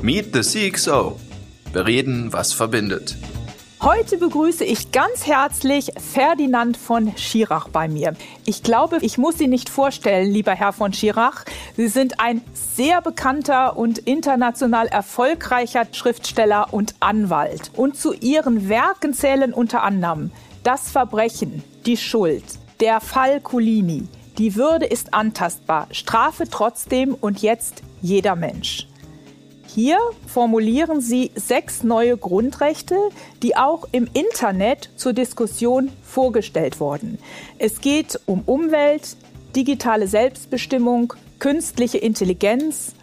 Meet 0.00 0.32
the 0.32 0.42
CXO. 0.42 1.18
Bereden, 1.72 2.32
was 2.32 2.52
verbindet. 2.52 3.16
Heute 3.82 4.16
begrüße 4.16 4.64
ich 4.64 4.92
ganz 4.92 5.26
herzlich 5.26 5.90
Ferdinand 5.96 6.76
von 6.76 7.16
Schirach 7.16 7.66
bei 7.68 7.88
mir. 7.88 8.14
Ich 8.44 8.62
glaube, 8.62 8.98
ich 9.00 9.18
muss 9.18 9.38
Sie 9.38 9.48
nicht 9.48 9.68
vorstellen, 9.68 10.30
lieber 10.30 10.52
Herr 10.52 10.72
von 10.72 10.92
Schirach. 10.92 11.44
Sie 11.76 11.88
sind 11.88 12.20
ein 12.20 12.42
sehr 12.54 13.02
bekannter 13.02 13.76
und 13.76 13.98
international 13.98 14.86
erfolgreicher 14.86 15.84
Schriftsteller 15.90 16.72
und 16.72 16.94
Anwalt. 17.00 17.72
Und 17.74 17.96
zu 17.96 18.12
Ihren 18.12 18.68
Werken 18.68 19.14
zählen 19.14 19.52
unter 19.52 19.82
anderem 19.82 20.30
Das 20.62 20.90
Verbrechen, 20.90 21.64
die 21.86 21.96
Schuld, 21.96 22.44
der 22.78 23.00
Fall 23.00 23.40
Culini, 23.40 24.06
die 24.38 24.54
Würde 24.54 24.86
ist 24.86 25.12
antastbar, 25.12 25.88
Strafe 25.90 26.44
trotzdem 26.48 27.14
und 27.14 27.42
jetzt 27.42 27.82
jeder 28.00 28.36
Mensch. 28.36 28.87
Hier 29.80 30.00
formulieren 30.26 31.00
sie 31.00 31.30
sechs 31.36 31.84
neue 31.84 32.16
Grundrechte, 32.16 32.96
die 33.44 33.56
auch 33.56 33.86
im 33.92 34.08
Internet 34.12 34.90
zur 34.96 35.12
Diskussion 35.12 35.92
vorgestellt 36.02 36.80
wurden. 36.80 37.20
Es 37.60 37.80
geht 37.80 38.18
um 38.26 38.42
Umwelt, 38.44 39.16
digitale 39.54 40.08
Selbstbestimmung, 40.08 41.12
künstliche 41.38 41.98
Intelligenz, 41.98 42.96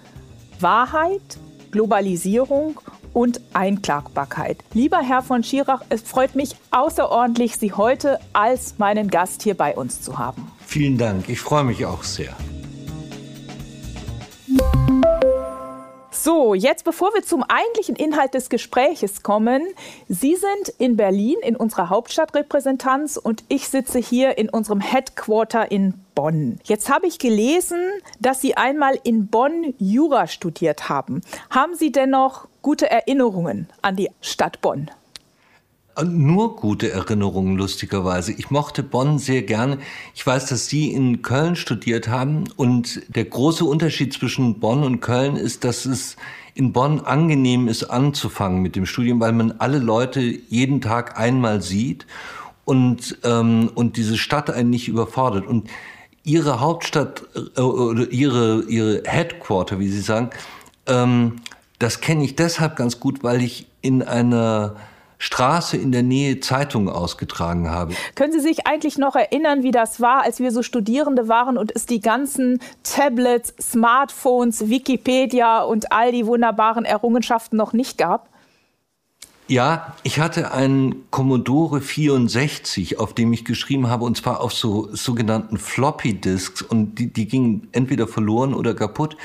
Wahrheit, 0.60 1.38
Globalisierung 1.72 2.82
und 3.14 3.40
Einklagbarkeit. 3.54 4.58
Lieber 4.74 5.00
Herr 5.00 5.24
von 5.24 5.46
Schirach, 5.46 5.84
es 5.88 6.02
freut 6.02 6.36
mich 6.36 6.58
außerordentlich, 6.72 7.56
Sie 7.56 7.72
heute 7.72 8.20
als 8.34 8.80
meinen 8.80 9.10
Gast 9.10 9.44
hier 9.44 9.56
bei 9.56 9.78
uns 9.78 10.02
zu 10.02 10.18
haben. 10.18 10.52
Vielen 10.66 10.98
Dank, 10.98 11.30
ich 11.30 11.40
freue 11.40 11.64
mich 11.64 11.86
auch 11.86 12.04
sehr. 12.04 12.36
So, 16.26 16.56
jetzt 16.56 16.86
bevor 16.86 17.14
wir 17.14 17.22
zum 17.22 17.44
eigentlichen 17.44 17.96
Inhalt 17.96 18.34
des 18.34 18.50
Gespräches 18.50 19.22
kommen, 19.22 19.62
Sie 20.10 20.36
sind 20.36 20.70
in 20.80 20.98
Berlin 20.98 21.36
in 21.44 21.56
unserer 21.56 21.90
Hauptstadtrepräsentanz 21.90 23.18
und 23.18 23.44
ich 23.48 23.70
sitze 23.70 24.00
hier 24.00 24.40
in 24.40 24.50
unserem 24.50 24.80
Headquarter 24.80 25.70
in 25.70 25.94
Bonn. 26.16 26.58
Jetzt 26.64 26.90
habe 26.90 27.06
ich 27.06 27.20
gelesen, 27.20 27.78
dass 28.20 28.42
Sie 28.42 28.58
einmal 28.58 28.98
in 29.04 29.28
Bonn 29.28 29.76
Jura 29.78 30.26
studiert 30.26 30.90
haben. 30.90 31.22
Haben 31.52 31.76
Sie 31.76 31.92
dennoch 31.92 32.48
gute 32.64 32.90
Erinnerungen 32.90 33.70
an 33.84 33.96
die 33.96 34.10
Stadt 34.20 34.62
Bonn? 34.62 34.90
Nur 36.04 36.58
gute 36.58 36.92
Erinnerungen, 36.92 37.56
lustigerweise. 37.56 38.34
Ich 38.34 38.52
mochte 38.52 38.84
Bonn 38.84 39.18
sehr 39.18 39.44
gerne. 39.44 39.78
Ich 40.14 40.28
weiß, 40.28 40.48
dass 40.48 40.68
Sie 40.68 40.92
in 40.92 41.22
Köln 41.22 41.56
studiert 41.56 42.10
haben 42.10 42.46
und 42.58 43.02
der 43.08 43.24
große 43.24 43.64
Unterschied 43.64 44.12
zwischen 44.12 44.60
Bonn 44.60 44.84
und 44.84 45.00
Köln 45.00 45.38
ist, 45.38 45.64
dass 45.64 45.86
es 45.86 46.18
in 46.54 46.74
Bonn 46.74 47.00
angenehm 47.00 47.70
ist, 47.70 47.86
anzufangen 47.86 48.62
mit 48.62 48.76
dem 48.76 48.86
Studium, 48.86 49.22
weil 49.22 49.32
man 49.32 49.54
alle 49.60 49.80
Leute 49.80 50.20
jeden 50.20 50.82
Tag 50.82 51.18
einmal 51.18 51.62
sieht 51.62 52.06
und, 52.66 53.18
ähm, 53.24 53.72
und 53.74 53.96
diese 53.96 54.18
Stadt 54.18 54.50
einen 54.50 54.72
nicht 54.72 54.90
überfordert. 54.90 55.48
Und 55.48 55.70
Ihre 56.26 56.60
Hauptstadt 56.60 57.24
äh, 57.56 57.62
oder 57.62 58.12
Ihre, 58.12 58.64
Ihre 58.64 59.04
Headquarter, 59.06 59.80
wie 59.80 59.88
Sie 59.88 60.02
sagen, 60.02 60.32
ähm, 60.88 61.38
das 61.80 62.02
kenne 62.02 62.26
ich 62.26 62.36
deshalb 62.36 62.76
ganz 62.76 63.00
gut, 63.00 63.24
weil 63.24 63.42
ich 63.42 63.68
in 63.82 64.02
einer 64.02 64.76
Straße 65.18 65.78
in 65.78 65.92
der 65.92 66.04
Nähe 66.04 66.40
Zeitungen 66.40 66.90
ausgetragen 66.90 67.70
habe. 67.70 67.94
Können 68.16 68.34
Sie 68.34 68.40
sich 68.40 68.68
eigentlich 68.68 68.98
noch 68.98 69.16
erinnern, 69.16 69.64
wie 69.64 69.72
das 69.72 70.02
war, 70.02 70.24
als 70.24 70.40
wir 70.40 70.52
so 70.52 70.64
Studierende 70.64 71.28
waren 71.28 71.58
und 71.58 71.72
es 71.76 71.86
die 71.86 72.02
ganzen 72.02 72.60
Tablets, 72.84 73.54
Smartphones, 73.62 74.70
Wikipedia 74.70 75.62
und 75.62 75.92
all 75.92 76.12
die 76.12 76.26
wunderbaren 76.26 76.86
Errungenschaften 76.86 77.58
noch 77.58 77.74
nicht 77.74 77.98
gab? 77.98 78.30
Ja, 79.48 79.96
ich 80.02 80.20
hatte 80.20 80.54
einen 80.54 81.10
Commodore 81.12 81.80
64, 81.80 82.98
auf 82.98 83.14
dem 83.14 83.32
ich 83.32 83.46
geschrieben 83.46 83.90
habe, 83.90 84.04
und 84.04 84.18
zwar 84.18 84.42
auf 84.42 84.52
so 84.52 84.90
sogenannten 84.92 85.60
Floppy 85.60 86.16
Disks, 86.16 86.64
und 86.64 86.96
die, 86.96 87.14
die 87.14 87.28
gingen 87.28 87.68
entweder 87.72 88.08
verloren 88.08 88.56
oder 88.56 88.74
kaputt. 88.74 89.18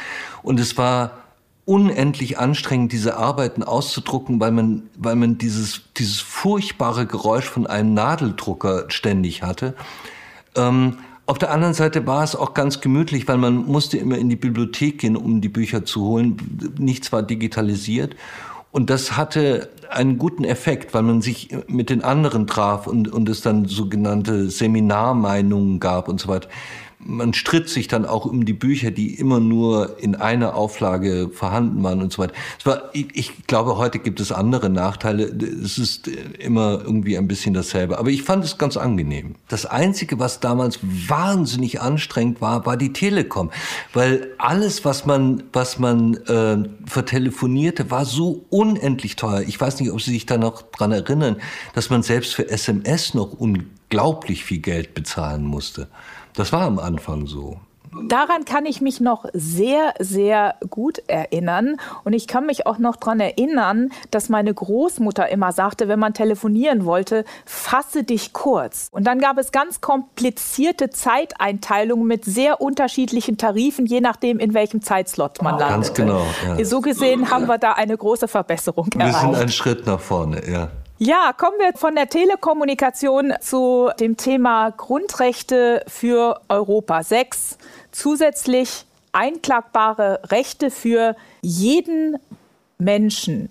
Und 0.42 0.60
es 0.60 0.76
war 0.76 1.12
unendlich 1.64 2.38
anstrengend, 2.38 2.92
diese 2.92 3.16
Arbeiten 3.16 3.62
auszudrucken, 3.62 4.40
weil 4.40 4.50
man, 4.50 4.82
weil 4.96 5.16
man 5.16 5.38
dieses, 5.38 5.82
dieses 5.96 6.20
furchtbare 6.20 7.06
Geräusch 7.06 7.48
von 7.48 7.66
einem 7.66 7.94
Nadeldrucker 7.94 8.86
ständig 8.88 9.42
hatte. 9.42 9.74
Ähm, 10.56 10.98
auf 11.26 11.38
der 11.38 11.52
anderen 11.52 11.74
Seite 11.74 12.06
war 12.08 12.24
es 12.24 12.34
auch 12.34 12.54
ganz 12.54 12.80
gemütlich, 12.80 13.28
weil 13.28 13.38
man 13.38 13.66
musste 13.66 13.98
immer 13.98 14.18
in 14.18 14.28
die 14.28 14.36
Bibliothek 14.36 14.98
gehen, 14.98 15.16
um 15.16 15.40
die 15.40 15.48
Bücher 15.48 15.84
zu 15.84 16.02
holen. 16.02 16.36
Nichts 16.76 17.12
war 17.12 17.22
digitalisiert. 17.22 18.16
Und 18.72 18.90
das 18.90 19.16
hatte 19.16 19.68
einen 19.90 20.18
guten 20.18 20.44
Effekt, 20.44 20.92
weil 20.94 21.02
man 21.02 21.22
sich 21.22 21.50
mit 21.68 21.90
den 21.90 22.02
anderen 22.02 22.46
traf 22.46 22.86
und, 22.86 23.08
und 23.12 23.28
es 23.28 23.42
dann 23.42 23.66
sogenannte 23.66 24.50
Seminarmeinungen 24.50 25.78
gab 25.78 26.08
und 26.08 26.20
so 26.20 26.28
weiter 26.28 26.48
man 27.02 27.32
stritt 27.32 27.68
sich 27.68 27.88
dann 27.88 28.04
auch 28.04 28.26
um 28.26 28.44
die 28.44 28.52
Bücher, 28.52 28.90
die 28.90 29.14
immer 29.14 29.40
nur 29.40 29.98
in 30.00 30.14
einer 30.14 30.54
Auflage 30.54 31.30
vorhanden 31.32 31.82
waren 31.82 32.02
und 32.02 32.12
so 32.12 32.22
weiter. 32.22 32.34
Es 32.58 32.66
war, 32.66 32.90
ich, 32.92 33.08
ich 33.14 33.46
glaube, 33.46 33.78
heute 33.78 33.98
gibt 33.98 34.20
es 34.20 34.32
andere 34.32 34.68
Nachteile. 34.68 35.24
Es 35.24 35.78
ist 35.78 36.08
immer 36.08 36.80
irgendwie 36.82 37.16
ein 37.16 37.26
bisschen 37.26 37.54
dasselbe. 37.54 37.98
Aber 37.98 38.10
ich 38.10 38.22
fand 38.22 38.44
es 38.44 38.58
ganz 38.58 38.76
angenehm. 38.76 39.36
Das 39.48 39.64
Einzige, 39.64 40.18
was 40.18 40.40
damals 40.40 40.78
wahnsinnig 40.82 41.80
anstrengend 41.80 42.40
war, 42.40 42.66
war 42.66 42.76
die 42.76 42.92
Telekom. 42.92 43.50
Weil 43.94 44.28
alles, 44.38 44.84
was 44.84 45.06
man, 45.06 45.42
was 45.52 45.78
man 45.78 46.14
äh, 46.26 46.68
vertelefonierte, 46.84 47.90
war 47.90 48.04
so 48.04 48.44
unendlich 48.50 49.16
teuer. 49.16 49.40
Ich 49.40 49.58
weiß 49.58 49.80
nicht, 49.80 49.90
ob 49.90 50.02
Sie 50.02 50.12
sich 50.12 50.26
da 50.26 50.36
noch 50.36 50.62
dran 50.62 50.92
erinnern, 50.92 51.36
dass 51.74 51.88
man 51.88 52.02
selbst 52.02 52.34
für 52.34 52.48
SMS 52.48 53.14
noch 53.14 53.32
unglaublich 53.32 54.44
viel 54.44 54.58
Geld 54.58 54.92
bezahlen 54.92 55.44
musste. 55.44 55.88
Das 56.40 56.52
war 56.52 56.62
am 56.62 56.78
Anfang 56.78 57.26
so. 57.26 57.58
Daran 58.08 58.46
kann 58.46 58.64
ich 58.64 58.80
mich 58.80 58.98
noch 58.98 59.26
sehr, 59.34 59.92
sehr 59.98 60.54
gut 60.70 61.02
erinnern. 61.06 61.76
Und 62.02 62.14
ich 62.14 62.26
kann 62.26 62.46
mich 62.46 62.66
auch 62.66 62.78
noch 62.78 62.96
daran 62.96 63.20
erinnern, 63.20 63.90
dass 64.10 64.30
meine 64.30 64.54
Großmutter 64.54 65.28
immer 65.28 65.52
sagte, 65.52 65.86
wenn 65.86 65.98
man 65.98 66.14
telefonieren 66.14 66.86
wollte, 66.86 67.26
fasse 67.44 68.02
dich 68.02 68.32
kurz. 68.32 68.88
Und 68.90 69.06
dann 69.06 69.18
gab 69.18 69.36
es 69.36 69.52
ganz 69.52 69.82
komplizierte 69.82 70.88
Zeiteinteilungen 70.88 72.06
mit 72.06 72.24
sehr 72.24 72.62
unterschiedlichen 72.62 73.36
Tarifen, 73.36 73.84
je 73.84 74.00
nachdem, 74.00 74.38
in 74.38 74.54
welchem 74.54 74.80
Zeitslot 74.80 75.42
man 75.42 75.58
landete. 75.58 75.72
Ganz 75.72 75.92
genau. 75.92 76.22
Ja. 76.56 76.64
So 76.64 76.80
gesehen 76.80 77.30
haben 77.30 77.48
wir 77.48 77.58
da 77.58 77.72
eine 77.72 77.98
große 77.98 78.28
Verbesserung 78.28 78.86
wir 78.94 79.02
erreicht. 79.02 79.24
Wir 79.24 79.28
sind 79.28 79.40
einen 79.42 79.50
Schritt 79.50 79.86
nach 79.86 80.00
vorne, 80.00 80.40
ja. 80.50 80.70
Ja, 81.02 81.32
kommen 81.32 81.56
wir 81.58 81.72
von 81.78 81.94
der 81.94 82.10
Telekommunikation 82.10 83.32
zu 83.40 83.90
dem 83.98 84.18
Thema 84.18 84.68
Grundrechte 84.68 85.82
für 85.88 86.42
Europa. 86.50 87.02
Sechs 87.02 87.56
zusätzlich 87.90 88.84
einklagbare 89.12 90.20
Rechte 90.24 90.70
für 90.70 91.16
jeden 91.40 92.18
Menschen. 92.76 93.48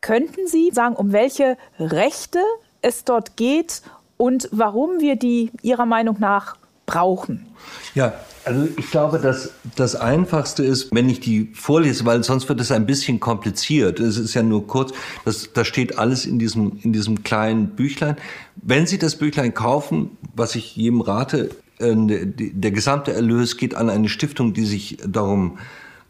Könnten 0.00 0.48
Sie 0.48 0.72
sagen, 0.72 0.96
um 0.96 1.12
welche 1.12 1.56
Rechte 1.78 2.40
es 2.82 3.04
dort 3.04 3.36
geht 3.36 3.82
und 4.16 4.48
warum 4.50 4.98
wir 4.98 5.14
die 5.14 5.52
Ihrer 5.62 5.86
Meinung 5.86 6.16
nach 6.18 6.56
brauchen? 6.86 7.54
Ja, 7.94 8.14
also 8.44 8.68
ich 8.76 8.90
glaube, 8.90 9.18
dass 9.18 9.52
das 9.76 9.96
Einfachste 9.96 10.64
ist, 10.64 10.94
wenn 10.94 11.08
ich 11.08 11.20
die 11.20 11.50
vorlese, 11.54 12.04
weil 12.04 12.22
sonst 12.22 12.48
wird 12.48 12.60
es 12.60 12.70
ein 12.70 12.86
bisschen 12.86 13.20
kompliziert. 13.20 14.00
Es 14.00 14.18
ist 14.18 14.34
ja 14.34 14.42
nur 14.42 14.66
kurz, 14.66 14.92
das, 15.24 15.50
da 15.52 15.64
steht 15.64 15.98
alles 15.98 16.26
in 16.26 16.38
diesem, 16.38 16.78
in 16.82 16.92
diesem 16.92 17.22
kleinen 17.22 17.68
Büchlein. 17.68 18.16
Wenn 18.56 18.86
Sie 18.86 18.98
das 18.98 19.16
Büchlein 19.16 19.54
kaufen, 19.54 20.16
was 20.34 20.54
ich 20.54 20.76
jedem 20.76 21.00
rate, 21.00 21.50
äh, 21.78 21.94
der 21.96 22.70
gesamte 22.70 23.12
Erlös 23.12 23.56
geht 23.56 23.74
an 23.74 23.90
eine 23.90 24.08
Stiftung, 24.08 24.52
die 24.52 24.64
sich 24.64 24.98
darum 25.06 25.58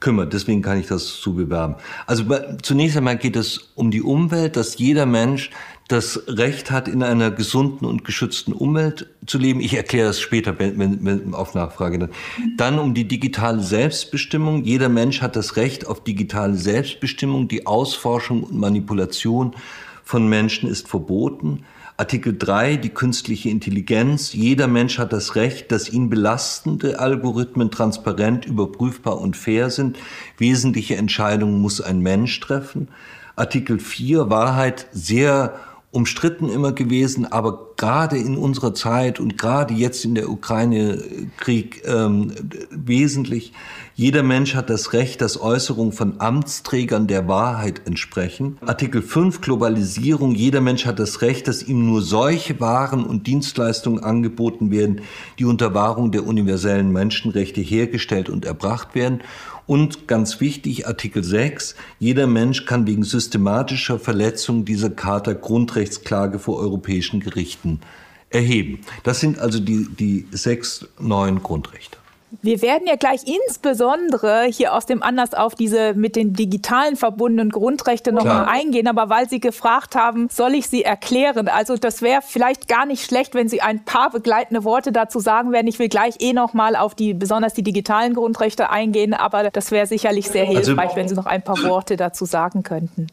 kümmert. 0.00 0.34
Deswegen 0.34 0.60
kann 0.60 0.78
ich 0.78 0.86
das 0.86 1.06
so 1.06 1.32
bewerben. 1.32 1.76
Also 2.06 2.24
zunächst 2.62 2.96
einmal 2.96 3.16
geht 3.16 3.36
es 3.36 3.70
um 3.74 3.90
die 3.90 4.02
Umwelt, 4.02 4.56
dass 4.56 4.76
jeder 4.76 5.06
Mensch 5.06 5.50
das 5.94 6.24
Recht 6.26 6.70
hat, 6.70 6.88
in 6.88 7.02
einer 7.02 7.30
gesunden 7.30 7.86
und 7.86 8.04
geschützten 8.04 8.52
Umwelt 8.52 9.08
zu 9.26 9.38
leben. 9.38 9.60
Ich 9.60 9.74
erkläre 9.74 10.08
das 10.08 10.20
später 10.20 10.58
wenn, 10.58 10.78
wenn, 10.78 11.34
auf 11.34 11.54
Nachfrage. 11.54 11.98
Dann. 11.98 12.10
dann 12.56 12.78
um 12.78 12.94
die 12.94 13.06
digitale 13.06 13.60
Selbstbestimmung. 13.60 14.64
Jeder 14.64 14.88
Mensch 14.88 15.22
hat 15.22 15.36
das 15.36 15.56
Recht 15.56 15.86
auf 15.86 16.02
digitale 16.02 16.54
Selbstbestimmung. 16.54 17.48
Die 17.48 17.66
Ausforschung 17.66 18.42
und 18.42 18.58
Manipulation 18.58 19.54
von 20.02 20.28
Menschen 20.28 20.68
ist 20.68 20.88
verboten. 20.88 21.64
Artikel 21.96 22.36
3, 22.36 22.76
die 22.76 22.88
künstliche 22.88 23.50
Intelligenz. 23.50 24.32
Jeder 24.32 24.66
Mensch 24.66 24.98
hat 24.98 25.12
das 25.12 25.36
Recht, 25.36 25.70
dass 25.70 25.88
ihn 25.88 26.10
belastende 26.10 26.98
Algorithmen 26.98 27.70
transparent, 27.70 28.46
überprüfbar 28.46 29.20
und 29.20 29.36
fair 29.36 29.70
sind. 29.70 29.96
Wesentliche 30.36 30.96
Entscheidungen 30.96 31.60
muss 31.60 31.80
ein 31.80 32.00
Mensch 32.00 32.40
treffen. 32.40 32.88
Artikel 33.36 33.78
4, 33.78 34.28
Wahrheit 34.28 34.88
sehr 34.92 35.54
umstritten 35.94 36.48
immer 36.48 36.72
gewesen, 36.72 37.30
aber 37.30 37.70
gerade 37.76 38.18
in 38.18 38.36
unserer 38.36 38.74
Zeit 38.74 39.20
und 39.20 39.38
gerade 39.38 39.74
jetzt 39.74 40.04
in 40.04 40.14
der 40.14 40.28
Ukraine-Krieg 40.28 41.82
ähm, 41.86 42.32
wesentlich. 42.70 43.52
Jeder 43.94 44.24
Mensch 44.24 44.56
hat 44.56 44.70
das 44.70 44.92
Recht, 44.92 45.20
dass 45.20 45.40
Äußerungen 45.40 45.92
von 45.92 46.20
Amtsträgern 46.20 47.06
der 47.06 47.28
Wahrheit 47.28 47.82
entsprechen. 47.86 48.58
Artikel 48.66 49.02
5 49.02 49.40
Globalisierung. 49.40 50.34
Jeder 50.34 50.60
Mensch 50.60 50.84
hat 50.84 50.98
das 50.98 51.22
Recht, 51.22 51.46
dass 51.46 51.62
ihm 51.62 51.86
nur 51.86 52.02
solche 52.02 52.58
Waren 52.58 53.04
und 53.04 53.28
Dienstleistungen 53.28 54.02
angeboten 54.02 54.72
werden, 54.72 55.02
die 55.38 55.44
unter 55.44 55.74
Wahrung 55.74 56.10
der 56.10 56.26
universellen 56.26 56.90
Menschenrechte 56.90 57.60
hergestellt 57.60 58.28
und 58.28 58.44
erbracht 58.44 58.96
werden. 58.96 59.20
Und 59.66 60.08
ganz 60.08 60.40
wichtig, 60.40 60.86
Artikel 60.86 61.24
6, 61.24 61.74
jeder 61.98 62.26
Mensch 62.26 62.66
kann 62.66 62.86
wegen 62.86 63.02
systematischer 63.02 63.98
Verletzung 63.98 64.64
dieser 64.64 64.90
Charta 64.90 65.32
Grundrechtsklage 65.32 66.38
vor 66.38 66.58
europäischen 66.58 67.20
Gerichten 67.20 67.80
erheben. 68.28 68.80
Das 69.04 69.20
sind 69.20 69.38
also 69.38 69.60
die, 69.60 69.88
die 69.88 70.26
sechs 70.32 70.86
neuen 70.98 71.42
Grundrechte. 71.42 71.96
Wir 72.42 72.62
werden 72.62 72.86
ja 72.86 72.96
gleich 72.96 73.22
insbesondere 73.26 74.44
hier 74.44 74.74
aus 74.74 74.86
dem 74.86 75.02
Anlass 75.02 75.34
auf 75.34 75.54
diese 75.54 75.94
mit 75.94 76.16
den 76.16 76.32
digitalen 76.32 76.96
verbundenen 76.96 77.50
Grundrechte 77.50 78.12
nochmal 78.12 78.46
eingehen, 78.46 78.88
aber 78.88 79.08
weil 79.08 79.28
Sie 79.28 79.40
gefragt 79.40 79.94
haben, 79.94 80.28
soll 80.30 80.54
ich 80.54 80.68
sie 80.68 80.84
erklären? 80.84 81.48
Also 81.48 81.76
das 81.76 82.02
wäre 82.02 82.22
vielleicht 82.22 82.68
gar 82.68 82.86
nicht 82.86 83.04
schlecht, 83.04 83.34
wenn 83.34 83.48
Sie 83.48 83.60
ein 83.60 83.84
paar 83.84 84.10
begleitende 84.10 84.64
Worte 84.64 84.92
dazu 84.92 85.20
sagen 85.20 85.52
werden. 85.52 85.66
Ich 85.66 85.78
will 85.78 85.88
gleich 85.88 86.16
eh 86.20 86.32
nochmal 86.32 86.76
auf 86.76 86.94
die, 86.94 87.14
besonders 87.14 87.54
die 87.54 87.62
digitalen 87.62 88.14
Grundrechte 88.14 88.70
eingehen, 88.70 89.14
aber 89.14 89.50
das 89.50 89.70
wäre 89.70 89.86
sicherlich 89.86 90.28
sehr 90.28 90.46
also 90.46 90.54
hilfreich, 90.54 90.86
also, 90.86 90.96
wenn 90.96 91.08
Sie 91.08 91.14
noch 91.14 91.26
ein 91.26 91.42
paar 91.42 91.62
Worte 91.64 91.96
dazu 91.96 92.24
sagen 92.24 92.62
könnten. 92.62 93.06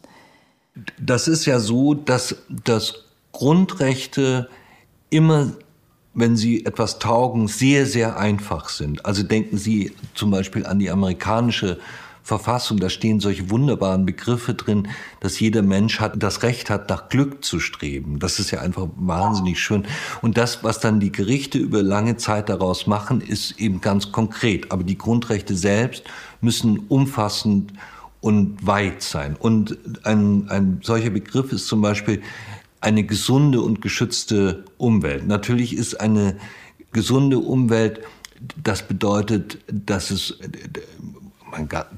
Das 1.00 1.28
ist 1.28 1.46
ja 1.46 1.60
so, 1.60 1.94
dass, 1.94 2.36
dass 2.50 3.06
Grundrechte 3.32 4.50
immer 5.10 5.52
wenn 6.14 6.36
sie 6.36 6.66
etwas 6.66 7.00
taugen, 7.00 7.48
sehr, 7.48 7.86
sehr 7.86 8.18
einfach 8.18 8.70
sind. 8.70 9.06
Also 9.06 9.24
denken 9.24 9.58
Sie 9.58 9.94
zum 10.14 10.32
Beispiel 10.32 10.66
an 10.66 10.80
die 10.80 10.90
amerikanische 10.90 11.80
Verfassung, 12.24 12.80
da 12.80 12.90
stehen 12.90 13.20
solche 13.20 13.50
wunderbaren 13.50 14.06
Begriffe 14.06 14.54
drin, 14.54 14.90
dass 15.22 15.40
jeder 15.40 15.64
Mensch 15.64 16.00
hat, 16.00 16.22
das 16.22 16.44
Recht 16.44 16.70
hat, 16.70 16.90
nach 16.90 17.10
Glück 17.10 17.44
zu 17.44 17.60
streben. 17.60 18.20
Das 18.20 18.40
ist 18.40 18.52
ja 18.52 18.60
einfach 18.60 18.88
wahnsinnig 18.96 19.60
schön. 19.60 19.86
Und 20.22 20.38
das, 20.38 20.64
was 20.64 20.80
dann 20.80 21.00
die 21.00 21.12
Gerichte 21.12 21.58
über 21.58 21.82
lange 21.82 22.18
Zeit 22.18 22.50
daraus 22.50 22.86
machen, 22.86 23.22
ist 23.22 23.60
eben 23.60 23.82
ganz 23.82 24.12
konkret. 24.12 24.72
Aber 24.72 24.84
die 24.84 24.98
Grundrechte 24.98 25.56
selbst 25.56 26.04
müssen 26.42 26.80
umfassend 26.90 27.74
und 28.20 28.66
weit 28.66 29.02
sein. 29.02 29.36
Und 29.36 29.78
ein, 30.04 30.48
ein 30.50 30.80
solcher 30.84 31.10
Begriff 31.10 31.52
ist 31.52 31.68
zum 31.68 31.82
Beispiel 31.82 32.22
eine 32.82 33.04
gesunde 33.04 33.62
und 33.62 33.82
geschützte 33.82 34.66
Umwelt. 34.78 35.28
Natürlich 35.28 35.76
ist 35.76 36.00
eine 36.02 36.38
gesunde 36.92 37.40
Umwelt, 37.40 38.02
das 38.62 38.88
bedeutet, 38.88 39.60
dass 39.72 40.10
es, 40.10 40.40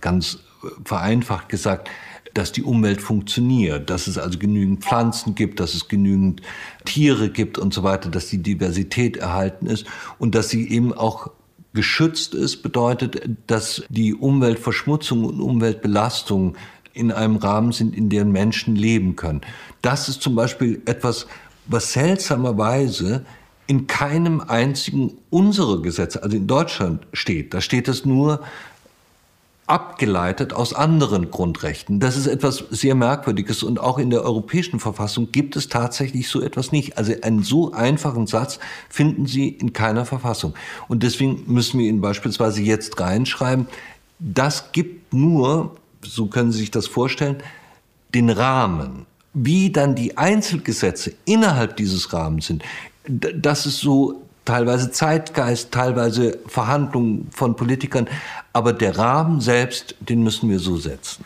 ganz 0.02 0.40
vereinfacht 0.84 1.50
gesagt, 1.50 1.90
dass 2.34 2.52
die 2.52 2.64
Umwelt 2.64 3.02
funktioniert, 3.02 3.90
dass 3.90 4.08
es 4.08 4.18
also 4.18 4.40
genügend 4.40 4.84
Pflanzen 4.84 5.36
gibt, 5.36 5.60
dass 5.60 5.74
es 5.74 5.88
genügend 5.88 6.42
Tiere 6.84 7.30
gibt 7.30 7.58
und 7.58 7.74
so 7.74 7.84
weiter, 7.84 8.10
dass 8.10 8.28
die 8.28 8.42
Diversität 8.42 9.18
erhalten 9.18 9.68
ist 9.68 9.86
und 10.18 10.36
dass 10.36 10.50
sie 10.50 10.68
eben 10.70 10.94
auch 10.94 11.32
geschützt 11.74 12.34
ist, 12.34 12.62
bedeutet, 12.62 13.22
dass 13.48 13.84
die 13.90 14.14
Umweltverschmutzung 14.14 15.26
und 15.26 15.42
Umweltbelastung 15.42 16.56
in 16.94 17.12
einem 17.12 17.38
Rahmen 17.38 17.72
sind, 17.72 17.96
in 17.96 18.10
dem 18.10 18.32
Menschen 18.32 18.76
leben 18.76 19.16
können. 19.16 19.42
Das 19.82 20.10
ist 20.10 20.22
zum 20.22 20.36
Beispiel 20.36 20.82
etwas, 20.86 21.28
was 21.66 21.94
seltsamerweise 21.94 23.26
in 23.68 23.88
keinem 23.88 24.42
einzigen 24.42 25.14
unserer 25.30 25.82
Gesetze, 25.82 26.22
also 26.22 26.36
in 26.36 26.48
Deutschland 26.48 27.08
steht. 27.14 27.54
Da 27.54 27.62
steht 27.62 27.88
es 27.88 28.06
nur 28.06 28.42
abgeleitet 29.66 30.54
aus 30.54 30.74
anderen 30.74 31.32
Grundrechten. 31.32 32.02
Das 32.02 32.18
ist 32.18 32.28
etwas 32.28 32.66
sehr 32.70 32.96
Merkwürdiges 32.96 33.64
und 33.64 33.80
auch 33.80 33.98
in 33.98 34.10
der 34.10 34.24
europäischen 34.24 34.80
Verfassung 34.82 35.32
gibt 35.32 35.56
es 35.56 35.70
tatsächlich 35.70 36.28
so 36.28 36.42
etwas 36.42 36.74
nicht. 36.74 36.98
Also 36.98 37.14
einen 37.22 37.44
so 37.44 37.72
einfachen 37.72 38.28
Satz 38.28 38.60
finden 38.90 39.26
Sie 39.26 39.48
in 39.48 39.72
keiner 39.72 40.06
Verfassung. 40.06 40.54
Und 40.90 41.04
deswegen 41.04 41.46
müssen 41.48 41.80
wir 41.80 41.88
ihn 41.88 42.02
beispielsweise 42.02 42.62
jetzt 42.62 43.00
reinschreiben, 43.00 43.68
das 44.20 44.74
gibt 44.74 45.14
nur 45.14 45.76
so 46.06 46.28
können 46.28 46.52
Sie 46.52 46.60
sich 46.60 46.72
das 46.72 46.88
vorstellen, 46.88 47.38
den 48.14 48.30
Rahmen. 48.30 49.06
Wie 49.34 49.72
dann 49.72 49.96
die 49.96 50.18
Einzelgesetze 50.18 51.14
innerhalb 51.26 51.76
dieses 51.78 52.14
Rahmens 52.14 52.48
sind, 52.48 52.64
das 53.08 53.66
ist 53.66 53.80
so 53.80 54.22
teilweise 54.46 54.92
Zeitgeist, 54.92 55.72
teilweise 55.72 56.38
Verhandlungen 56.46 57.30
von 57.32 57.56
Politikern, 57.56 58.08
aber 58.52 58.74
der 58.74 58.98
Rahmen 58.98 59.42
selbst, 59.42 59.96
den 60.00 60.22
müssen 60.22 60.50
wir 60.50 60.60
so 60.60 60.78
setzen 60.78 61.26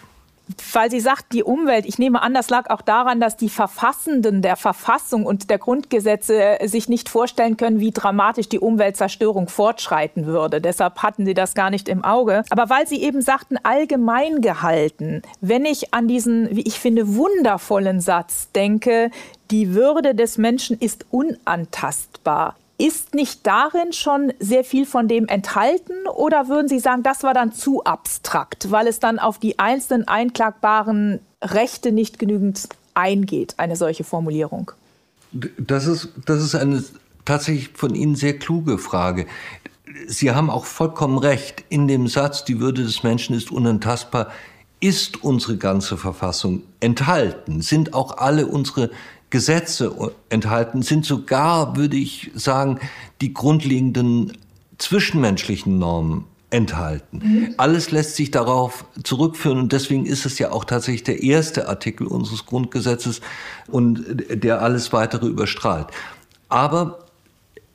weil 0.73 0.89
sie 0.89 0.99
sagt, 0.99 1.33
die 1.33 1.43
Umwelt, 1.43 1.85
ich 1.85 1.99
nehme 1.99 2.21
an, 2.21 2.33
das 2.33 2.49
lag 2.49 2.69
auch 2.69 2.81
daran, 2.81 3.19
dass 3.19 3.37
die 3.37 3.49
Verfassenden 3.49 4.41
der 4.41 4.55
Verfassung 4.55 5.25
und 5.25 5.49
der 5.49 5.57
Grundgesetze 5.57 6.57
sich 6.63 6.89
nicht 6.89 7.09
vorstellen 7.09 7.57
können, 7.57 7.79
wie 7.79 7.91
dramatisch 7.91 8.49
die 8.49 8.59
Umweltzerstörung 8.59 9.49
fortschreiten 9.49 10.25
würde. 10.25 10.61
Deshalb 10.61 11.03
hatten 11.03 11.25
sie 11.25 11.33
das 11.33 11.53
gar 11.53 11.69
nicht 11.69 11.89
im 11.89 12.03
Auge. 12.03 12.43
Aber 12.49 12.69
weil 12.69 12.87
sie 12.87 13.01
eben 13.01 13.21
sagten, 13.21 13.57
allgemein 13.63 14.41
gehalten, 14.41 15.21
wenn 15.41 15.65
ich 15.65 15.93
an 15.93 16.07
diesen, 16.07 16.55
wie 16.55 16.61
ich 16.61 16.79
finde, 16.79 17.15
wundervollen 17.15 17.99
Satz 17.99 18.51
denke, 18.53 19.11
die 19.51 19.73
Würde 19.73 20.15
des 20.15 20.37
Menschen 20.37 20.77
ist 20.77 21.05
unantastbar. 21.11 22.55
Ist 22.79 23.15
nicht 23.15 23.47
darin 23.47 23.91
schon 23.91 24.33
sehr 24.39 24.63
viel 24.63 24.85
von 24.85 25.07
dem 25.07 25.27
enthalten 25.27 26.07
oder 26.13 26.47
würden 26.47 26.67
Sie 26.67 26.79
sagen, 26.79 27.01
das 27.01 27.23
war 27.23 27.33
dann 27.33 27.51
zu 27.51 27.83
abstrakt, 27.83 28.69
weil 28.69 28.87
es 28.87 28.99
dann 28.99 29.17
auf 29.17 29.39
die 29.39 29.57
einzelnen 29.57 30.07
einklagbaren 30.07 31.19
Rechte 31.41 31.91
nicht 31.91 32.19
genügend 32.19 32.69
eingeht, 32.93 33.55
eine 33.57 33.75
solche 33.75 34.03
Formulierung? 34.03 34.71
Das 35.57 35.87
ist, 35.87 36.09
das 36.25 36.43
ist 36.43 36.55
eine 36.55 36.83
tatsächlich 37.25 37.69
von 37.69 37.95
Ihnen 37.95 38.15
sehr 38.15 38.37
kluge 38.37 38.77
Frage. 38.77 39.25
Sie 40.07 40.31
haben 40.31 40.49
auch 40.49 40.65
vollkommen 40.65 41.17
recht. 41.17 41.63
In 41.69 41.87
dem 41.87 42.07
Satz, 42.07 42.45
die 42.45 42.59
Würde 42.59 42.83
des 42.83 43.03
Menschen 43.03 43.35
ist 43.35 43.51
unantastbar, 43.51 44.31
ist 44.79 45.23
unsere 45.23 45.57
ganze 45.57 45.97
Verfassung 45.97 46.61
enthalten, 46.79 47.61
sind 47.61 47.93
auch 47.93 48.17
alle 48.17 48.45
unsere 48.45 48.91
Gesetze 49.29 50.13
enthalten, 50.29 50.81
sind 50.81 51.05
sogar, 51.05 51.75
würde 51.75 51.97
ich 51.97 52.31
sagen, 52.33 52.79
die 53.21 53.33
grundlegenden 53.33 54.37
zwischenmenschlichen 54.77 55.79
Normen 55.79 56.25
enthalten. 56.49 57.19
Mhm. 57.21 57.53
Alles 57.57 57.91
lässt 57.91 58.15
sich 58.15 58.31
darauf 58.31 58.85
zurückführen 59.03 59.59
und 59.59 59.73
deswegen 59.73 60.05
ist 60.05 60.25
es 60.25 60.39
ja 60.39 60.51
auch 60.51 60.63
tatsächlich 60.63 61.03
der 61.03 61.21
erste 61.23 61.67
Artikel 61.67 62.07
unseres 62.07 62.45
Grundgesetzes 62.45 63.21
und 63.67 64.05
der 64.29 64.61
alles 64.61 64.93
weitere 64.93 65.27
überstrahlt. 65.27 65.87
Aber 66.47 67.06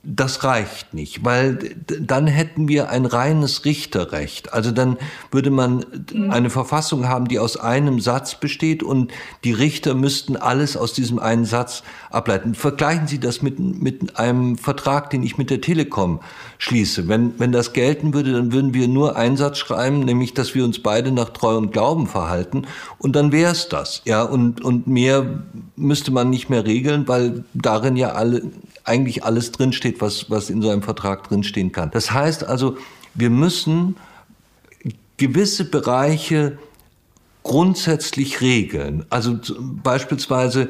das 0.05 0.43
reicht 0.43 0.93
nicht, 0.93 1.23
weil 1.23 1.77
dann 2.01 2.27
hätten 2.27 2.67
wir 2.67 2.89
ein 2.89 3.05
reines 3.05 3.63
Richterrecht. 3.63 4.51
Also 4.51 4.71
dann 4.71 4.97
würde 5.31 5.49
man 5.49 5.85
mhm. 6.13 6.29
eine 6.29 6.49
Verfassung 6.49 7.07
haben, 7.07 7.29
die 7.29 7.39
aus 7.39 7.55
einem 7.55 8.01
Satz 8.01 8.35
besteht 8.35 8.83
und 8.83 9.13
die 9.45 9.53
Richter 9.53 9.93
müssten 9.93 10.35
alles 10.35 10.75
aus 10.75 10.91
diesem 10.91 11.19
einen 11.19 11.45
Satz 11.45 11.83
ableiten. 12.09 12.53
Vergleichen 12.53 13.07
Sie 13.07 13.17
das 13.17 13.41
mit, 13.41 13.59
mit 13.59 14.17
einem 14.17 14.57
Vertrag, 14.57 15.09
den 15.09 15.23
ich 15.23 15.37
mit 15.37 15.49
der 15.49 15.61
Telekom 15.61 16.19
schließe. 16.57 17.07
Wenn, 17.07 17.39
wenn 17.39 17.53
das 17.53 17.71
gelten 17.71 18.13
würde, 18.13 18.33
dann 18.33 18.51
würden 18.51 18.73
wir 18.73 18.89
nur 18.89 19.15
einen 19.15 19.37
Satz 19.37 19.57
schreiben, 19.57 20.01
nämlich, 20.01 20.33
dass 20.33 20.53
wir 20.53 20.65
uns 20.65 20.79
beide 20.79 21.13
nach 21.13 21.29
Treu 21.29 21.55
und 21.55 21.71
Glauben 21.71 22.07
verhalten 22.07 22.67
und 22.97 23.15
dann 23.15 23.31
wäre 23.31 23.53
es 23.53 23.69
das. 23.69 24.01
Ja, 24.03 24.23
und, 24.23 24.59
und 24.59 24.85
mehr 24.85 25.43
müsste 25.77 26.11
man 26.11 26.29
nicht 26.29 26.49
mehr 26.49 26.65
regeln, 26.65 27.07
weil 27.07 27.45
darin 27.53 27.95
ja 27.95 28.09
alle 28.09 28.41
eigentlich 28.83 29.23
alles 29.23 29.51
drinsteht, 29.51 30.01
was, 30.01 30.29
was 30.29 30.49
in 30.49 30.61
so 30.61 30.69
einem 30.69 30.81
Vertrag 30.81 31.27
drinstehen 31.27 31.71
kann. 31.71 31.91
Das 31.91 32.11
heißt 32.11 32.43
also, 32.43 32.77
wir 33.13 33.29
müssen 33.29 33.95
gewisse 35.17 35.65
Bereiche 35.65 36.57
grundsätzlich 37.43 38.41
regeln. 38.41 39.05
Also 39.09 39.37
beispielsweise 39.61 40.69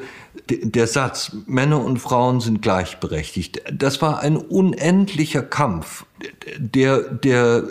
der 0.50 0.88
Satz, 0.88 1.32
Männer 1.46 1.84
und 1.84 2.00
Frauen 2.00 2.42
sind 2.42 2.62
gleichberechtigt. 2.62 3.62
Das 3.72 4.02
war 4.02 4.20
ein 4.20 4.36
unendlicher 4.36 5.44
Kampf, 5.44 6.06
der, 6.58 7.02
der 7.02 7.64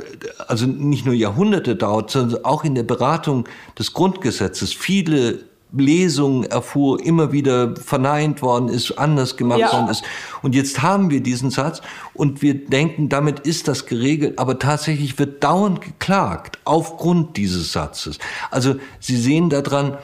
also 0.46 0.66
nicht 0.66 1.04
nur 1.04 1.14
Jahrhunderte 1.14 1.74
dauert, 1.74 2.10
sondern 2.10 2.44
auch 2.44 2.64
in 2.64 2.76
der 2.76 2.84
Beratung 2.84 3.48
des 3.78 3.92
Grundgesetzes 3.92 4.72
viele 4.72 5.40
Lesungen 5.74 6.44
erfuhr, 6.44 7.02
immer 7.04 7.32
wieder 7.32 7.74
verneint 7.76 8.42
worden 8.42 8.68
ist, 8.68 8.98
anders 8.98 9.36
gemacht 9.36 9.60
ja. 9.60 9.72
worden 9.72 9.88
ist. 9.88 10.04
Und 10.42 10.54
jetzt 10.54 10.82
haben 10.82 11.10
wir 11.10 11.22
diesen 11.22 11.50
Satz 11.50 11.80
und 12.14 12.42
wir 12.42 12.66
denken, 12.66 13.08
damit 13.08 13.40
ist 13.40 13.68
das 13.68 13.86
geregelt, 13.86 14.38
aber 14.38 14.58
tatsächlich 14.58 15.18
wird 15.18 15.42
dauernd 15.42 15.80
geklagt 15.80 16.58
aufgrund 16.64 17.36
dieses 17.36 17.72
Satzes. 17.72 18.18
Also 18.50 18.76
Sie 19.00 19.16
sehen 19.16 19.50
daran, 19.50 19.98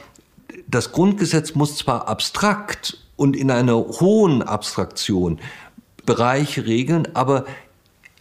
das 0.67 0.91
Grundgesetz 0.91 1.55
muss 1.55 1.77
zwar 1.77 2.07
abstrakt 2.07 2.97
und 3.15 3.35
in 3.35 3.51
einer 3.51 3.75
hohen 3.75 4.41
Abstraktion 4.41 5.39
Bereiche 6.05 6.65
regeln, 6.65 7.07
aber 7.13 7.45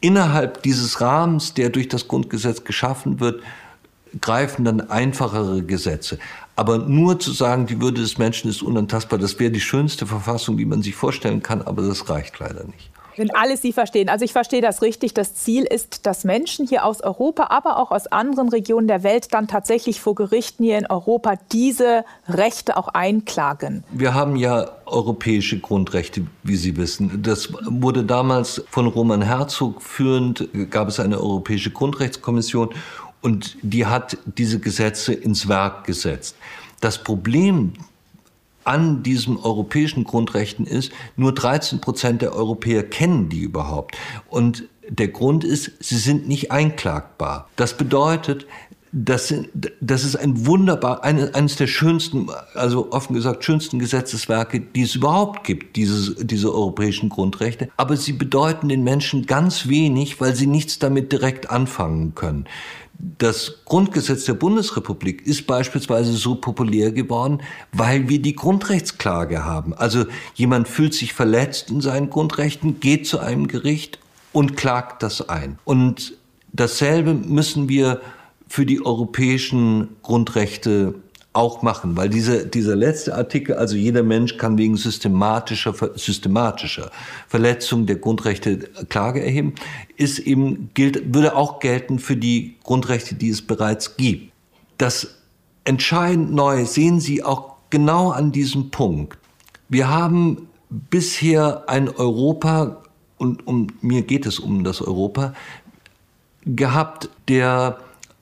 innerhalb 0.00 0.62
dieses 0.62 1.00
Rahmens, 1.00 1.54
der 1.54 1.70
durch 1.70 1.88
das 1.88 2.08
Grundgesetz 2.08 2.64
geschaffen 2.64 3.20
wird, 3.20 3.42
greifen 4.20 4.64
dann 4.64 4.80
einfachere 4.90 5.62
Gesetze. 5.62 6.18
Aber 6.58 6.78
nur 6.78 7.20
zu 7.20 7.30
sagen, 7.30 7.66
die 7.66 7.80
Würde 7.80 8.00
des 8.00 8.18
Menschen 8.18 8.50
ist 8.50 8.62
unantastbar, 8.62 9.20
das 9.20 9.38
wäre 9.38 9.52
die 9.52 9.60
schönste 9.60 10.06
Verfassung, 10.06 10.56
die 10.56 10.64
man 10.64 10.82
sich 10.82 10.96
vorstellen 10.96 11.40
kann, 11.40 11.62
aber 11.62 11.82
das 11.82 12.10
reicht 12.10 12.40
leider 12.40 12.64
nicht. 12.64 12.90
Wenn 13.16 13.30
alle 13.30 13.56
Sie 13.56 13.72
verstehen. 13.72 14.08
Also 14.08 14.24
ich 14.24 14.32
verstehe 14.32 14.60
das 14.60 14.82
richtig. 14.82 15.14
Das 15.14 15.34
Ziel 15.34 15.62
ist, 15.62 16.04
dass 16.04 16.24
Menschen 16.24 16.66
hier 16.66 16.84
aus 16.84 17.00
Europa, 17.00 17.48
aber 17.50 17.78
auch 17.78 17.92
aus 17.92 18.08
anderen 18.08 18.48
Regionen 18.48 18.88
der 18.88 19.04
Welt 19.04 19.32
dann 19.32 19.46
tatsächlich 19.46 20.00
vor 20.00 20.16
Gerichten 20.16 20.64
hier 20.64 20.78
in 20.78 20.86
Europa 20.86 21.34
diese 21.52 22.04
Rechte 22.28 22.76
auch 22.76 22.88
einklagen. 22.88 23.84
Wir 23.92 24.14
haben 24.14 24.34
ja 24.34 24.68
europäische 24.86 25.60
Grundrechte, 25.60 26.26
wie 26.42 26.56
Sie 26.56 26.76
wissen. 26.76 27.22
Das 27.22 27.52
wurde 27.68 28.02
damals 28.02 28.64
von 28.68 28.88
Roman 28.88 29.22
Herzog 29.22 29.80
führend, 29.80 30.48
gab 30.70 30.88
es 30.88 30.98
eine 30.98 31.20
europäische 31.20 31.70
Grundrechtskommission 31.70 32.70
und 33.20 33.56
die 33.62 33.86
hat 33.86 34.18
diese 34.24 34.58
Gesetze 34.58 35.12
ins 35.12 35.48
Werk 35.48 35.84
gesetzt. 35.84 36.36
Das 36.80 37.02
Problem 37.02 37.72
an 38.64 39.02
diesen 39.02 39.38
europäischen 39.38 40.04
Grundrechten 40.04 40.66
ist, 40.66 40.92
nur 41.16 41.32
13 41.32 41.80
Prozent 41.80 42.22
der 42.22 42.34
Europäer 42.34 42.82
kennen 42.82 43.28
die 43.28 43.40
überhaupt. 43.40 43.96
Und 44.28 44.64
der 44.88 45.08
Grund 45.08 45.42
ist, 45.42 45.72
sie 45.80 45.96
sind 45.96 46.28
nicht 46.28 46.52
einklagbar. 46.52 47.48
Das 47.56 47.76
bedeutet, 47.76 48.46
das, 48.92 49.34
das 49.80 50.04
ist 50.04 50.16
ein 50.16 50.46
wunderbar, 50.46 51.04
eine, 51.04 51.34
eines 51.34 51.56
der 51.56 51.66
schönsten, 51.66 52.28
also 52.54 52.90
offen 52.92 53.14
gesagt, 53.14 53.44
schönsten 53.44 53.78
Gesetzeswerke, 53.78 54.60
die 54.60 54.82
es 54.82 54.94
überhaupt 54.94 55.44
gibt, 55.44 55.76
dieses, 55.76 56.16
diese 56.18 56.52
europäischen 56.54 57.10
Grundrechte. 57.10 57.68
Aber 57.76 57.96
sie 57.96 58.12
bedeuten 58.12 58.68
den 58.68 58.84
Menschen 58.84 59.26
ganz 59.26 59.68
wenig, 59.68 60.20
weil 60.20 60.34
sie 60.34 60.46
nichts 60.46 60.78
damit 60.78 61.12
direkt 61.12 61.50
anfangen 61.50 62.14
können. 62.14 62.46
Das 62.98 63.60
Grundgesetz 63.64 64.24
der 64.24 64.34
Bundesrepublik 64.34 65.24
ist 65.24 65.46
beispielsweise 65.46 66.12
so 66.12 66.34
populär 66.34 66.90
geworden, 66.90 67.40
weil 67.72 68.08
wir 68.08 68.20
die 68.20 68.34
Grundrechtsklage 68.34 69.44
haben. 69.44 69.72
Also 69.72 70.06
jemand 70.34 70.66
fühlt 70.66 70.94
sich 70.94 71.12
verletzt 71.12 71.70
in 71.70 71.80
seinen 71.80 72.10
Grundrechten, 72.10 72.80
geht 72.80 73.06
zu 73.06 73.20
einem 73.20 73.46
Gericht 73.46 74.00
und 74.32 74.56
klagt 74.56 75.04
das 75.04 75.28
ein. 75.28 75.58
Und 75.64 76.16
dasselbe 76.52 77.14
müssen 77.14 77.68
wir 77.68 78.00
für 78.48 78.66
die 78.66 78.84
europäischen 78.84 79.96
Grundrechte 80.02 80.94
auch 81.32 81.62
machen, 81.62 81.96
weil 81.96 82.08
diese, 82.08 82.46
dieser 82.46 82.74
letzte 82.74 83.14
Artikel, 83.14 83.54
also 83.54 83.76
jeder 83.76 84.02
Mensch 84.02 84.36
kann 84.38 84.58
wegen 84.58 84.76
systematischer, 84.76 85.74
systematischer 85.94 86.90
Verletzung 87.28 87.86
der 87.86 87.96
Grundrechte 87.96 88.58
Klage 88.88 89.22
erheben, 89.22 89.54
ist 89.96 90.18
eben, 90.18 90.70
gilt, 90.74 91.14
würde 91.14 91.36
auch 91.36 91.60
gelten 91.60 91.98
für 91.98 92.16
die 92.16 92.56
Grundrechte, 92.64 93.14
die 93.14 93.28
es 93.28 93.42
bereits 93.42 93.96
gibt. 93.96 94.32
Das 94.78 95.16
entscheidend 95.64 96.32
Neue 96.32 96.66
sehen 96.66 96.98
Sie 96.98 97.22
auch 97.22 97.56
genau 97.70 98.10
an 98.10 98.32
diesem 98.32 98.70
Punkt. 98.70 99.18
Wir 99.68 99.88
haben 99.90 100.48
bisher 100.70 101.68
ein 101.68 101.88
Europa, 101.88 102.82
und 103.18 103.46
um 103.46 103.68
mir 103.80 104.02
geht 104.02 104.26
es 104.26 104.38
um 104.38 104.64
das 104.64 104.80
Europa, 104.80 105.34
gehabt, 106.46 107.10
der 107.28 107.78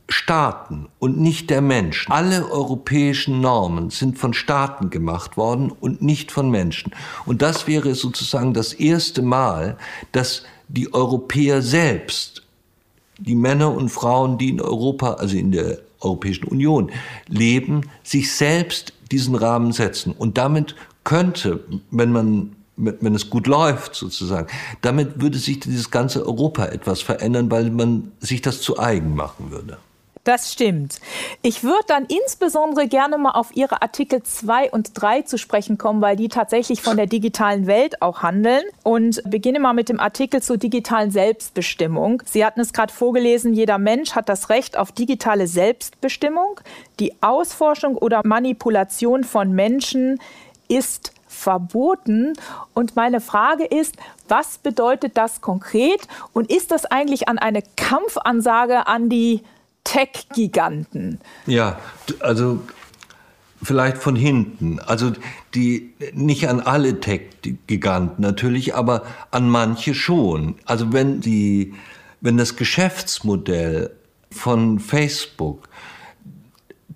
Staaten 0.08 0.88
und 0.98 1.18
nicht 1.18 1.50
der 1.50 1.60
Menschen. 1.60 2.12
Alle 2.12 2.50
europäischen 2.50 3.40
Normen 3.40 3.90
sind 3.90 4.18
von 4.18 4.34
Staaten 4.34 4.90
gemacht 4.90 5.36
worden 5.36 5.72
und 5.72 6.00
nicht 6.00 6.30
von 6.30 6.50
Menschen. 6.50 6.92
Und 7.25 7.42
das 7.42 7.66
wäre 7.66 7.94
sozusagen 7.94 8.54
das 8.54 8.72
erste 8.72 9.22
Mal, 9.22 9.76
dass 10.12 10.44
die 10.68 10.94
Europäer 10.94 11.60
selbst, 11.60 12.42
die 13.18 13.34
Männer 13.34 13.72
und 13.75 13.88
Frauen, 13.88 14.38
die 14.38 14.50
in 14.50 14.60
Europa, 14.60 15.14
also 15.14 15.36
in 15.36 15.50
der 15.50 15.78
Europäischen 16.00 16.44
Union 16.44 16.92
leben, 17.26 17.82
sich 18.04 18.32
selbst 18.32 18.92
diesen 19.10 19.34
Rahmen 19.34 19.72
setzen. 19.72 20.12
Und 20.12 20.38
damit 20.38 20.76
könnte, 21.02 21.64
wenn 21.90 22.12
man 22.12 22.52
wenn 22.78 23.14
es 23.14 23.30
gut 23.30 23.46
läuft 23.46 23.94
sozusagen, 23.94 24.48
damit 24.82 25.20
würde 25.22 25.38
sich 25.38 25.60
dieses 25.60 25.90
ganze 25.90 26.26
Europa 26.26 26.66
etwas 26.66 27.00
verändern, 27.00 27.50
weil 27.50 27.70
man 27.70 28.12
sich 28.20 28.42
das 28.42 28.60
zu 28.60 28.78
eigen 28.78 29.14
machen 29.14 29.50
würde. 29.50 29.78
Das 30.26 30.52
stimmt. 30.52 30.99
Ich 31.40 31.62
würde 31.62 31.85
dann 31.87 32.04
insbesondere 32.06 32.88
gerne 32.88 33.16
mal 33.16 33.30
auf 33.30 33.54
Ihre 33.54 33.80
Artikel 33.80 34.25
2 34.25 34.73
und 34.73 34.90
3 34.95 35.23
zu 35.23 35.38
sprechen 35.38 35.78
kommen, 35.78 36.00
weil 36.00 36.16
die 36.16 36.26
tatsächlich 36.26 36.83
von 36.83 36.97
der 36.97 37.06
digitalen 37.06 37.68
Welt 37.68 38.02
auch 38.02 38.25
handeln. 38.25 38.64
Und 38.83 39.23
beginne 39.30 39.61
mal 39.61 39.73
mit 39.73 39.88
dem 39.88 40.00
Artikel 40.00 40.42
zur 40.42 40.56
digitalen 40.56 41.12
Selbstbestimmung. 41.12 42.25
Sie 42.26 42.45
hatten 42.45 42.59
es 42.59 42.73
gerade 42.73 42.92
vorgelesen, 42.92 43.54
jeder 43.54 43.78
Mensch 43.78 44.16
hat 44.16 44.28
das 44.28 44.50
Recht 44.50 44.76
auf 44.76 44.90
digitale 44.90 45.47
Selbstbestimmung. 45.47 46.59
Die 46.99 47.12
Ausforschung 47.23 47.97
oder 47.97 48.23
Manipulation 48.25 49.23
von 49.23 49.52
Menschen 49.52 50.18
ist 50.66 51.12
verboten. 51.28 52.33
Und 52.75 52.97
meine 52.97 53.21
Frage 53.21 53.64
ist, 53.64 53.95
was 54.26 54.59
bedeutet 54.59 55.16
das 55.16 55.40
konkret? 55.40 56.00
Und 56.33 56.50
ist 56.50 56.73
das 56.73 56.85
eigentlich 56.85 57.28
an 57.28 57.38
eine 57.38 57.62
Kampfansage 57.76 58.88
an 58.88 59.09
die 59.09 59.45
Tech-Giganten. 59.86 61.20
Ja, 61.46 61.78
also 62.20 62.60
vielleicht 63.62 63.98
von 63.98 64.16
hinten. 64.16 64.80
Also 64.80 65.12
die 65.54 65.94
nicht 66.12 66.48
an 66.48 66.60
alle 66.60 67.00
Tech-Giganten 67.00 68.22
natürlich, 68.22 68.74
aber 68.74 69.04
an 69.30 69.48
manche 69.48 69.94
schon. 69.94 70.56
Also 70.64 70.92
wenn 70.92 71.20
die, 71.20 71.74
wenn 72.20 72.36
das 72.36 72.56
Geschäftsmodell 72.56 73.90
von 74.30 74.80
Facebook 74.80 75.68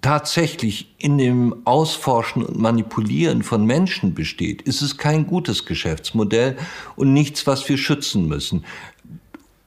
tatsächlich 0.03 0.95
in 0.99 1.19
dem 1.19 1.67
Ausforschen 1.67 2.43
und 2.43 2.59
Manipulieren 2.59 3.43
von 3.43 3.67
Menschen 3.67 4.15
besteht, 4.15 4.63
ist 4.63 4.83
es 4.83 4.97
kein 4.97 5.27
gutes 5.27 5.67
Geschäftsmodell 5.67 6.57
und 6.97 7.13
nichts, 7.13 7.47
was 7.47 7.69
wir 7.69 7.77
schützen 7.77 8.27
müssen. 8.27 8.65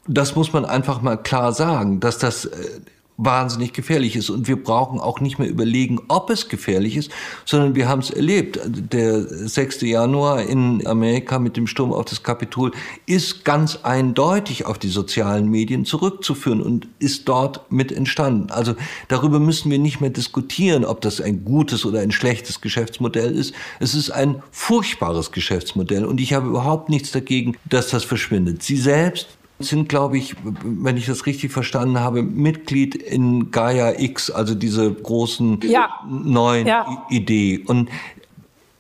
Das 0.08 0.36
muss 0.36 0.52
man 0.52 0.66
einfach 0.66 1.02
mal 1.02 1.18
klar 1.18 1.54
sagen, 1.54 2.00
dass 2.00 2.18
das 2.18 2.46
äh, 2.46 2.82
wahnsinnig 3.18 3.74
gefährlich 3.74 4.16
ist. 4.16 4.30
Und 4.30 4.48
wir 4.48 4.62
brauchen 4.62 5.00
auch 5.00 5.20
nicht 5.20 5.40
mehr 5.40 5.50
überlegen, 5.50 6.00
ob 6.08 6.30
es 6.30 6.50
gefährlich 6.50 6.98
ist, 6.98 7.12
sondern 7.46 7.76
wir 7.76 7.88
haben 7.88 8.00
es 8.00 8.10
erlebt. 8.10 8.60
Der 8.66 9.22
6. 9.22 9.82
Januar 9.82 10.44
in 10.44 10.86
Amerika 10.88 11.40
mit 11.40 11.58
dem 11.58 11.68
Sturm 11.68 11.94
auf 11.94 12.06
das 12.06 12.24
Kapitol 12.24 12.72
ist 13.06 13.46
ganz 13.46 13.80
eindeutig 13.84 14.66
auf 14.66 14.80
die 14.80 14.90
sozialen 14.90 15.50
Medien 15.50 15.86
zurückzuführen 15.86 16.62
und 16.62 16.88
ist 17.00 17.28
dort 17.28 17.72
mit 17.72 17.92
entstanden. 17.92 18.50
Also 18.52 18.76
darüber 19.08 19.40
müssen 19.40 19.70
wir 19.70 19.80
nicht 19.80 20.02
mehr 20.02 20.10
diskutieren, 20.10 20.86
ob 20.86 21.02
das 21.02 21.22
ein 21.22 21.46
gutes 21.46 21.86
oder 21.86 22.00
ein 22.00 22.12
schlechtes 22.12 22.62
Geschäftsmodell 22.62 23.36
ist. 23.36 23.54
Es 23.80 23.94
ist 23.94 24.10
ein 24.10 24.42
furchtbares 24.52 25.32
Geschäftsmodell 25.32 26.06
und 26.06 26.20
ich 26.20 26.34
habe 26.34 26.48
überhaupt 26.48 26.90
nichts 26.90 27.12
dagegen, 27.12 27.56
dass 27.70 27.90
das 27.90 28.04
verschwindet. 28.04 28.64
Sie 28.64 28.78
selbst 28.78 29.28
sind, 29.60 29.90
glaube 29.90 30.18
ich, 30.18 30.36
wenn 30.64 30.98
ich 30.98 31.06
das 31.06 31.26
richtig 31.26 31.52
verstanden 31.52 32.00
habe, 32.00 32.24
Mitglied 32.24 32.96
in 32.96 33.52
Gaia 33.52 34.00
X, 34.00 34.30
also 34.30 34.56
diese 34.56 34.92
großen 34.92 35.60
ja. 35.64 35.90
neuen 36.10 36.68
ja. 36.68 37.06
Idee. 37.10 37.64
Und 37.66 37.90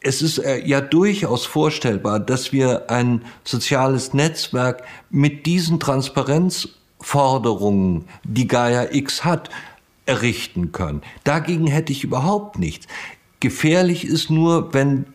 es 0.01 0.21
ist 0.21 0.39
äh, 0.39 0.65
ja 0.65 0.81
durchaus 0.81 1.45
vorstellbar, 1.45 2.19
dass 2.19 2.51
wir 2.51 2.89
ein 2.89 3.21
soziales 3.43 4.13
Netzwerk 4.13 4.83
mit 5.09 5.45
diesen 5.45 5.79
Transparenzforderungen, 5.79 8.03
die 8.23 8.47
Gaia 8.47 8.91
X 8.91 9.23
hat, 9.23 9.49
errichten 10.05 10.73
können. 10.73 11.01
Dagegen 11.23 11.67
hätte 11.67 11.93
ich 11.93 12.03
überhaupt 12.03 12.59
nichts. 12.59 12.87
Gefährlich 13.39 14.05
ist 14.05 14.29
nur, 14.29 14.73
wenn 14.73 15.05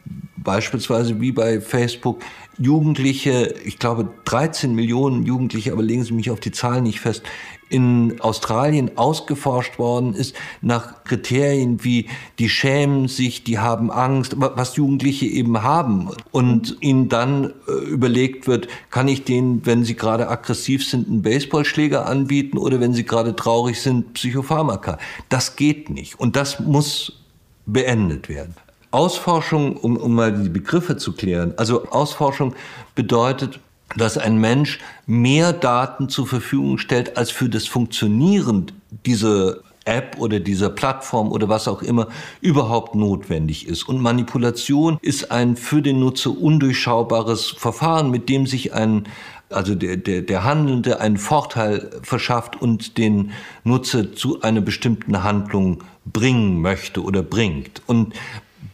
beispielsweise 0.42 1.21
wie 1.21 1.33
bei 1.33 1.61
Facebook 1.61 2.21
Jugendliche, 2.59 3.54
ich 3.64 3.78
glaube 3.78 4.09
13 4.25 4.75
Millionen 4.75 5.25
Jugendliche, 5.25 5.73
aber 5.73 5.83
legen 5.83 6.02
Sie 6.02 6.12
mich 6.12 6.30
auf 6.30 6.40
die 6.40 6.50
Zahlen 6.50 6.83
nicht 6.83 7.00
fest, 7.00 7.23
in 7.68 8.21
Australien 8.21 8.97
ausgeforscht 8.97 9.78
worden 9.78 10.14
ist 10.14 10.35
nach 10.62 11.04
Kriterien 11.04 11.85
wie 11.85 12.09
die 12.38 12.49
schämen 12.49 13.09
sich, 13.09 13.45
die 13.45 13.59
haben 13.59 13.90
Angst, 13.90 14.35
was 14.38 14.76
Jugendliche 14.76 15.26
eben 15.26 15.62
haben 15.62 16.11
und 16.30 16.78
ihnen 16.80 17.09
dann 17.09 17.52
äh, 17.68 17.73
überlegt 17.88 18.47
wird, 18.47 18.68
kann 18.90 19.09
ich 19.09 19.25
denen, 19.25 19.66
wenn 19.66 19.85
sie 19.85 19.97
gerade 19.97 20.28
aggressiv 20.28 20.87
sind, 20.87 21.09
einen 21.09 21.23
Baseballschläger 21.23 22.07
anbieten 22.07 22.59
oder 22.59 22.80
wenn 22.80 22.95
sie 22.95 23.04
gerade 23.04 23.37
traurig 23.37 23.80
sind, 23.80 24.14
Psychopharmaka. 24.14 24.99
Das 25.28 25.57
geht 25.57 25.90
nicht 25.90 26.18
und 26.18 26.37
das 26.37 26.61
muss 26.61 27.21
beendet 27.66 28.28
werden. 28.28 28.54
Ausforschung, 28.90 29.76
um, 29.76 29.97
um 29.97 30.14
mal 30.14 30.33
die 30.33 30.49
Begriffe 30.49 30.97
zu 30.97 31.12
klären, 31.12 31.54
also 31.57 31.88
Ausforschung 31.88 32.54
bedeutet, 32.95 33.61
dass 33.97 34.18
ein 34.18 34.38
Mensch 34.38 34.78
mehr 35.07 35.52
Daten 35.52 36.09
zur 36.09 36.26
Verfügung 36.26 36.78
stellt, 36.78 37.16
als 37.16 37.30
für 37.30 37.49
das 37.49 37.66
Funktionieren 37.66 38.73
dieser 39.07 39.57
App 39.85 40.16
oder 40.18 40.38
dieser 40.38 40.68
Plattform 40.68 41.33
oder 41.33 41.49
was 41.49 41.66
auch 41.66 41.83
immer 41.83 42.09
überhaupt 42.40 42.95
notwendig 42.95 43.66
ist. 43.66 43.88
Und 43.88 44.00
Manipulation 44.00 44.99
ist 45.00 45.33
ein 45.33 45.57
für 45.57 45.80
den 45.80 46.00
Nutzer 46.00 46.30
undurchschaubares 46.30 47.54
Verfahren, 47.57 48.11
mit 48.11 48.28
dem 48.28 48.47
sich 48.47 48.75
ein 48.75 49.09
also 49.50 49.75
der, 49.75 49.97
der, 49.97 50.21
der 50.21 50.45
Handelnde 50.45 51.00
einen 51.00 51.16
Vorteil 51.16 51.90
verschafft 52.02 52.61
und 52.61 52.99
den 52.99 53.33
Nutzer 53.64 54.14
zu 54.14 54.42
einer 54.42 54.61
bestimmten 54.61 55.23
Handlung 55.23 55.85
bringen 56.04 56.61
möchte 56.61 57.02
oder 57.02 57.23
bringt. 57.23 57.80
Und 57.87 58.14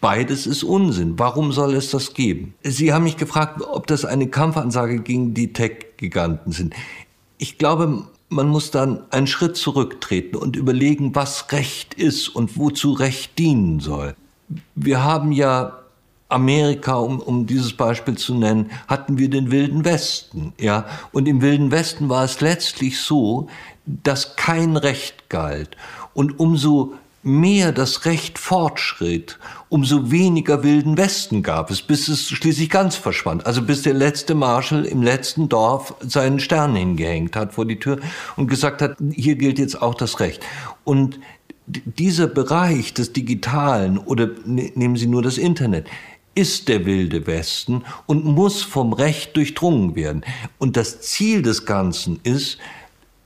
Beides 0.04 0.46
ist 0.46 0.62
Unsinn. 0.64 1.18
Warum 1.18 1.50
soll 1.50 1.75
es 1.75 1.90
das 1.90 2.12
geben? 2.12 2.52
Sie 2.62 2.92
haben 2.92 3.04
mich 3.04 3.16
gefragt, 3.16 3.62
ob 3.62 3.87
das 3.87 4.04
eine 4.04 4.26
Kampfansage 4.26 5.00
gegen 5.00 5.32
die 5.32 5.54
Tech-Giganten 5.54 6.52
sind. 6.52 6.75
Ich 7.38 7.56
glaube, 7.56 8.02
man 8.28 8.49
muss 8.49 8.70
dann 8.70 9.11
einen 9.11 9.26
Schritt 9.26 9.56
zurücktreten 9.56 10.37
und 10.37 10.56
überlegen, 10.56 11.14
was 11.14 11.50
Recht 11.52 11.94
ist 11.94 12.28
und 12.28 12.58
wozu 12.58 12.92
Recht 12.92 13.38
dienen 13.38 13.80
soll. 13.80 14.14
Wir 14.75 15.02
haben 15.02 15.32
ja 15.32 15.78
Amerika, 16.28 16.96
um, 16.96 17.18
um 17.18 17.46
dieses 17.46 17.73
Beispiel 17.73 18.18
zu 18.18 18.34
nennen, 18.34 18.73
hatten 18.87 19.16
wir 19.16 19.30
den 19.30 19.50
Wilden 19.50 19.87
Westen, 19.87 20.52
ja. 20.61 20.84
Und 21.12 21.26
im 21.26 21.40
Wilden 21.40 21.70
Westen 21.70 22.11
war 22.11 22.25
es 22.25 22.42
letztlich 22.42 23.00
so, 23.00 23.49
dass 23.87 24.37
kein 24.37 24.76
Recht 24.76 25.30
galt. 25.30 25.78
Und 26.12 26.38
umso 26.38 26.92
mehr 27.25 27.73
das 27.73 28.04
Recht 28.04 28.38
fortschritt, 28.38 29.38
umso 29.69 30.11
weniger 30.11 30.62
wilden 30.62 30.97
Westen 30.97 31.43
gab 31.43 31.71
es, 31.71 31.83
bis 31.83 32.09
es 32.09 32.28
schließlich 32.28 32.71
ganz 32.71 32.97
verschwand. 32.97 33.47
Also 33.47 33.62
bis 33.62 33.83
der 33.83 33.95
letzte 33.95 34.35
Marshal 34.35 34.85
im 34.85 35.02
letzten 35.02 35.49
Dorf 35.49 35.95
seinen 36.00 36.38
Stern 36.38 36.76
hingehängt 36.76 37.35
hat 37.35 37.54
vor 37.54 37.66
die 37.66 37.78
Tür 37.78 37.99
und 38.37 38.49
gesagt 38.49 38.83
hat, 38.83 38.97
hier 39.12 39.37
gilt 39.37 39.59
jetzt 39.59 39.81
auch 39.81 39.95
das 39.95 40.21
Recht. 40.21 40.43
Und 40.85 41.19
dieser 41.66 42.26
Bereich 42.26 42.93
des 42.93 43.12
Digitalen 43.12 43.99
oder 43.99 44.28
ne, 44.45 44.71
nehmen 44.75 44.97
Sie 44.97 45.07
nur 45.07 45.23
das 45.23 45.38
Internet, 45.38 45.87
ist 46.35 46.69
der 46.69 46.85
wilde 46.85 47.26
Westen 47.26 47.85
und 48.07 48.25
muss 48.25 48.62
vom 48.62 48.93
Recht 48.93 49.37
durchdrungen 49.37 49.95
werden. 49.95 50.25
Und 50.59 50.76
das 50.76 51.00
Ziel 51.00 51.43
des 51.43 51.64
Ganzen 51.64 52.21
ist, 52.23 52.59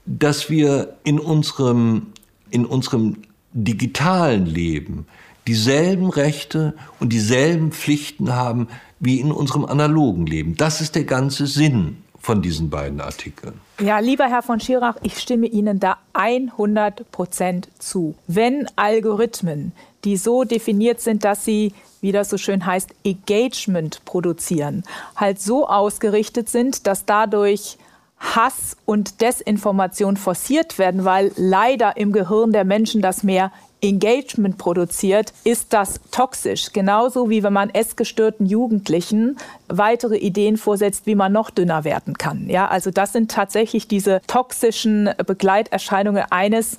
dass 0.06 0.50
wir 0.50 0.96
in 1.04 1.18
unserem, 1.18 2.08
in 2.50 2.64
unserem 2.64 3.16
digitalen 3.52 4.46
Leben 4.46 5.06
dieselben 5.48 6.10
Rechte 6.10 6.74
und 7.00 7.12
dieselben 7.12 7.72
Pflichten 7.72 8.34
haben 8.34 8.68
wie 9.00 9.18
in 9.18 9.32
unserem 9.32 9.64
analogen 9.64 10.26
Leben. 10.26 10.56
Das 10.56 10.80
ist 10.80 10.94
der 10.94 11.04
ganze 11.04 11.46
Sinn 11.46 11.96
von 12.20 12.42
diesen 12.42 12.68
beiden 12.68 13.00
Artikeln. 13.00 13.54
Ja, 13.80 14.00
lieber 14.00 14.26
Herr 14.26 14.42
von 14.42 14.60
Schirach, 14.60 14.96
ich 15.02 15.18
stimme 15.18 15.46
Ihnen 15.46 15.80
da 15.80 15.96
100 16.12 17.10
Prozent 17.10 17.68
zu. 17.78 18.14
Wenn 18.26 18.66
Algorithmen, 18.76 19.72
die 20.04 20.18
so 20.18 20.44
definiert 20.44 21.00
sind, 21.00 21.24
dass 21.24 21.44
sie, 21.44 21.72
wie 22.02 22.12
das 22.12 22.28
so 22.28 22.36
schön 22.36 22.66
heißt, 22.66 22.90
Engagement 23.04 24.04
produzieren, 24.04 24.84
halt 25.16 25.40
so 25.40 25.66
ausgerichtet 25.66 26.50
sind, 26.50 26.86
dass 26.86 27.06
dadurch 27.06 27.78
Hass 28.20 28.76
und 28.84 29.20
Desinformation 29.20 30.16
forciert 30.16 30.78
werden, 30.78 31.04
weil 31.04 31.32
leider 31.36 31.96
im 31.96 32.12
Gehirn 32.12 32.52
der 32.52 32.64
Menschen 32.64 33.00
das 33.00 33.22
mehr 33.22 33.52
Engagement 33.80 34.58
produziert, 34.58 35.32
ist 35.44 35.72
das 35.72 36.00
toxisch. 36.10 36.72
Genauso 36.72 37.30
wie 37.30 37.42
wenn 37.42 37.52
man 37.52 37.70
essgestörten 37.70 38.46
Jugendlichen 38.46 39.36
weitere 39.68 40.16
Ideen 40.16 40.56
vorsetzt, 40.56 41.06
wie 41.06 41.14
man 41.14 41.32
noch 41.32 41.50
dünner 41.50 41.84
werden 41.84 42.18
kann. 42.18 42.48
Ja, 42.48 42.66
also 42.66 42.90
das 42.90 43.12
sind 43.12 43.30
tatsächlich 43.30 43.86
diese 43.86 44.20
toxischen 44.26 45.10
Begleiterscheinungen 45.24 46.24
eines 46.30 46.78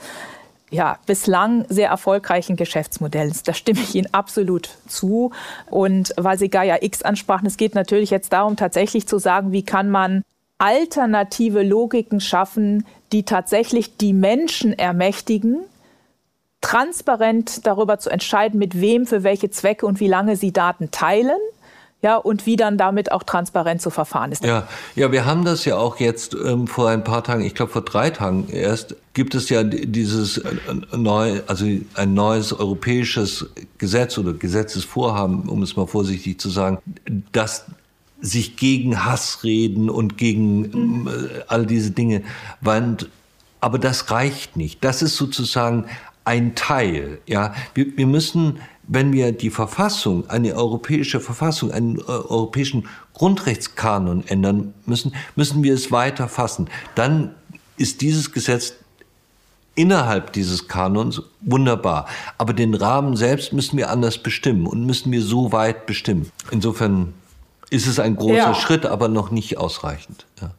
ja, 0.72 1.00
bislang 1.05 1.65
sehr 1.69 1.89
erfolgreichen 1.89 2.55
Geschäftsmodells. 2.55 3.43
Da 3.43 3.53
stimme 3.53 3.79
ich 3.79 3.96
Ihnen 3.96 4.13
absolut 4.13 4.69
zu. 4.88 5.31
Und 5.69 6.13
weil 6.15 6.38
Sie 6.38 6.50
Gaia 6.50 6.77
X 6.81 7.01
ansprachen, 7.01 7.48
es 7.48 7.58
geht 7.58 7.75
natürlich 7.75 8.12
jetzt 8.12 8.34
darum, 8.34 8.55
tatsächlich 8.55 9.08
zu 9.08 9.17
sagen, 9.17 9.51
wie 9.51 9.63
kann 9.63 9.89
man 9.89 10.24
alternative 10.59 11.63
Logiken 11.63 12.19
schaffen, 12.21 12.85
die 13.11 13.23
tatsächlich 13.23 13.97
die 13.97 14.13
Menschen 14.13 14.77
ermächtigen, 14.77 15.61
transparent 16.61 17.65
darüber 17.65 17.97
zu 17.97 18.09
entscheiden, 18.09 18.59
mit 18.59 18.79
wem, 18.79 19.07
für 19.07 19.23
welche 19.23 19.49
Zwecke 19.49 19.85
und 19.85 19.99
wie 19.99 20.07
lange 20.07 20.35
sie 20.35 20.51
Daten 20.51 20.91
teilen. 20.91 21.39
Ja, 22.01 22.15
und 22.15 22.45
wie 22.45 22.55
dann 22.55 22.77
damit 22.77 23.12
auch 23.12 23.23
transparent 23.23 23.81
zu 23.81 23.89
verfahren 23.89 24.31
ist. 24.31 24.45
Ja, 24.45 24.69
ja, 24.95 25.12
wir 25.12 25.25
haben 25.25 25.43
das 25.43 25.65
ja 25.65 25.75
auch 25.75 25.97
jetzt 25.97 26.34
ähm, 26.34 26.65
vor 26.65 26.88
ein 26.88 27.03
paar 27.03 27.25
Tagen, 27.25 27.43
ich 27.43 27.53
glaube 27.53 27.73
vor 27.73 27.81
drei 27.81 28.10
Tagen 28.10 28.47
erst, 28.49 28.95
gibt 29.13 29.36
es 29.36 29.49
ja 29.49 29.65
dieses 29.65 30.38
äh, 30.38 30.55
neu, 30.95 31.41
also 31.47 31.65
ein 31.95 32.13
neues 32.13 32.53
europäisches 32.53 33.47
Gesetz 33.77 34.17
oder 34.17 34.31
Gesetzesvorhaben, 34.31 35.49
um 35.49 35.62
es 35.62 35.75
mal 35.75 35.88
vorsichtig 35.88 36.39
zu 36.39 36.49
sagen, 36.49 36.77
das 37.34 37.65
sich 38.21 38.58
gegen 38.58 39.05
Hassreden 39.05 39.89
und 39.89 40.17
gegen 40.17 41.08
äh, 41.08 41.43
all 41.47 41.65
diese 41.65 41.91
Dinge 41.91 42.23
wandt. 42.62 43.10
Aber 43.62 43.79
das 43.79 44.12
reicht 44.12 44.55
nicht. 44.55 44.84
Das 44.84 45.01
ist 45.01 45.15
sozusagen 45.15 45.86
ein 46.25 46.55
Teil. 46.55 47.19
Ja, 47.25 47.53
wir, 47.73 47.97
wir 47.97 48.08
müssen, 48.08 48.60
wenn 48.88 49.13
wir 49.13 49.32
die 49.32 49.49
Verfassung, 49.49 50.29
eine 50.29 50.53
europäische 50.53 51.19
Verfassung, 51.19 51.71
einen 51.71 51.97
äh, 51.97 52.03
europäischen 52.03 52.88
Grundrechtskanon 53.13 54.23
ändern 54.27 54.73
müssen, 54.86 55.13
müssen 55.36 55.63
wir 55.63 55.73
es 55.73 55.91
weiter 55.91 56.27
fassen. 56.27 56.69
Dann 56.95 57.36
ist 57.77 58.01
dieses 58.01 58.32
Gesetz 58.32 58.73
innerhalb 59.75 60.34
dieses 60.34 60.67
Kanons 60.67 61.21
wunderbar. 61.39 62.05
Aber 62.38 62.53
den 62.53 62.73
Rahmen 62.73 63.15
selbst 63.15 63.53
müssen 63.53 63.77
wir 63.77 63.89
anders 63.89 64.17
bestimmen 64.17 64.67
und 64.67 64.86
müssen 64.86 65.12
wir 65.12 65.21
so 65.21 65.53
weit 65.53 65.86
bestimmen. 65.86 66.32
Insofern 66.51 67.13
ist 67.69 67.88
es 67.88 67.99
ein 67.99 68.15
großer 68.15 68.36
ja. 68.36 68.55
Schritt, 68.55 68.86
aber 68.86 69.08
noch 69.08 69.32
nicht 69.32 69.58
ausreichend. 69.58 70.25
Ja. 70.41 70.51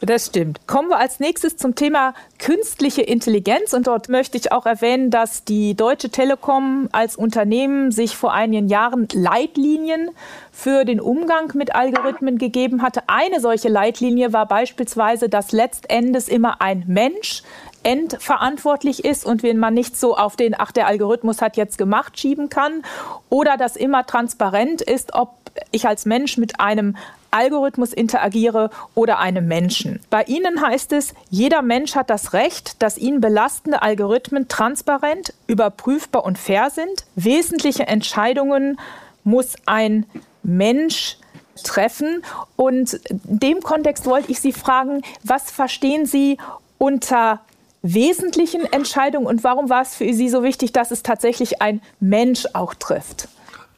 Das 0.00 0.26
stimmt. 0.26 0.66
Kommen 0.66 0.90
wir 0.90 0.98
als 0.98 1.18
nächstes 1.18 1.56
zum 1.56 1.76
Thema 1.76 2.12
künstliche 2.38 3.00
Intelligenz. 3.00 3.72
Und 3.72 3.86
dort 3.86 4.10
möchte 4.10 4.36
ich 4.36 4.52
auch 4.52 4.66
erwähnen, 4.66 5.10
dass 5.10 5.44
die 5.44 5.74
Deutsche 5.74 6.10
Telekom 6.10 6.88
als 6.92 7.16
Unternehmen 7.16 7.90
sich 7.90 8.16
vor 8.16 8.34
einigen 8.34 8.68
Jahren 8.68 9.08
Leitlinien 9.12 10.10
für 10.52 10.84
den 10.84 11.00
Umgang 11.00 11.52
mit 11.54 11.74
Algorithmen 11.74 12.36
gegeben 12.36 12.82
hatte. 12.82 13.02
Eine 13.06 13.40
solche 13.40 13.68
Leitlinie 13.68 14.32
war 14.32 14.46
beispielsweise, 14.46 15.30
dass 15.30 15.52
letztendes 15.52 16.28
immer 16.28 16.60
ein 16.60 16.84
Mensch 16.86 17.42
endverantwortlich 17.82 19.04
ist 19.04 19.24
und 19.26 19.42
wenn 19.42 19.58
man 19.58 19.74
nicht 19.74 19.96
so 19.96 20.16
auf 20.16 20.36
den, 20.36 20.54
ach, 20.58 20.72
der 20.72 20.86
Algorithmus 20.86 21.40
hat 21.40 21.56
jetzt 21.56 21.78
gemacht, 21.78 22.18
schieben 22.18 22.48
kann. 22.48 22.82
Oder 23.30 23.56
dass 23.56 23.76
immer 23.76 24.06
transparent 24.06 24.82
ist, 24.82 25.14
ob 25.14 25.43
ich 25.70 25.86
als 25.86 26.06
Mensch 26.06 26.36
mit 26.36 26.60
einem 26.60 26.96
Algorithmus 27.30 27.92
interagiere 27.92 28.70
oder 28.94 29.18
einem 29.18 29.48
Menschen. 29.48 30.00
Bei 30.08 30.22
Ihnen 30.22 30.62
heißt 30.62 30.92
es, 30.92 31.14
jeder 31.30 31.62
Mensch 31.62 31.96
hat 31.96 32.08
das 32.08 32.32
Recht, 32.32 32.80
dass 32.80 32.96
ihn 32.96 33.20
belastende 33.20 33.82
Algorithmen 33.82 34.46
transparent, 34.46 35.34
überprüfbar 35.48 36.24
und 36.24 36.38
fair 36.38 36.70
sind. 36.70 37.04
Wesentliche 37.16 37.86
Entscheidungen 37.88 38.78
muss 39.24 39.56
ein 39.66 40.06
Mensch 40.44 41.16
treffen. 41.64 42.22
Und 42.56 42.94
in 42.94 43.20
dem 43.24 43.60
Kontext 43.62 44.06
wollte 44.06 44.30
ich 44.30 44.40
Sie 44.40 44.52
fragen, 44.52 45.02
was 45.24 45.50
verstehen 45.50 46.06
Sie 46.06 46.38
unter 46.78 47.40
wesentlichen 47.82 48.64
Entscheidungen 48.72 49.26
und 49.26 49.44
warum 49.44 49.68
war 49.68 49.82
es 49.82 49.94
für 49.94 50.12
Sie 50.14 50.28
so 50.28 50.42
wichtig, 50.42 50.72
dass 50.72 50.90
es 50.90 51.02
tatsächlich 51.02 51.60
ein 51.60 51.82
Mensch 52.00 52.46
auch 52.54 52.74
trifft? 52.74 53.28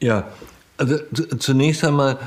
Ja, 0.00 0.24
also 0.76 0.98
zunächst 1.38 1.84
einmal, 1.84 2.18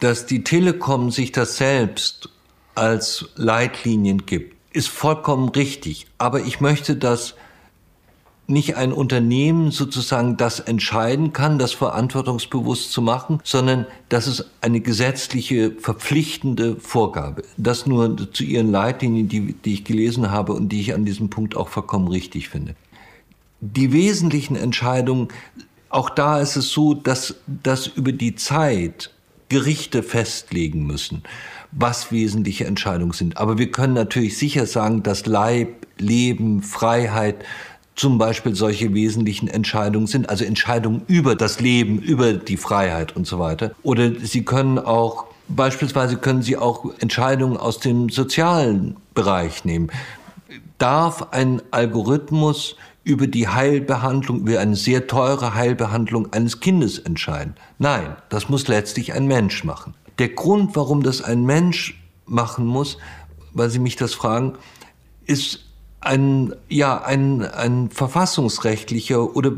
dass 0.00 0.26
die 0.26 0.44
Telekom 0.44 1.10
sich 1.10 1.32
das 1.32 1.56
selbst 1.56 2.28
als 2.74 3.28
Leitlinien 3.36 4.26
gibt, 4.26 4.56
ist 4.74 4.88
vollkommen 4.88 5.48
richtig. 5.50 6.06
Aber 6.18 6.40
ich 6.40 6.60
möchte, 6.60 6.96
dass 6.96 7.34
nicht 8.46 8.76
ein 8.76 8.92
Unternehmen 8.92 9.70
sozusagen 9.70 10.36
das 10.36 10.60
entscheiden 10.60 11.32
kann, 11.32 11.58
das 11.58 11.72
verantwortungsbewusst 11.72 12.92
zu 12.92 13.00
machen, 13.00 13.40
sondern 13.44 13.86
dass 14.08 14.26
es 14.26 14.46
eine 14.60 14.80
gesetzliche 14.80 15.72
verpflichtende 15.72 16.76
Vorgabe. 16.76 17.42
Das 17.56 17.86
nur 17.86 18.32
zu 18.32 18.44
Ihren 18.44 18.70
Leitlinien, 18.70 19.28
die, 19.28 19.52
die 19.54 19.74
ich 19.74 19.84
gelesen 19.84 20.30
habe 20.30 20.52
und 20.54 20.70
die 20.70 20.80
ich 20.80 20.94
an 20.94 21.04
diesem 21.04 21.30
Punkt 21.30 21.56
auch 21.56 21.68
vollkommen 21.68 22.08
richtig 22.08 22.48
finde. 22.48 22.74
Die 23.60 23.92
wesentlichen 23.92 24.56
Entscheidungen 24.56 25.28
auch 25.92 26.10
da 26.10 26.40
ist 26.40 26.56
es 26.56 26.70
so, 26.70 26.94
dass, 26.94 27.34
dass 27.46 27.86
über 27.86 28.12
die 28.12 28.34
Zeit 28.34 29.10
Gerichte 29.48 30.02
festlegen 30.02 30.86
müssen, 30.86 31.22
was 31.70 32.10
wesentliche 32.10 32.64
Entscheidungen 32.64 33.12
sind. 33.12 33.36
Aber 33.36 33.58
wir 33.58 33.70
können 33.70 33.94
natürlich 33.94 34.38
sicher 34.38 34.66
sagen, 34.66 35.02
dass 35.02 35.26
Leib, 35.26 35.86
Leben, 35.98 36.62
Freiheit 36.62 37.44
zum 37.94 38.16
Beispiel 38.16 38.54
solche 38.54 38.94
wesentlichen 38.94 39.48
Entscheidungen 39.48 40.06
sind, 40.06 40.30
also 40.30 40.44
Entscheidungen 40.44 41.02
über 41.06 41.36
das 41.36 41.60
Leben, 41.60 41.98
über 41.98 42.32
die 42.32 42.56
Freiheit 42.56 43.14
und 43.14 43.26
so 43.26 43.38
weiter. 43.38 43.72
Oder 43.82 44.12
Sie 44.20 44.44
können 44.44 44.78
auch 44.78 45.26
Beispielsweise 45.48 46.16
können 46.16 46.42
Sie 46.42 46.56
auch 46.56 46.86
Entscheidungen 47.00 47.56
aus 47.56 47.78
dem 47.78 48.08
sozialen 48.08 48.96
Bereich 49.12 49.64
nehmen. 49.64 49.90
Darf 50.82 51.28
ein 51.30 51.62
Algorithmus 51.70 52.74
über 53.04 53.28
die 53.28 53.46
Heilbehandlung, 53.46 54.40
über 54.40 54.58
eine 54.58 54.74
sehr 54.74 55.06
teure 55.06 55.54
Heilbehandlung 55.54 56.32
eines 56.32 56.58
Kindes 56.58 56.98
entscheiden. 56.98 57.54
Nein, 57.78 58.16
das 58.30 58.48
muss 58.48 58.66
letztlich 58.66 59.12
ein 59.12 59.28
Mensch 59.28 59.62
machen. 59.62 59.94
Der 60.18 60.30
Grund, 60.30 60.74
warum 60.74 61.04
das 61.04 61.22
ein 61.22 61.44
Mensch 61.44 62.02
machen 62.26 62.66
muss, 62.66 62.98
weil 63.52 63.70
Sie 63.70 63.78
mich 63.78 63.94
das 63.94 64.12
fragen, 64.12 64.54
ist 65.24 65.60
ein, 66.00 66.52
ja, 66.68 67.00
ein, 67.00 67.42
ein 67.44 67.88
verfassungsrechtlicher 67.88 69.36
oder 69.36 69.52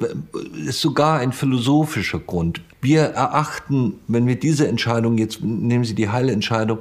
ist 0.67 0.83
sogar 0.83 1.21
ein 1.21 1.33
philosophischer 1.33 2.19
Grund. 2.19 2.61
Wir 2.83 3.01
erachten, 3.01 3.95
wenn 4.09 4.27
wir 4.27 4.39
diese 4.39 4.69
Entscheidung 4.69 5.17
jetzt, 5.17 5.43
nehmen 5.43 5.85
Sie 5.85 5.95
die 5.95 6.11
Heilentscheidung, 6.11 6.81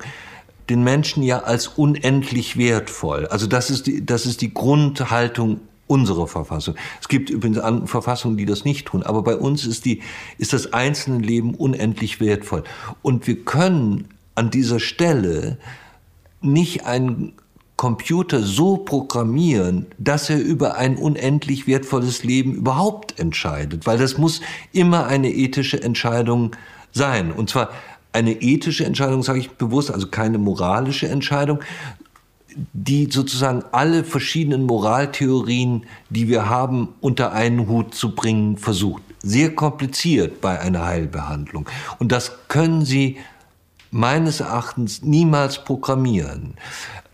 den 0.70 0.84
Menschen 0.84 1.24
ja 1.24 1.40
als 1.40 1.68
unendlich 1.68 2.58
wertvoll. 2.58 3.28
Also 3.28 3.48
das 3.48 3.70
ist 3.70 3.88
die, 3.88 4.06
das 4.06 4.26
ist 4.26 4.42
die 4.42 4.54
Grundhaltung 4.54 5.60
unserer 5.88 6.28
Verfassung. 6.28 6.76
Es 7.02 7.08
gibt 7.08 7.30
übrigens 7.30 7.60
andere 7.60 7.88
Verfassungen, 7.88 8.38
die 8.38 8.46
das 8.46 8.66
nicht 8.66 8.88
tun, 8.88 9.04
aber 9.04 9.22
bei 9.22 9.36
uns 9.36 9.66
ist 9.66 9.86
die, 9.86 10.02
ist 10.38 10.54
das 10.54 10.74
einzelne 10.74 11.20
Leben 11.20 11.56
unendlich 11.56 12.20
wertvoll. 12.20 12.64
Und 13.02 13.28
wir 13.28 13.44
können 13.44 14.08
an 14.36 14.50
dieser 14.50 14.80
Stelle 14.80 15.58
nicht 16.42 16.86
einen 16.86 17.34
Computer 17.76 18.42
so 18.42 18.78
programmieren, 18.78 19.88
dass 19.98 20.30
er 20.30 20.40
über 20.40 20.78
ein 20.78 20.96
unendlich 20.96 21.68
wertvolles 21.68 22.24
Leben 22.24 22.54
überhaupt 22.54 23.20
entscheidet, 23.20 23.86
weil 23.86 23.98
das 23.98 24.18
muss 24.18 24.42
immer 24.72 25.08
eine 25.08 25.32
ethische 25.32 25.82
Entscheidung 25.82 26.56
sein. 26.92 27.32
Und 27.32 27.50
zwar 27.50 27.72
eine 28.14 28.42
ethische 28.42 28.86
Entscheidung, 28.86 29.24
sage 29.24 29.40
ich 29.40 29.52
bewusst, 29.52 29.92
also 29.92 30.08
keine 30.08 30.38
moralische 30.38 31.08
Entscheidung, 31.10 31.60
die 32.74 33.10
sozusagen 33.12 33.64
alle 33.72 34.04
verschiedenen 34.04 34.64
Moraltheorien, 34.66 35.86
die 36.10 36.28
wir 36.28 36.50
haben, 36.50 36.90
unter 37.02 37.34
einen 37.34 37.68
Hut 37.68 37.96
zu 37.96 38.16
bringen 38.16 38.58
versucht. 38.58 39.02
Sehr 39.24 39.56
kompliziert 39.56 40.40
bei 40.40 40.60
einer 40.60 40.86
Heilbehandlung. 40.86 41.68
Und 41.98 42.12
das 42.12 42.48
können 42.48 42.86
Sie 42.86 43.18
meines 43.90 44.40
Erachtens 44.40 45.02
niemals 45.02 45.64
programmieren. 45.64 46.56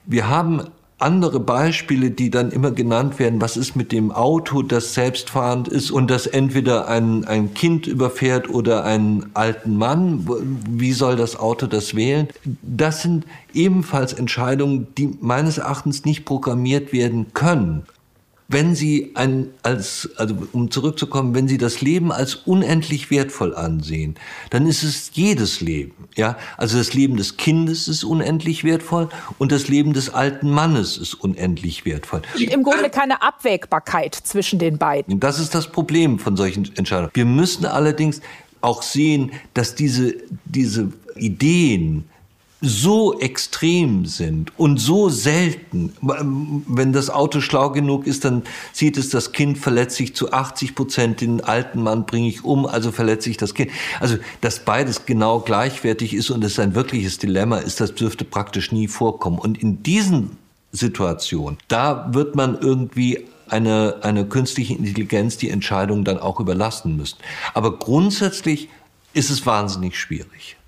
Wir 0.06 0.28
haben 0.28 0.64
andere 1.00 1.40
Beispiele, 1.40 2.12
die 2.12 2.30
dann 2.30 2.52
immer 2.52 2.72
genannt 2.72 3.20
werden. 3.20 3.42
Was 3.42 3.58
ist 3.58 3.76
mit 3.76 3.92
dem 3.92 4.12
Auto, 4.12 4.62
das 4.62 4.94
selbstfahrend 4.94 5.68
ist 5.68 5.92
und 5.92 6.12
das 6.12 6.28
entweder 6.28 6.88
ein, 6.88 7.26
ein 7.26 7.54
Kind 7.54 7.88
überfährt 7.88 8.50
oder 8.50 8.84
einen 8.84 9.32
alten 9.34 9.78
Mann? 9.78 10.28
Wie 10.70 10.94
soll 10.94 11.16
das 11.16 11.38
Auto 11.38 11.68
das 11.68 11.96
wählen? 11.96 12.28
Das 12.62 13.02
sind 13.02 13.26
ebenfalls 13.54 14.14
Entscheidungen, 14.14 14.88
die 14.98 15.18
meines 15.22 15.58
Erachtens 15.58 16.06
nicht 16.06 16.26
programmiert 16.26 16.94
werden 16.94 17.34
können 17.34 17.84
wenn 18.50 18.74
Sie 18.74 19.12
ein, 19.14 19.52
als, 19.62 20.10
also 20.18 20.36
um 20.52 20.72
zurückzukommen, 20.72 21.36
wenn 21.36 21.48
Sie 21.48 21.60
das 21.60 21.82
Leben 21.82 22.12
als 22.12 22.34
unendlich 22.34 23.12
wertvoll 23.12 23.56
ansehen, 23.56 24.16
dann 24.50 24.66
ist 24.66 24.82
es 24.84 25.12
jedes 25.14 25.62
Leben, 25.62 25.94
ja. 26.16 26.36
Also 26.58 26.80
das 26.80 26.94
Leben 26.96 27.16
des 27.16 27.38
Kindes 27.38 27.88
ist 27.88 28.04
unendlich 28.04 28.64
wertvoll 28.64 29.08
und 29.38 29.52
das 29.52 29.68
Leben 29.68 29.94
des 29.94 30.10
alten 30.10 30.50
Mannes 30.50 30.98
ist 30.98 31.14
unendlich 31.14 31.86
wertvoll. 31.86 32.24
Im 32.40 32.64
Grunde 32.64 32.90
keine 32.90 33.22
Abwägbarkeit 33.22 34.16
zwischen 34.16 34.58
den 34.58 34.80
beiden. 34.80 35.20
Das 35.20 35.40
ist 35.40 35.54
das 35.54 35.72
Problem 35.72 36.18
von 36.18 36.36
solchen 36.36 36.76
Entscheidungen. 36.76 37.12
Wir 37.14 37.26
müssen 37.26 37.66
allerdings 37.66 38.20
auch 38.62 38.82
sehen, 38.82 39.32
dass 39.54 39.76
diese, 39.76 40.16
diese 40.46 40.92
Ideen, 41.16 42.06
so 42.62 43.18
extrem 43.20 44.06
sind 44.06 44.52
und 44.58 44.80
so 44.80 45.10
selten. 45.10 45.94
Wenn 46.02 46.92
das 46.92 47.10
Auto 47.10 47.40
schlau 47.40 47.70
genug 47.70 48.06
ist, 48.06 48.26
dann 48.26 48.44
sieht 48.74 48.98
es, 48.98 49.10
das 49.10 49.32
Kind 49.32 49.58
verletzt 49.58 49.96
sich 49.96 50.14
zu 50.14 50.34
80 50.34 50.76
Prozent, 50.76 51.22
den 51.22 51.42
alten 51.42 51.82
Mann 51.82 52.06
bringe 52.06 52.28
ich 52.28 52.44
um, 52.44 52.66
also 52.66 52.92
verletze 52.92 53.30
ich 53.30 53.38
das 53.38 53.54
Kind. 53.54 53.72
Also, 54.00 54.18
dass 54.42 54.60
beides 54.60 55.06
genau 55.06 55.40
gleichwertig 55.40 56.14
ist 56.14 56.30
und 56.30 56.44
es 56.44 56.60
ein 56.60 56.76
wirkliches 56.76 57.18
Dilemma 57.18 57.60
ist, 57.60 57.80
das 57.80 57.96
dürfte 57.96 58.26
praktisch 58.26 58.72
nie 58.72 58.88
vorkommen. 58.88 59.40
Und 59.40 59.62
in 59.62 59.82
diesen 59.82 60.38
Situationen, 60.72 61.58
da 61.70 62.10
wird 62.14 62.36
man 62.36 62.60
irgendwie 62.60 63.26
eine, 63.48 63.98
eine 64.02 64.26
künstliche 64.26 64.76
Intelligenz 64.76 65.38
die 65.38 65.50
Entscheidung 65.50 66.04
dann 66.04 66.20
auch 66.20 66.40
überlassen 66.40 66.98
müssen. 66.98 67.18
Aber 67.54 67.80
grundsätzlich 67.80 68.70
ist 69.14 69.30
es 69.30 69.46
wahnsinnig 69.46 69.98
schwierig. 69.98 70.59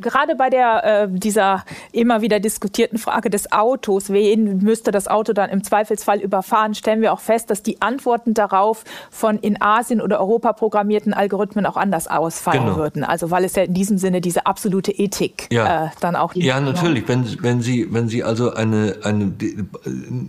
Gerade 0.00 0.36
bei 0.36 0.50
der, 0.50 0.84
äh, 0.84 1.08
dieser 1.10 1.64
immer 1.92 2.20
wieder 2.22 2.40
diskutierten 2.40 2.98
Frage 2.98 3.30
des 3.30 3.52
Autos, 3.52 4.10
wen 4.10 4.58
müsste 4.58 4.90
das 4.90 5.08
Auto 5.08 5.32
dann 5.32 5.50
im 5.50 5.62
Zweifelsfall 5.62 6.20
überfahren, 6.20 6.74
stellen 6.74 7.00
wir 7.00 7.12
auch 7.12 7.20
fest, 7.20 7.50
dass 7.50 7.62
die 7.62 7.80
Antworten 7.82 8.34
darauf 8.34 8.84
von 9.10 9.38
in 9.38 9.60
Asien 9.60 10.00
oder 10.00 10.20
Europa 10.20 10.52
programmierten 10.52 11.14
Algorithmen 11.14 11.66
auch 11.66 11.76
anders 11.76 12.06
ausfallen 12.08 12.64
genau. 12.64 12.76
würden. 12.76 13.04
Also 13.04 13.30
weil 13.30 13.44
es 13.44 13.54
ja 13.56 13.64
in 13.64 13.74
diesem 13.74 13.98
Sinne 13.98 14.20
diese 14.20 14.46
absolute 14.46 14.92
Ethik 14.92 15.48
ja. 15.52 15.86
äh, 15.86 15.88
dann 16.00 16.16
auch 16.16 16.34
Ja, 16.34 16.60
natürlich. 16.60 17.06
Wenn, 17.08 17.42
wenn 17.42 17.62
Sie, 17.62 17.92
wenn 17.92 18.08
Sie 18.08 18.24
also 18.24 18.54
eine, 18.54 18.96
eine, 19.04 19.32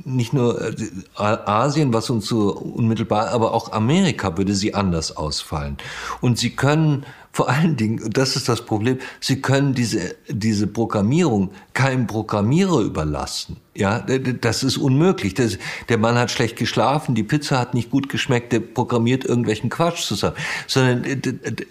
nicht 0.04 0.34
nur 0.34 0.62
äh, 0.62 0.74
Asien, 1.18 1.94
was 1.94 2.10
uns 2.10 2.28
so 2.28 2.52
unmittelbar, 2.54 3.30
aber 3.30 3.54
auch 3.54 3.72
Amerika 3.72 4.38
würde 4.38 4.54
sie 4.54 4.74
anders 4.74 5.18
ausfallen. 5.18 5.78
Und 6.22 6.38
Sie 6.38 6.52
können 6.56 7.06
vor 7.34 7.50
allen 7.50 7.78
Dingen, 7.78 8.02
und 8.02 8.17
das 8.17 8.36
ist 8.36 8.50
das 8.50 8.65
Problem, 8.65 9.00
Sie 9.22 9.41
können 9.41 9.74
diese, 9.74 10.15
diese 10.28 10.67
Programmierung 10.67 11.52
keinem 11.74 12.06
Programmierer 12.06 12.82
überlassen. 12.82 13.58
Ja, 13.74 14.00
das 14.00 14.63
ist 14.63 14.78
unmöglich. 14.78 15.34
Das, 15.34 15.58
der 15.88 15.98
Mann 15.98 16.15
hat 16.15 16.30
schlecht 16.30 16.58
geschlafen, 16.58 17.15
die 17.15 17.24
Pizza 17.24 17.58
hat 17.58 17.74
nicht 17.74 17.89
gut 17.89 18.10
geschmeckt, 18.10 18.52
der 18.52 18.60
programmiert 18.60 19.24
irgendwelchen 19.24 19.70
Quatsch 19.70 20.04
zusammen. 20.04 20.36
Sondern 20.67 21.22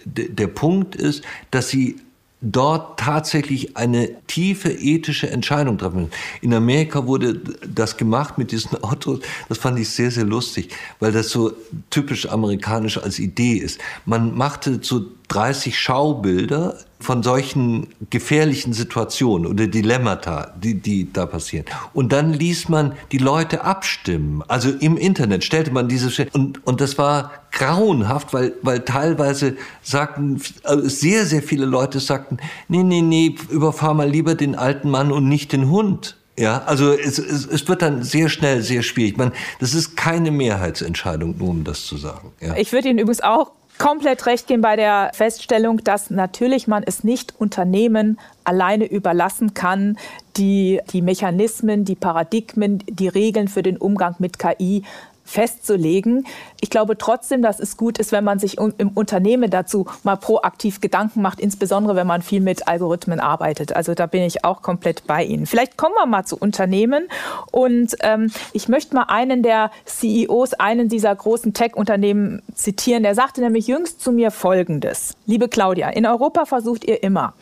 der 0.05 0.47
Punkt 0.47 0.95
ist, 0.95 1.23
dass 1.51 1.69
Sie 1.69 1.97
dort 2.41 2.99
tatsächlich 2.99 3.77
eine 3.77 4.09
tiefe 4.25 4.71
ethische 4.71 5.29
Entscheidung 5.29 5.77
treffen. 5.77 6.09
In 6.41 6.53
Amerika 6.53 7.05
wurde 7.05 7.39
das 7.67 7.97
gemacht 7.97 8.37
mit 8.37 8.51
diesen 8.51 8.75
Autos. 8.83 9.19
Das 9.47 9.59
fand 9.59 9.79
ich 9.79 9.89
sehr, 9.89 10.11
sehr 10.11 10.25
lustig, 10.25 10.69
weil 10.99 11.11
das 11.11 11.29
so 11.29 11.53
typisch 11.89 12.27
amerikanisch 12.27 12.97
als 12.97 13.19
Idee 13.19 13.53
ist. 13.53 13.79
Man 14.05 14.35
machte 14.35 14.79
so 14.81 15.05
30 15.27 15.79
Schaubilder 15.79 16.77
von 17.01 17.23
solchen 17.23 17.87
gefährlichen 18.09 18.73
Situationen 18.73 19.47
oder 19.47 19.67
Dilemmata, 19.67 20.53
die, 20.61 20.75
die 20.75 21.11
da 21.11 21.25
passieren. 21.25 21.65
Und 21.93 22.11
dann 22.11 22.33
ließ 22.33 22.69
man 22.69 22.93
die 23.11 23.17
Leute 23.17 23.63
abstimmen. 23.63 24.43
Also 24.47 24.69
im 24.69 24.97
Internet 24.97 25.43
stellte 25.43 25.71
man 25.71 25.87
diese 25.87 26.11
und 26.33 26.65
und 26.65 26.81
das 26.81 26.97
war 26.97 27.31
grauenhaft, 27.51 28.33
weil 28.33 28.53
weil 28.61 28.81
teilweise 28.81 29.55
sagten 29.81 30.41
also 30.63 30.87
sehr 30.87 31.25
sehr 31.25 31.43
viele 31.43 31.65
Leute 31.65 31.99
sagten, 31.99 32.37
nee 32.67 32.83
nee 32.83 33.01
nee, 33.01 33.35
überfahr 33.49 33.93
mal 33.93 34.09
lieber 34.09 34.35
den 34.35 34.55
alten 34.55 34.89
Mann 34.89 35.11
und 35.11 35.27
nicht 35.27 35.51
den 35.51 35.69
Hund. 35.69 36.17
Ja, 36.37 36.63
also 36.65 36.93
es, 36.93 37.19
es, 37.19 37.45
es 37.45 37.67
wird 37.67 37.81
dann 37.81 38.03
sehr 38.03 38.29
schnell 38.29 38.61
sehr 38.61 38.83
schwierig. 38.83 39.17
Man, 39.17 39.31
das 39.59 39.73
ist 39.73 39.97
keine 39.97 40.31
Mehrheitsentscheidung, 40.31 41.37
nur 41.37 41.49
um 41.49 41.63
das 41.63 41.85
zu 41.85 41.97
sagen. 41.97 42.31
Ja. 42.39 42.55
Ich 42.55 42.71
würde 42.71 42.89
Ihnen 42.89 42.99
übrigens 42.99 43.21
auch 43.21 43.51
komplett 43.81 44.27
recht 44.27 44.45
geben 44.45 44.61
bei 44.61 44.75
der 44.75 45.09
Feststellung, 45.13 45.83
dass 45.83 46.11
natürlich 46.11 46.67
man 46.67 46.83
es 46.85 47.03
nicht 47.03 47.33
Unternehmen 47.39 48.19
alleine 48.43 48.85
überlassen 48.85 49.55
kann, 49.55 49.97
die 50.37 50.79
die 50.91 51.01
Mechanismen, 51.01 51.83
die 51.83 51.95
Paradigmen, 51.95 52.83
die 52.87 53.07
Regeln 53.07 53.47
für 53.47 53.63
den 53.63 53.77
Umgang 53.77 54.15
mit 54.19 54.37
KI 54.37 54.83
festzulegen. 55.23 56.25
Ich 56.59 56.69
glaube 56.69 56.97
trotzdem, 56.97 57.41
dass 57.41 57.59
es 57.59 57.77
gut 57.77 57.97
ist, 57.97 58.11
wenn 58.11 58.23
man 58.23 58.39
sich 58.39 58.57
im 58.57 58.89
Unternehmen 58.95 59.49
dazu 59.49 59.87
mal 60.03 60.17
proaktiv 60.17 60.81
Gedanken 60.81 61.21
macht, 61.21 61.39
insbesondere 61.39 61.95
wenn 61.95 62.07
man 62.07 62.21
viel 62.21 62.41
mit 62.41 62.67
Algorithmen 62.67 63.19
arbeitet. 63.19 63.75
Also 63.75 63.93
da 63.93 64.05
bin 64.05 64.23
ich 64.23 64.43
auch 64.43 64.61
komplett 64.61 65.07
bei 65.07 65.23
Ihnen. 65.23 65.45
Vielleicht 65.45 65.77
kommen 65.77 65.95
wir 65.95 66.05
mal 66.05 66.25
zu 66.25 66.37
Unternehmen 66.37 67.07
und 67.51 67.95
ähm, 68.01 68.31
ich 68.53 68.67
möchte 68.67 68.95
mal 68.95 69.05
einen 69.07 69.43
der 69.43 69.71
CEOs, 69.85 70.53
einen 70.55 70.89
dieser 70.89 71.15
großen 71.15 71.53
Tech-Unternehmen 71.53 72.41
zitieren. 72.53 73.03
Der 73.03 73.15
sagte 73.15 73.41
nämlich 73.41 73.67
jüngst 73.67 74.01
zu 74.01 74.11
mir 74.11 74.31
Folgendes. 74.31 75.15
Liebe 75.25 75.47
Claudia, 75.47 75.89
in 75.89 76.05
Europa 76.05 76.45
versucht 76.45 76.83
ihr 76.83 77.03
immer, 77.03 77.33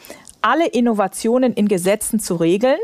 alle 0.42 0.68
Innovationen 0.68 1.54
in 1.54 1.68
Gesetzen 1.68 2.20
zu 2.20 2.36
regeln, 2.36 2.78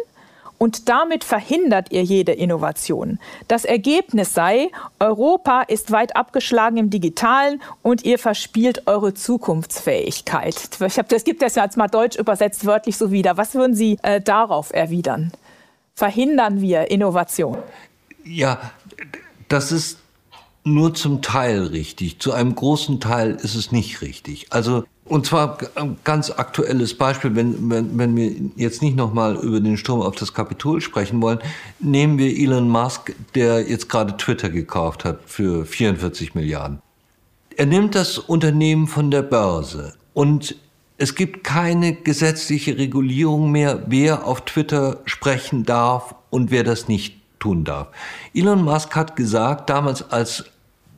und 0.57 0.89
damit 0.89 1.23
verhindert 1.23 1.91
ihr 1.91 2.03
jede 2.03 2.31
Innovation. 2.31 3.19
Das 3.47 3.65
Ergebnis 3.65 4.33
sei, 4.33 4.69
Europa 4.99 5.63
ist 5.63 5.91
weit 5.91 6.15
abgeschlagen 6.15 6.77
im 6.77 6.89
Digitalen 6.89 7.61
und 7.81 8.05
ihr 8.05 8.19
verspielt 8.19 8.87
eure 8.87 9.13
Zukunftsfähigkeit. 9.13 10.55
Ich 10.79 10.97
hab, 10.97 11.09
das 11.09 11.23
gibt 11.23 11.43
es 11.43 11.55
jetzt 11.55 11.77
mal 11.77 11.87
deutsch 11.87 12.17
übersetzt 12.17 12.65
wörtlich 12.65 12.97
so 12.97 13.11
wieder. 13.11 13.37
Was 13.37 13.55
würden 13.55 13.75
Sie 13.75 13.97
äh, 14.03 14.21
darauf 14.21 14.73
erwidern? 14.73 15.31
Verhindern 15.93 16.61
wir 16.61 16.91
Innovation? 16.91 17.57
Ja, 18.23 18.59
das 19.47 19.71
ist 19.71 19.99
nur 20.63 20.93
zum 20.93 21.21
Teil 21.21 21.61
richtig. 21.63 22.19
Zu 22.19 22.33
einem 22.33 22.55
großen 22.55 22.99
Teil 22.99 23.35
ist 23.35 23.55
es 23.55 23.71
nicht 23.71 24.01
richtig. 24.01 24.47
Also 24.51 24.83
Und 25.07 25.27
zwar 25.27 25.59
ein 25.75 25.97
ganz 26.03 26.31
aktuelles 26.31 26.97
Beispiel, 26.97 27.35
wenn, 27.35 27.69
wenn, 27.69 27.97
wenn 27.97 28.15
wir 28.15 28.31
jetzt 28.55 28.81
nicht 28.81 28.97
nochmal 28.97 29.35
über 29.35 29.59
den 29.59 29.77
Sturm 29.77 30.01
auf 30.01 30.15
das 30.15 30.33
Kapitol 30.33 30.81
sprechen 30.81 31.21
wollen, 31.21 31.39
nehmen 31.79 32.17
wir 32.17 32.35
Elon 32.35 32.67
Musk, 32.67 33.13
der 33.35 33.69
jetzt 33.69 33.87
gerade 33.87 34.17
Twitter 34.17 34.49
gekauft 34.49 35.05
hat 35.05 35.19
für 35.27 35.65
44 35.65 36.33
Milliarden. 36.33 36.79
Er 37.55 37.67
nimmt 37.67 37.93
das 37.93 38.17
Unternehmen 38.17 38.87
von 38.87 39.11
der 39.11 39.21
Börse 39.21 39.93
und 40.13 40.55
es 40.97 41.13
gibt 41.13 41.43
keine 41.43 41.93
gesetzliche 41.93 42.77
Regulierung 42.77 43.51
mehr, 43.51 43.83
wer 43.87 44.25
auf 44.25 44.41
Twitter 44.45 45.01
sprechen 45.05 45.65
darf 45.65 46.15
und 46.31 46.49
wer 46.49 46.63
das 46.63 46.87
nicht 46.87 47.21
tun 47.37 47.63
darf. 47.63 47.89
Elon 48.33 48.63
Musk 48.63 48.95
hat 48.95 49.15
gesagt, 49.15 49.69
damals 49.69 50.09
als 50.11 50.45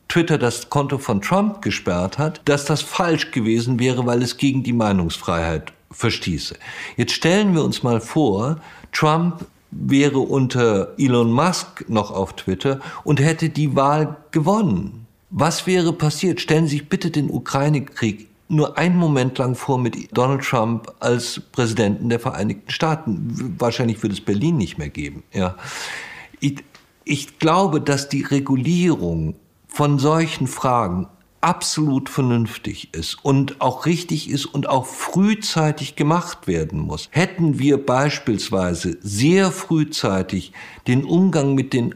Twitter 0.08 0.38
das 0.38 0.70
Konto 0.70 0.98
von 0.98 1.22
Trump 1.22 1.62
gesperrt 1.62 2.18
hat, 2.18 2.42
dass 2.46 2.66
das 2.66 2.82
falsch 2.82 3.32
gewesen 3.32 3.80
wäre, 3.80 4.06
weil 4.06 4.22
es 4.22 4.38
gegen 4.38 4.64
die 4.64 4.74
Meinungsfreiheit 4.74 5.74
verstieße. 5.92 6.56
Jetzt 6.96 7.14
stellen 7.14 7.54
wir 7.54 7.64
uns 7.64 7.84
mal 7.84 8.02
vor, 8.02 8.60
Trump 8.92 9.46
wäre 9.72 10.20
unter 10.20 10.94
Elon 10.98 11.32
Musk 11.32 11.86
noch 11.90 12.12
auf 12.12 12.36
Twitter 12.36 12.80
und 13.04 13.20
hätte 13.20 13.50
die 13.50 13.76
Wahl 13.76 14.18
gewonnen. 14.32 15.06
Was 15.30 15.68
wäre 15.68 15.92
passiert? 15.92 16.40
Stellen 16.40 16.68
Sie 16.68 16.78
sich 16.78 16.90
bitte 16.90 17.12
den 17.12 17.30
Ukraine-Krieg 17.30 18.28
nur 18.50 18.78
einen 18.78 18.96
Moment 18.96 19.38
lang 19.38 19.56
vor 19.56 19.78
mit 19.78 19.96
Donald 20.16 20.42
Trump 20.42 20.94
als 21.00 21.42
Präsidenten 21.52 22.08
der 22.08 22.20
Vereinigten 22.20 22.72
Staaten. 22.72 23.56
Wahrscheinlich 23.60 24.02
würde 24.02 24.16
es 24.16 24.22
Berlin 24.22 24.58
nicht 24.58 24.78
mehr 24.78 24.90
geben. 24.90 25.24
Ja. 25.34 25.58
Ich, 26.40 26.64
ich 27.04 27.40
glaube, 27.40 27.82
dass 27.82 28.08
die 28.08 28.24
Regulierung 28.24 29.36
von 29.78 30.00
solchen 30.00 30.48
Fragen 30.48 31.08
absolut 31.40 32.10
vernünftig 32.10 32.96
ist 32.96 33.24
und 33.24 33.62
auch 33.62 33.86
richtig 33.86 34.28
ist 34.28 34.48
und 34.48 34.68
auch 34.68 34.88
frühzeitig 34.88 35.96
gemacht 35.96 36.48
werden 36.48 36.80
muss. 36.80 37.10
Hätten 37.12 37.60
wir 37.60 37.86
beispielsweise 37.86 38.98
sehr 39.02 39.52
frühzeitig 39.52 40.52
den 40.88 41.06
Umgang 41.06 41.54
mit 41.54 41.74
den 41.74 41.94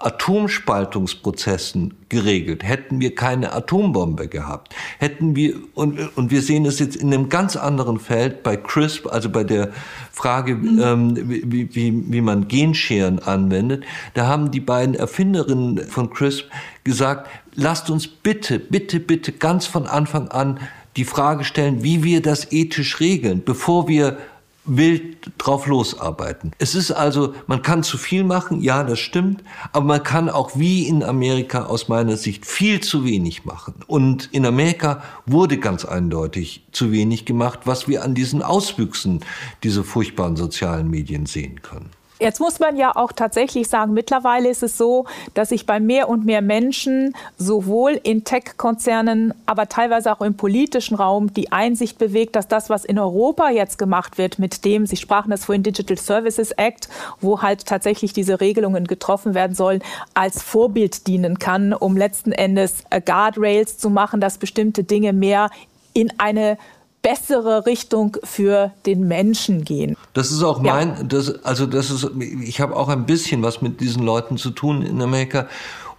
Atomspaltungsprozessen 0.00 1.94
geregelt, 2.08 2.64
hätten 2.64 3.00
wir 3.00 3.14
keine 3.14 3.52
Atombombe 3.52 4.28
gehabt, 4.28 4.74
hätten 4.98 5.36
wir, 5.36 5.54
und, 5.74 6.16
und 6.16 6.30
wir 6.30 6.40
sehen 6.42 6.64
es 6.64 6.78
jetzt 6.78 6.96
in 6.96 7.12
einem 7.12 7.28
ganz 7.28 7.54
anderen 7.54 8.00
Feld 8.00 8.42
bei 8.42 8.56
CRISP, 8.56 9.06
also 9.06 9.28
bei 9.28 9.44
der 9.44 9.70
Frage, 10.10 10.54
mhm. 10.56 10.80
ähm, 10.82 11.16
wie, 11.28 11.74
wie, 11.74 12.04
wie 12.12 12.20
man 12.22 12.48
Genscheren 12.48 13.18
anwendet, 13.18 13.84
da 14.14 14.26
haben 14.26 14.50
die 14.50 14.60
beiden 14.60 14.94
Erfinderinnen 14.94 15.86
von 15.86 16.10
CRISP 16.10 16.50
gesagt, 16.82 17.28
lasst 17.54 17.90
uns 17.90 18.08
bitte, 18.08 18.58
bitte, 18.58 19.00
bitte 19.00 19.32
ganz 19.32 19.66
von 19.66 19.86
Anfang 19.86 20.28
an 20.28 20.60
die 20.96 21.04
Frage 21.04 21.44
stellen, 21.44 21.84
wie 21.84 22.02
wir 22.02 22.22
das 22.22 22.50
ethisch 22.52 23.00
regeln, 23.00 23.42
bevor 23.44 23.86
wir 23.86 24.18
wild 24.64 25.32
drauf 25.38 25.66
losarbeiten. 25.66 26.52
Es 26.58 26.74
ist 26.74 26.90
also, 26.90 27.34
man 27.46 27.62
kann 27.62 27.82
zu 27.82 27.98
viel 27.98 28.24
machen, 28.24 28.60
ja, 28.60 28.84
das 28.84 28.98
stimmt, 28.98 29.42
aber 29.72 29.84
man 29.84 30.02
kann 30.02 30.28
auch 30.28 30.58
wie 30.58 30.86
in 30.86 31.02
Amerika 31.02 31.64
aus 31.64 31.88
meiner 31.88 32.16
Sicht 32.16 32.46
viel 32.46 32.80
zu 32.80 33.04
wenig 33.04 33.44
machen. 33.44 33.74
Und 33.86 34.28
in 34.32 34.46
Amerika 34.46 35.02
wurde 35.26 35.58
ganz 35.58 35.84
eindeutig 35.84 36.62
zu 36.72 36.92
wenig 36.92 37.24
gemacht, 37.24 37.60
was 37.64 37.88
wir 37.88 38.04
an 38.04 38.14
diesen 38.14 38.42
Auswüchsen 38.42 39.20
dieser 39.64 39.84
furchtbaren 39.84 40.36
sozialen 40.36 40.90
Medien 40.90 41.26
sehen 41.26 41.62
können. 41.62 41.90
Jetzt 42.20 42.38
muss 42.38 42.60
man 42.60 42.76
ja 42.76 42.94
auch 42.94 43.12
tatsächlich 43.12 43.68
sagen, 43.68 43.94
mittlerweile 43.94 44.50
ist 44.50 44.62
es 44.62 44.76
so, 44.76 45.06
dass 45.32 45.48
sich 45.48 45.64
bei 45.64 45.80
mehr 45.80 46.10
und 46.10 46.26
mehr 46.26 46.42
Menschen 46.42 47.16
sowohl 47.38 47.98
in 48.02 48.24
Tech-Konzernen, 48.24 49.32
aber 49.46 49.70
teilweise 49.70 50.12
auch 50.12 50.20
im 50.20 50.34
politischen 50.34 50.96
Raum 50.96 51.32
die 51.32 51.50
Einsicht 51.50 51.96
bewegt, 51.96 52.36
dass 52.36 52.46
das, 52.46 52.68
was 52.68 52.84
in 52.84 52.98
Europa 52.98 53.48
jetzt 53.48 53.78
gemacht 53.78 54.18
wird, 54.18 54.38
mit 54.38 54.66
dem, 54.66 54.84
Sie 54.84 54.98
sprachen 54.98 55.30
das 55.30 55.46
vorhin 55.46 55.62
Digital 55.62 55.96
Services 55.96 56.50
Act, 56.52 56.90
wo 57.22 57.40
halt 57.40 57.64
tatsächlich 57.64 58.12
diese 58.12 58.38
Regelungen 58.38 58.86
getroffen 58.86 59.32
werden 59.32 59.56
sollen, 59.56 59.82
als 60.12 60.42
Vorbild 60.42 61.06
dienen 61.06 61.38
kann, 61.38 61.72
um 61.72 61.96
letzten 61.96 62.32
Endes 62.32 62.84
äh, 62.90 63.00
Guardrails 63.00 63.78
zu 63.78 63.88
machen, 63.88 64.20
dass 64.20 64.36
bestimmte 64.36 64.84
Dinge 64.84 65.14
mehr 65.14 65.48
in 65.94 66.12
eine 66.18 66.58
bessere 67.02 67.66
Richtung 67.66 68.16
für 68.24 68.72
den 68.86 69.08
Menschen 69.08 69.64
gehen. 69.64 69.96
Das 70.12 70.30
ist 70.30 70.42
auch 70.42 70.60
mein, 70.60 70.88
ja. 70.88 71.02
das, 71.04 71.44
also 71.44 71.66
das 71.66 71.90
ist, 71.90 72.10
ich 72.42 72.60
habe 72.60 72.76
auch 72.76 72.88
ein 72.88 73.06
bisschen 73.06 73.42
was 73.42 73.62
mit 73.62 73.80
diesen 73.80 74.02
Leuten 74.02 74.36
zu 74.36 74.50
tun 74.50 74.82
in 74.82 75.00
Amerika. 75.00 75.48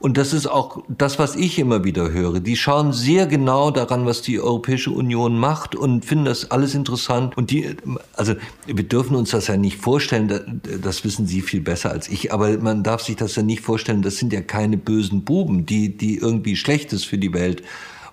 Und 0.02 0.18
das 0.18 0.34
ist 0.34 0.48
auch 0.48 0.82
das, 0.88 1.20
was 1.20 1.36
ich 1.36 1.60
immer 1.60 1.84
wieder 1.84 2.12
höre. 2.12 2.40
Die 2.40 2.56
schauen 2.56 2.92
sehr 2.92 3.28
genau 3.28 3.70
daran, 3.70 4.08
was 4.08 4.24
die 4.24 4.40
Europäische 4.40 4.90
Union 4.90 5.38
macht 5.38 5.76
und 5.76 6.06
finden 6.06 6.26
das 6.26 6.50
alles 6.50 6.74
interessant. 6.74 7.38
Und 7.38 7.52
die, 7.52 7.76
also 8.14 8.34
wir 8.66 8.84
dürfen 8.84 9.16
uns 9.16 9.30
das 9.30 9.46
ja 9.46 9.58
nicht 9.58 9.78
vorstellen, 9.78 10.62
das 10.82 11.04
wissen 11.04 11.28
Sie 11.28 11.42
viel 11.42 11.62
besser 11.62 11.92
als 11.92 12.10
ich, 12.10 12.34
aber 12.34 12.58
man 12.58 12.82
darf 12.82 13.04
sich 13.04 13.16
das 13.16 13.36
ja 13.36 13.44
nicht 13.44 13.62
vorstellen, 13.62 14.02
das 14.02 14.18
sind 14.18 14.34
ja 14.34 14.42
keine 14.42 14.78
bösen 14.78 15.24
Buben, 15.24 15.68
die, 15.68 15.96
die 15.96 16.18
irgendwie 16.18 16.56
Schlechtes 16.56 17.04
für 17.04 17.20
die 17.20 17.34
Welt 17.34 17.62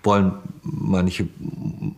wollen 0.02 0.32
manche 0.62 1.28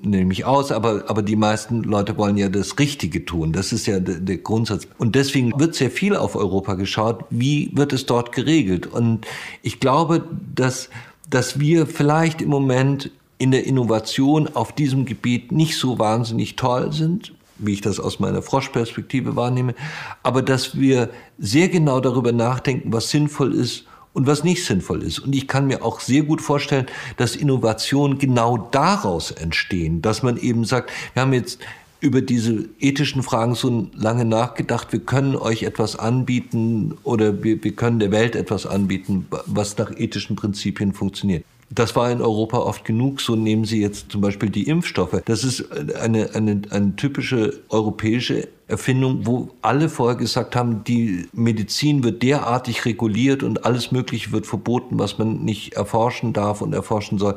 nämlich 0.02 0.44
aus, 0.44 0.72
aber, 0.72 1.04
aber 1.08 1.22
die 1.22 1.36
meisten 1.36 1.82
Leute 1.82 2.16
wollen 2.16 2.36
ja 2.36 2.48
das 2.48 2.78
Richtige 2.78 3.24
tun. 3.24 3.52
Das 3.52 3.72
ist 3.72 3.86
ja 3.86 4.00
der, 4.00 4.16
der 4.16 4.38
Grundsatz. 4.38 4.86
Und 4.98 5.14
deswegen 5.14 5.58
wird 5.58 5.74
sehr 5.74 5.90
viel 5.90 6.16
auf 6.16 6.36
Europa 6.36 6.74
geschaut. 6.74 7.24
Wie 7.30 7.70
wird 7.74 7.92
es 7.92 8.06
dort 8.06 8.32
geregelt? 8.32 8.86
Und 8.86 9.26
ich 9.62 9.80
glaube, 9.80 10.24
dass, 10.54 10.88
dass 11.28 11.58
wir 11.58 11.86
vielleicht 11.86 12.42
im 12.42 12.48
Moment 12.48 13.10
in 13.38 13.50
der 13.50 13.66
Innovation 13.66 14.48
auf 14.54 14.72
diesem 14.72 15.06
Gebiet 15.06 15.50
nicht 15.50 15.76
so 15.76 15.98
wahnsinnig 15.98 16.56
toll 16.56 16.92
sind, 16.92 17.32
wie 17.58 17.72
ich 17.72 17.80
das 17.80 17.98
aus 17.98 18.20
meiner 18.20 18.42
Froschperspektive 18.42 19.36
wahrnehme, 19.36 19.74
aber 20.22 20.42
dass 20.42 20.78
wir 20.78 21.10
sehr 21.38 21.68
genau 21.68 22.00
darüber 22.00 22.32
nachdenken, 22.32 22.92
was 22.92 23.10
sinnvoll 23.10 23.54
ist 23.54 23.86
und 24.12 24.26
was 24.26 24.44
nicht 24.44 24.64
sinnvoll 24.64 25.02
ist. 25.02 25.20
Und 25.20 25.34
ich 25.34 25.46
kann 25.46 25.66
mir 25.66 25.84
auch 25.84 26.00
sehr 26.00 26.22
gut 26.22 26.40
vorstellen, 26.40 26.86
dass 27.16 27.36
Innovationen 27.36 28.18
genau 28.18 28.68
daraus 28.70 29.30
entstehen, 29.30 30.02
dass 30.02 30.22
man 30.22 30.36
eben 30.36 30.64
sagt, 30.64 30.90
wir 31.14 31.22
haben 31.22 31.32
jetzt 31.32 31.60
über 32.00 32.22
diese 32.22 32.68
ethischen 32.80 33.22
Fragen 33.22 33.54
so 33.54 33.88
lange 33.94 34.24
nachgedacht, 34.24 34.92
wir 34.92 35.00
können 35.00 35.36
euch 35.36 35.64
etwas 35.64 35.96
anbieten 35.96 36.96
oder 37.04 37.42
wir, 37.42 37.62
wir 37.62 37.76
können 37.76 37.98
der 37.98 38.10
Welt 38.10 38.34
etwas 38.36 38.66
anbieten, 38.66 39.26
was 39.46 39.76
nach 39.76 39.92
ethischen 39.96 40.34
Prinzipien 40.34 40.94
funktioniert. 40.94 41.44
Das 41.72 41.94
war 41.94 42.10
in 42.10 42.20
Europa 42.20 42.58
oft 42.58 42.84
genug. 42.84 43.20
So 43.20 43.36
nehmen 43.36 43.64
Sie 43.64 43.80
jetzt 43.80 44.10
zum 44.10 44.20
Beispiel 44.20 44.50
die 44.50 44.64
Impfstoffe. 44.64 45.22
Das 45.24 45.44
ist 45.44 45.70
eine, 45.96 46.34
eine, 46.34 46.62
eine 46.70 46.96
typische 46.96 47.60
europäische 47.68 48.48
Erfindung, 48.66 49.24
wo 49.24 49.50
alle 49.62 49.88
vorher 49.88 50.16
gesagt 50.16 50.56
haben, 50.56 50.82
die 50.82 51.28
Medizin 51.32 52.02
wird 52.02 52.22
derartig 52.22 52.84
reguliert 52.84 53.44
und 53.44 53.64
alles 53.64 53.92
Mögliche 53.92 54.32
wird 54.32 54.46
verboten, 54.46 54.98
was 54.98 55.18
man 55.18 55.44
nicht 55.44 55.74
erforschen 55.74 56.32
darf 56.32 56.60
und 56.60 56.72
erforschen 56.72 57.18
soll. 57.18 57.36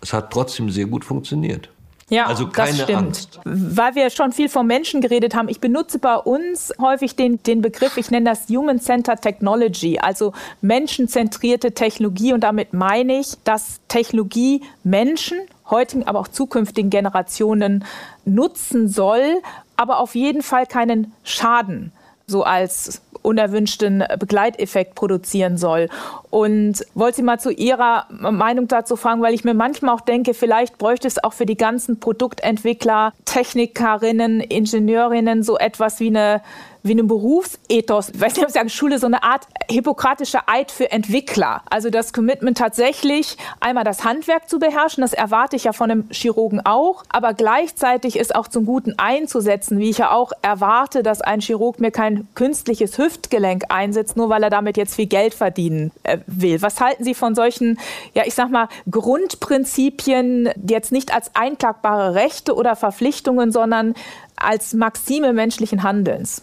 Es 0.00 0.12
hat 0.12 0.32
trotzdem 0.32 0.70
sehr 0.70 0.86
gut 0.86 1.04
funktioniert. 1.04 1.68
Ja, 2.10 2.26
also 2.26 2.46
keine 2.48 2.72
das 2.72 2.82
stimmt. 2.82 2.98
Angst. 2.98 3.40
Weil 3.44 3.94
wir 3.94 4.10
schon 4.10 4.32
viel 4.32 4.48
vom 4.48 4.66
Menschen 4.66 5.00
geredet 5.00 5.34
haben. 5.34 5.48
Ich 5.48 5.60
benutze 5.60 5.98
bei 5.98 6.16
uns 6.16 6.72
häufig 6.80 7.16
den, 7.16 7.42
den 7.42 7.60
Begriff, 7.60 7.96
ich 7.96 8.10
nenne 8.10 8.30
das 8.30 8.48
Human-Centered 8.48 9.20
Technology, 9.20 9.98
also 9.98 10.32
menschenzentrierte 10.60 11.72
Technologie. 11.72 12.32
Und 12.32 12.40
damit 12.40 12.72
meine 12.72 13.20
ich, 13.20 13.34
dass 13.44 13.80
Technologie 13.88 14.62
Menschen, 14.84 15.38
heutigen, 15.68 16.06
aber 16.06 16.20
auch 16.20 16.28
zukünftigen 16.28 16.88
Generationen 16.88 17.84
nutzen 18.24 18.88
soll, 18.88 19.42
aber 19.76 19.98
auf 19.98 20.14
jeden 20.14 20.42
Fall 20.42 20.66
keinen 20.66 21.12
Schaden 21.24 21.92
so 22.28 22.44
als 22.44 23.02
unerwünschten 23.22 24.04
Begleiteffekt 24.18 24.94
produzieren 24.94 25.56
soll. 25.56 25.88
Und 26.30 26.84
wollte 26.94 27.16
Sie 27.16 27.22
mal 27.22 27.40
zu 27.40 27.50
Ihrer 27.50 28.06
Meinung 28.10 28.68
dazu 28.68 28.96
fragen, 28.96 29.22
weil 29.22 29.34
ich 29.34 29.44
mir 29.44 29.54
manchmal 29.54 29.94
auch 29.94 30.00
denke, 30.00 30.34
vielleicht 30.34 30.78
bräuchte 30.78 31.08
es 31.08 31.22
auch 31.22 31.32
für 31.32 31.46
die 31.46 31.56
ganzen 31.56 31.98
Produktentwickler, 32.00 33.12
Technikerinnen, 33.24 34.40
Ingenieurinnen 34.40 35.42
so 35.42 35.58
etwas 35.58 36.00
wie 36.00 36.08
eine 36.08 36.42
wie 36.82 36.92
einem 36.92 37.08
Berufsethos, 37.08 38.10
ich 38.10 38.20
weiß 38.20 38.34
nicht, 38.34 38.42
ob 38.42 38.48
ich 38.48 38.54
sagen, 38.54 38.68
Schule, 38.68 38.98
so 38.98 39.06
eine 39.06 39.22
Art 39.22 39.46
hippokratischer 39.70 40.42
Eid 40.46 40.70
für 40.70 40.90
Entwickler. 40.90 41.62
Also 41.70 41.90
das 41.90 42.12
Commitment 42.12 42.58
tatsächlich 42.58 43.36
einmal 43.60 43.84
das 43.84 44.04
Handwerk 44.04 44.48
zu 44.48 44.58
beherrschen, 44.58 45.02
das 45.02 45.12
erwarte 45.12 45.56
ich 45.56 45.64
ja 45.64 45.72
von 45.72 45.90
einem 45.90 46.08
Chirurgen 46.10 46.64
auch, 46.64 47.04
aber 47.08 47.34
gleichzeitig 47.34 48.16
ist 48.16 48.34
auch 48.34 48.48
zum 48.48 48.64
Guten 48.66 48.94
einzusetzen, 48.98 49.78
wie 49.78 49.90
ich 49.90 49.98
ja 49.98 50.10
auch 50.12 50.32
erwarte, 50.42 51.02
dass 51.02 51.20
ein 51.20 51.40
Chirurg 51.40 51.80
mir 51.80 51.90
kein 51.90 52.28
künstliches 52.34 52.98
Hüftgelenk 52.98 53.64
einsetzt, 53.68 54.16
nur 54.16 54.28
weil 54.28 54.42
er 54.42 54.50
damit 54.50 54.76
jetzt 54.76 54.94
viel 54.94 55.06
Geld 55.06 55.34
verdienen 55.34 55.92
äh, 56.02 56.18
will. 56.26 56.62
Was 56.62 56.80
halten 56.80 57.04
Sie 57.04 57.14
von 57.14 57.34
solchen, 57.34 57.78
ja, 58.14 58.22
ich 58.26 58.34
sag 58.34 58.50
mal, 58.50 58.68
Grundprinzipien, 58.90 60.50
jetzt 60.66 60.92
nicht 60.92 61.14
als 61.14 61.34
einklagbare 61.34 62.14
Rechte 62.14 62.54
oder 62.54 62.76
Verpflichtungen, 62.76 63.52
sondern 63.52 63.94
als 64.36 64.74
Maxime 64.74 65.32
menschlichen 65.32 65.82
Handelns? 65.82 66.42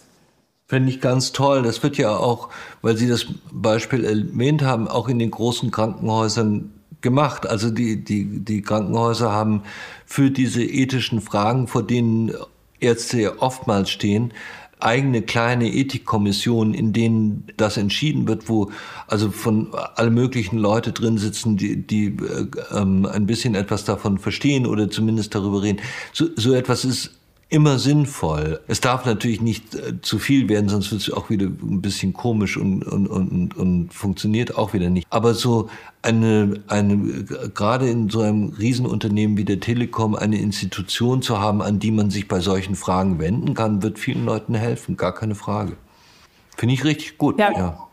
Fände 0.68 0.90
ich 0.90 1.00
ganz 1.00 1.32
toll. 1.32 1.62
Das 1.62 1.82
wird 1.82 1.96
ja 1.96 2.16
auch, 2.16 2.48
weil 2.82 2.96
Sie 2.96 3.08
das 3.08 3.26
Beispiel 3.52 4.04
erwähnt 4.04 4.62
haben, 4.62 4.88
auch 4.88 5.08
in 5.08 5.18
den 5.18 5.30
großen 5.30 5.70
Krankenhäusern 5.70 6.72
gemacht. 7.00 7.46
Also 7.46 7.70
die, 7.70 8.02
die, 8.02 8.40
die 8.44 8.62
Krankenhäuser 8.62 9.30
haben 9.30 9.62
für 10.06 10.30
diese 10.30 10.64
ethischen 10.64 11.20
Fragen, 11.20 11.68
vor 11.68 11.84
denen 11.84 12.32
Ärzte 12.80 13.20
ja 13.20 13.32
oftmals 13.38 13.90
stehen, 13.90 14.32
eigene 14.80 15.22
kleine 15.22 15.72
Ethikkommissionen, 15.72 16.74
in 16.74 16.92
denen 16.92 17.46
das 17.56 17.76
entschieden 17.76 18.26
wird, 18.28 18.48
wo 18.48 18.70
also 19.06 19.30
von 19.30 19.72
alle 19.94 20.10
möglichen 20.10 20.58
Leute 20.58 20.92
drin 20.92 21.16
sitzen, 21.16 21.56
die, 21.56 21.86
die 21.86 22.06
äh, 22.08 22.46
ähm, 22.74 23.06
ein 23.06 23.26
bisschen 23.26 23.54
etwas 23.54 23.84
davon 23.84 24.18
verstehen 24.18 24.66
oder 24.66 24.90
zumindest 24.90 25.34
darüber 25.34 25.62
reden. 25.62 25.80
So, 26.12 26.26
so 26.36 26.52
etwas 26.52 26.84
ist 26.84 27.12
immer 27.48 27.78
sinnvoll. 27.78 28.60
Es 28.66 28.80
darf 28.80 29.04
natürlich 29.04 29.40
nicht 29.40 29.74
äh, 29.74 30.00
zu 30.02 30.18
viel 30.18 30.48
werden, 30.48 30.68
sonst 30.68 30.90
wird 30.90 31.02
es 31.02 31.12
auch 31.12 31.30
wieder 31.30 31.46
ein 31.46 31.80
bisschen 31.80 32.12
komisch 32.12 32.56
und, 32.56 32.82
und, 32.82 33.06
und, 33.06 33.56
und 33.56 33.94
funktioniert 33.94 34.56
auch 34.56 34.72
wieder 34.72 34.90
nicht. 34.90 35.06
Aber 35.10 35.34
so 35.34 35.70
eine, 36.02 36.60
eine, 36.66 37.24
gerade 37.54 37.88
in 37.88 38.10
so 38.10 38.20
einem 38.20 38.48
Riesenunternehmen 38.58 39.36
wie 39.36 39.44
der 39.44 39.60
Telekom, 39.60 40.16
eine 40.16 40.40
Institution 40.40 41.22
zu 41.22 41.38
haben, 41.38 41.62
an 41.62 41.78
die 41.78 41.92
man 41.92 42.10
sich 42.10 42.26
bei 42.26 42.40
solchen 42.40 42.74
Fragen 42.74 43.20
wenden 43.20 43.54
kann, 43.54 43.82
wird 43.82 43.98
vielen 43.98 44.24
Leuten 44.24 44.54
helfen, 44.54 44.96
gar 44.96 45.14
keine 45.14 45.36
Frage. 45.36 45.76
Finde 46.56 46.74
ich 46.74 46.84
richtig 46.84 47.16
gut. 47.16 47.38
ja. 47.38 47.52
ja. 47.52 47.85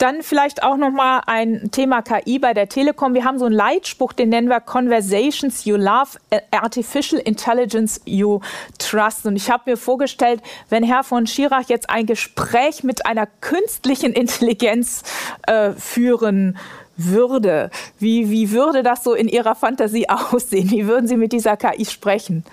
Dann 0.00 0.22
vielleicht 0.22 0.62
auch 0.62 0.78
noch 0.78 0.90
mal 0.90 1.20
ein 1.26 1.70
Thema 1.72 2.00
KI 2.00 2.38
bei 2.38 2.54
der 2.54 2.70
Telekom. 2.70 3.12
Wir 3.12 3.26
haben 3.26 3.38
so 3.38 3.44
einen 3.44 3.54
Leitspruch, 3.54 4.14
den 4.14 4.30
nennen 4.30 4.48
wir 4.48 4.58
Conversations 4.60 5.66
You 5.66 5.76
Love, 5.76 6.16
Artificial 6.52 7.20
Intelligence 7.20 8.00
You 8.06 8.40
Trust. 8.78 9.26
Und 9.26 9.36
ich 9.36 9.50
habe 9.50 9.72
mir 9.72 9.76
vorgestellt, 9.76 10.40
wenn 10.70 10.84
Herr 10.84 11.04
von 11.04 11.26
Schirach 11.26 11.68
jetzt 11.68 11.90
ein 11.90 12.06
Gespräch 12.06 12.82
mit 12.82 13.04
einer 13.04 13.26
künstlichen 13.42 14.14
Intelligenz 14.14 15.02
äh, 15.46 15.72
führen 15.72 16.56
würde, 16.96 17.70
wie, 17.98 18.30
wie 18.30 18.52
würde 18.52 18.82
das 18.82 19.04
so 19.04 19.12
in 19.12 19.28
Ihrer 19.28 19.54
Fantasie 19.54 20.08
aussehen? 20.32 20.70
Wie 20.70 20.86
würden 20.86 21.08
Sie 21.08 21.18
mit 21.18 21.32
dieser 21.32 21.58
KI 21.58 21.84
sprechen? 21.84 22.44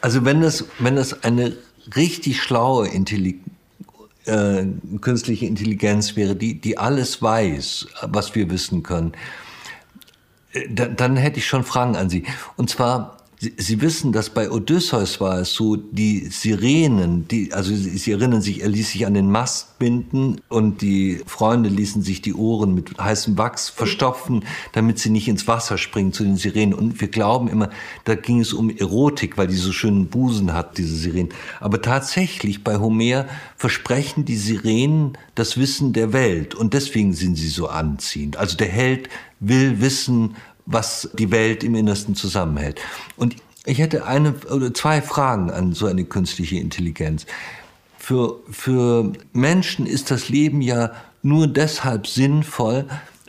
Also 0.00 0.24
wenn 0.24 0.44
es, 0.44 0.66
wenn 0.78 0.98
es 0.98 1.24
eine 1.24 1.56
richtig 1.96 2.40
schlaue 2.40 2.86
Intelligenz 2.86 3.47
äh, 4.28 4.66
künstliche 5.00 5.46
Intelligenz 5.46 6.16
wäre, 6.16 6.36
die, 6.36 6.60
die 6.60 6.78
alles 6.78 7.20
weiß, 7.22 7.88
was 8.02 8.34
wir 8.34 8.50
wissen 8.50 8.82
können, 8.82 9.12
äh, 10.52 10.68
dann, 10.70 10.96
dann 10.96 11.16
hätte 11.16 11.38
ich 11.38 11.46
schon 11.46 11.64
Fragen 11.64 11.96
an 11.96 12.10
Sie. 12.10 12.24
Und 12.56 12.70
zwar, 12.70 13.17
Sie, 13.40 13.54
Sie 13.56 13.80
wissen, 13.80 14.12
dass 14.12 14.30
bei 14.30 14.50
Odysseus 14.50 15.20
war 15.20 15.38
es 15.38 15.54
so, 15.54 15.76
die 15.76 16.26
Sirenen, 16.26 17.28
die, 17.28 17.52
also 17.52 17.74
Sie, 17.74 17.96
Sie 17.96 18.10
erinnern 18.10 18.42
sich, 18.42 18.62
er 18.62 18.68
ließ 18.68 18.90
sich 18.90 19.06
an 19.06 19.14
den 19.14 19.30
Mast 19.30 19.78
binden 19.78 20.40
und 20.48 20.82
die 20.82 21.20
Freunde 21.24 21.68
ließen 21.68 22.02
sich 22.02 22.20
die 22.20 22.34
Ohren 22.34 22.74
mit 22.74 22.98
heißem 22.98 23.38
Wachs 23.38 23.68
verstopfen, 23.68 24.44
damit 24.72 24.98
sie 24.98 25.10
nicht 25.10 25.28
ins 25.28 25.46
Wasser 25.46 25.78
springen 25.78 26.12
zu 26.12 26.24
den 26.24 26.36
Sirenen. 26.36 26.74
Und 26.74 27.00
wir 27.00 27.08
glauben 27.08 27.48
immer, 27.48 27.70
da 28.04 28.16
ging 28.16 28.40
es 28.40 28.52
um 28.52 28.70
Erotik, 28.70 29.38
weil 29.38 29.46
die 29.46 29.54
so 29.54 29.70
schönen 29.70 30.08
Busen 30.08 30.52
hat, 30.52 30.78
diese 30.78 30.96
Sirenen. 30.96 31.32
Aber 31.60 31.80
tatsächlich 31.80 32.64
bei 32.64 32.78
Homer 32.78 33.26
versprechen 33.56 34.24
die 34.24 34.36
Sirenen 34.36 35.16
das 35.36 35.56
Wissen 35.56 35.92
der 35.92 36.12
Welt 36.12 36.56
und 36.56 36.74
deswegen 36.74 37.12
sind 37.12 37.36
sie 37.36 37.48
so 37.48 37.68
anziehend. 37.68 38.36
Also 38.36 38.56
der 38.56 38.68
Held 38.68 39.08
will 39.40 39.80
wissen, 39.80 40.34
was 40.70 41.08
die 41.14 41.30
Welt 41.30 41.64
im 41.64 41.74
Innersten 41.74 42.14
zusammenhält. 42.14 42.80
Und 43.16 43.36
ich 43.64 43.78
hätte 43.78 44.06
eine 44.06 44.34
oder 44.50 44.72
zwei 44.74 45.00
Fragen 45.00 45.50
an 45.50 45.72
so 45.72 45.86
eine 45.86 46.04
künstliche 46.04 46.56
Intelligenz. 46.56 47.26
Für, 47.98 48.36
für 48.50 49.12
Menschen 49.32 49.86
ist 49.86 50.10
das 50.10 50.28
Leben 50.28 50.60
ja 50.60 50.92
nur 51.22 51.46
deshalb 51.46 52.06
sinnvoll, 52.06 52.86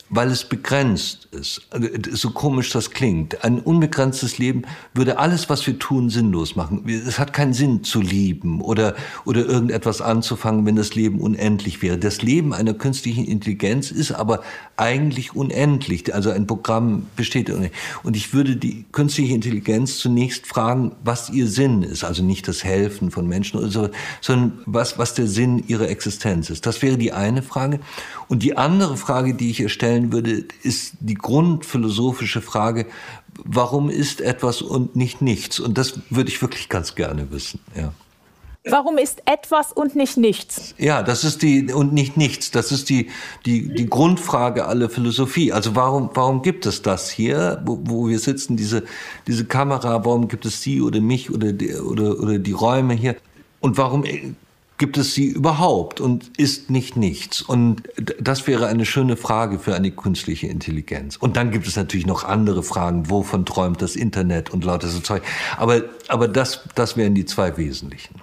weil 0.10 0.30
es 0.30 0.44
begrenzt 0.44 1.29
ist. 1.32 1.62
Also, 1.70 1.88
so 2.12 2.32
komisch 2.32 2.72
das 2.72 2.92
klingt. 2.92 3.44
Ein 3.44 3.60
unbegrenztes 3.60 4.38
Leben 4.38 4.64
würde 4.94 5.20
alles, 5.20 5.50
was 5.50 5.66
wir 5.68 5.78
tun, 5.80 6.10
sinnlos 6.10 6.56
machen. 6.56 6.88
Es 6.88 7.20
hat 7.20 7.34
keinen 7.34 7.54
Sinn 7.54 7.84
zu 7.84 8.02
lieben 8.02 8.62
oder, 8.62 8.96
oder 9.26 9.46
irgendetwas 9.46 10.02
anzufangen, 10.02 10.66
wenn 10.66 10.76
das 10.76 10.96
Leben 10.96 11.20
unendlich 11.20 11.82
wäre. 11.82 11.98
Das 11.98 12.22
Leben 12.22 12.54
einer 12.54 12.74
künstlichen 12.74 13.26
Intelligenz 13.26 13.92
ist 13.92 14.12
aber 14.12 14.42
eigentlich 14.78 15.36
unendlich. 15.36 16.14
Also 16.14 16.32
ein 16.32 16.48
Programm 16.48 17.08
besteht. 17.16 17.50
Und 18.04 18.16
ich 18.16 18.34
würde 18.34 18.56
die 18.56 18.86
künstliche 18.92 19.34
Intelligenz 19.34 19.98
zunächst 20.00 20.48
fragen, 20.48 20.94
was 21.04 21.30
ihr 21.30 21.48
Sinn 21.48 21.84
ist. 21.84 22.04
Also 22.04 22.24
nicht 22.24 22.48
das 22.48 22.64
Helfen 22.64 23.12
von 23.12 23.28
Menschen 23.28 23.60
oder 23.60 23.70
so, 23.70 23.90
sondern 24.22 24.60
was, 24.66 24.98
was 24.98 25.14
der 25.14 25.28
Sinn 25.28 25.64
ihrer 25.68 25.90
Existenz 25.90 26.50
ist. 26.50 26.66
Das 26.66 26.82
wäre 26.82 26.98
die 26.98 27.12
eine 27.12 27.44
Frage. 27.44 27.80
Und 28.28 28.44
die 28.44 28.58
andere 28.58 28.98
Frage, 28.98 29.34
die 29.34 29.50
ich 29.50 29.60
ihr 29.60 29.70
stellen 29.70 30.12
würde, 30.12 30.46
ist 30.64 30.94
die 31.00 31.19
grundphilosophische 31.20 32.42
Frage, 32.42 32.86
warum 33.46 33.90
ist 33.90 34.22
etwas 34.22 34.62
und 34.62 34.96
nicht 34.96 35.22
nichts? 35.22 35.60
Und 35.60 35.78
das 35.78 36.00
würde 36.10 36.30
ich 36.30 36.42
wirklich 36.42 36.70
ganz 36.70 36.96
gerne 36.96 37.32
wissen, 37.32 37.60
ja. 37.76 37.94
Warum 38.66 38.98
ist 38.98 39.22
etwas 39.26 39.72
und 39.72 39.96
nicht 39.96 40.18
nichts? 40.18 40.76
Ja, 40.78 41.02
das 41.02 41.24
ist 41.24 41.42
die 41.44 41.72
und 41.72 41.94
nicht 41.94 42.18
nichts. 42.18 42.52
Das 42.52 42.74
ist 42.74 42.90
die 42.90 43.10
die 43.46 43.74
die 43.74 43.90
Grundfrage 43.90 44.66
aller 44.66 44.90
Philosophie. 44.90 45.54
Also 45.54 45.78
warum 45.78 46.10
warum 46.14 46.42
gibt 46.42 46.66
es 46.66 46.82
das 46.82 47.10
hier, 47.10 47.62
wo, 47.66 47.80
wo 47.84 48.08
wir 48.10 48.20
sitzen, 48.20 48.58
diese 48.58 48.84
diese 49.28 49.46
Kamera? 49.46 50.04
Warum 50.04 50.28
gibt 50.28 50.46
es 50.46 50.62
Sie 50.62 50.82
oder 50.82 51.00
mich 51.00 51.32
oder 51.32 51.54
die, 51.54 51.74
oder 51.76 52.20
oder 52.20 52.38
die 52.38 52.52
Räume 52.52 52.96
hier? 52.96 53.16
Und 53.62 53.78
warum 53.78 54.04
gibt 54.80 54.98
es 54.98 55.14
sie 55.14 55.28
überhaupt 55.28 56.02
und 56.02 56.32
ist 56.38 56.72
nicht 56.72 56.96
nichts? 56.96 57.44
Und 57.44 57.84
das 58.20 58.48
wäre 58.48 58.68
eine 58.68 58.86
schöne 58.86 59.18
Frage 59.18 59.60
für 59.60 59.76
eine 59.76 59.92
künstliche 59.92 60.48
Intelligenz. 60.48 61.18
Und 61.18 61.38
dann 61.38 61.52
gibt 61.52 61.68
es 61.68 61.76
natürlich 61.76 62.08
noch 62.08 62.24
andere 62.24 62.64
Fragen, 62.64 63.10
wovon 63.10 63.46
träumt 63.46 63.82
das 63.82 63.96
Internet 63.96 64.50
und 64.50 64.64
lauter 64.64 64.88
so 64.88 65.00
Zeug. 65.00 65.22
Aber, 65.58 65.84
aber 66.08 66.28
das, 66.28 66.62
das 66.74 66.98
wären 66.98 67.14
die 67.14 67.26
zwei 67.26 67.58
wesentlichen. 67.58 68.16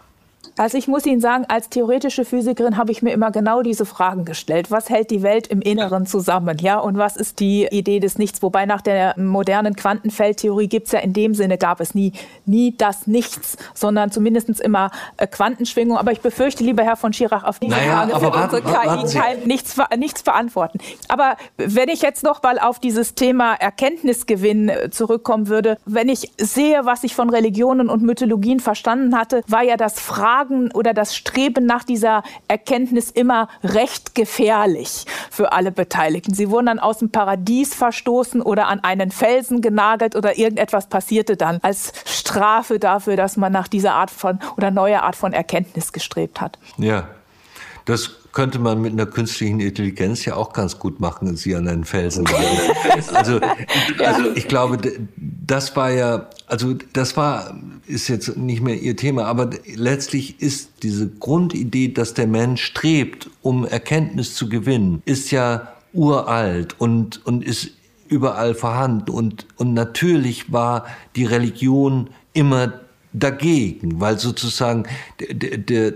Also 0.59 0.79
ich 0.79 0.89
muss 0.89 1.05
Ihnen 1.05 1.21
sagen, 1.21 1.45
als 1.49 1.69
theoretische 1.69 2.25
Physikerin 2.25 2.79
habe 2.79 2.91
ich 2.91 3.03
mir 3.03 3.13
immer 3.13 3.31
genau 3.31 3.61
diese 3.61 3.85
Fragen 3.85 4.25
gestellt. 4.25 4.71
Was 4.71 4.89
hält 4.89 5.11
die 5.11 5.23
Welt 5.23 5.47
im 5.49 5.61
Inneren 5.61 6.07
zusammen? 6.07 6.57
Ja, 6.61 6.79
und 6.79 6.97
was 6.97 7.17
ist 7.17 7.41
die 7.41 7.67
Idee 7.71 8.01
des 8.01 8.17
Nichts? 8.17 8.43
Wobei 8.43 8.65
nach 8.65 8.81
der 8.81 9.19
modernen 9.19 9.77
Quantenfeldtheorie 9.77 10.69
gibt 10.69 10.87
es 10.87 10.93
ja 10.93 11.01
in 11.01 11.13
dem 11.13 11.35
Sinne, 11.35 11.59
gab 11.59 11.81
es 11.81 11.95
nie, 11.95 12.13
nie 12.47 12.75
das 12.75 13.07
Nichts, 13.07 13.59
sondern 13.75 14.11
zumindest 14.11 14.49
immer 14.61 14.91
äh, 15.19 15.27
Quantenschwingung. 15.27 15.99
Aber 15.99 16.13
ich 16.13 16.23
befürchte, 16.23 16.65
lieber 16.65 16.85
Herr 16.85 16.97
von 16.97 17.13
Schirach, 17.13 17.45
auf 17.45 17.59
diese 17.59 17.73
naja, 17.73 18.07
Frage 18.07 18.23
wird 18.23 18.35
unsere 18.35 18.63
KI 18.63 19.19
kein, 19.19 19.41
nichts, 19.47 19.77
nichts 19.99 20.23
verantworten. 20.23 20.79
Aber 21.09 21.37
wenn 21.59 21.91
ich 21.91 22.01
jetzt 22.01 22.23
noch 22.23 22.43
mal 22.43 22.59
auf 22.59 22.79
dieses 22.79 23.15
Thema 23.15 23.55
Erkenntnisgewinn 23.55 24.71
äh, 24.71 24.91
zurückkommen 24.91 25.49
würde, 25.49 25.77
wenn 25.85 26.09
ich 26.09 26.33
sehe, 26.39 26.87
was 26.87 27.05
ich 27.05 27.15
von 27.15 27.29
Religionen 27.29 27.91
und 27.91 28.03
Mythologien 28.03 28.61
verstanden 28.61 29.19
hatte, 29.19 29.43
war 29.49 29.63
ja 29.63 29.77
das 29.77 30.01
Fragen 30.01 30.46
Fragen 30.47 30.71
oder 30.73 30.95
das 30.95 31.17
Streben 31.17 31.67
nach 31.67 31.85
dieser 31.85 32.23
Erkenntnis 32.49 33.11
immer 33.11 33.49
recht 33.63 34.15
gefährlich 34.15 35.05
für 35.31 35.53
alle 35.53 35.73
Beteiligten. 35.73 36.35
Sie 36.35 36.51
wurden 36.51 36.67
dann 36.67 36.79
aus 36.79 36.99
dem 36.99 37.11
Paradies 37.11 37.75
verstoßen 37.75 38.43
oder 38.43 38.69
an 38.69 38.81
einen 38.81 39.11
Felsen 39.11 39.61
genagelt 39.61 40.17
oder 40.17 40.39
irgendetwas 40.39 40.89
passierte 40.89 41.37
dann 41.37 41.59
als 41.63 41.93
Strafe 42.05 42.79
dafür, 42.79 43.17
dass 43.17 43.37
man 43.37 43.53
nach 43.53 43.69
dieser 43.69 43.95
Art 43.95 44.11
von 44.11 44.39
oder 44.57 44.71
neuer 44.71 45.03
Art 45.03 45.17
von 45.17 45.33
Erkenntnis 45.33 45.93
gestrebt 45.93 46.41
hat. 46.41 46.59
Ja, 46.79 47.09
das 47.87 48.11
könnte 48.33 48.59
man 48.59 48.83
mit 48.83 48.93
einer 48.93 49.07
künstlichen 49.07 49.61
Intelligenz 49.61 50.25
ja 50.27 50.37
auch 50.37 50.53
ganz 50.53 50.79
gut 50.79 51.01
machen, 51.01 51.37
sie 51.37 51.55
an 51.55 51.67
einen 51.69 51.85
Felsen. 51.85 52.27
also, 53.15 53.41
also 53.99 54.33
ich 54.35 54.47
glaube, 54.49 54.79
das 55.17 55.75
war 55.75 55.91
ja, 55.91 56.29
also 56.47 56.75
das 56.93 57.17
war, 57.17 57.57
ist 57.87 58.09
jetzt 58.09 58.37
nicht 58.37 58.61
mehr 58.61 58.79
Ihr 58.79 58.97
Thema, 58.97 59.25
aber 59.25 59.51
letztlich 59.75 60.43
ist 60.43 60.83
diese 60.83 61.09
Grundidee, 61.09 61.89
dass 61.89 62.13
der 62.13 62.27
Mensch 62.27 62.63
strebt, 62.63 63.31
um 63.41 63.65
Erkenntnis 63.65 64.35
zu 64.35 64.49
gewinnen, 64.49 65.01
ist 65.07 65.31
ja 65.31 65.73
uralt 65.95 66.79
und, 66.79 67.25
und 67.25 67.45
ist 67.45 67.71
überall 68.09 68.55
vorhanden. 68.55 69.11
Und, 69.11 69.47
und 69.57 69.75
natürlich 69.75 70.53
war 70.53 70.87
die 71.15 71.25
Religion 71.25 72.11
immer 72.33 72.73
dagegen, 73.19 74.01
weil 74.01 74.19
sozusagen 74.19 74.85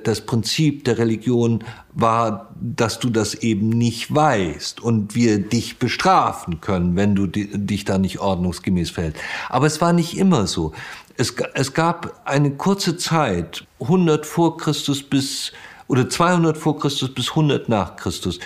das 0.02 0.20
Prinzip 0.22 0.84
der 0.84 0.98
Religion 0.98 1.64
war, 1.92 2.54
dass 2.60 2.98
du 2.98 3.10
das 3.10 3.34
eben 3.34 3.68
nicht 3.68 4.14
weißt 4.14 4.80
und 4.80 5.14
wir 5.14 5.38
dich 5.38 5.78
bestrafen 5.78 6.60
können, 6.60 6.96
wenn 6.96 7.14
du 7.14 7.26
dich 7.26 7.84
da 7.84 7.98
nicht 7.98 8.20
ordnungsgemäß 8.20 8.90
verhältst. 8.90 9.20
Aber 9.48 9.66
es 9.66 9.80
war 9.80 9.92
nicht 9.92 10.16
immer 10.16 10.46
so. 10.46 10.72
Es, 11.16 11.34
es 11.54 11.74
gab 11.74 12.22
eine 12.24 12.52
kurze 12.52 12.96
Zeit, 12.96 13.66
100 13.80 14.24
vor 14.24 14.56
Christus 14.56 15.02
bis 15.02 15.52
oder 15.90 16.08
200 16.08 16.56
vor 16.56 16.78
Christus 16.78 17.12
bis 17.12 17.30
100 17.30 17.68
nach 17.68 17.96
Christus, 17.96 18.38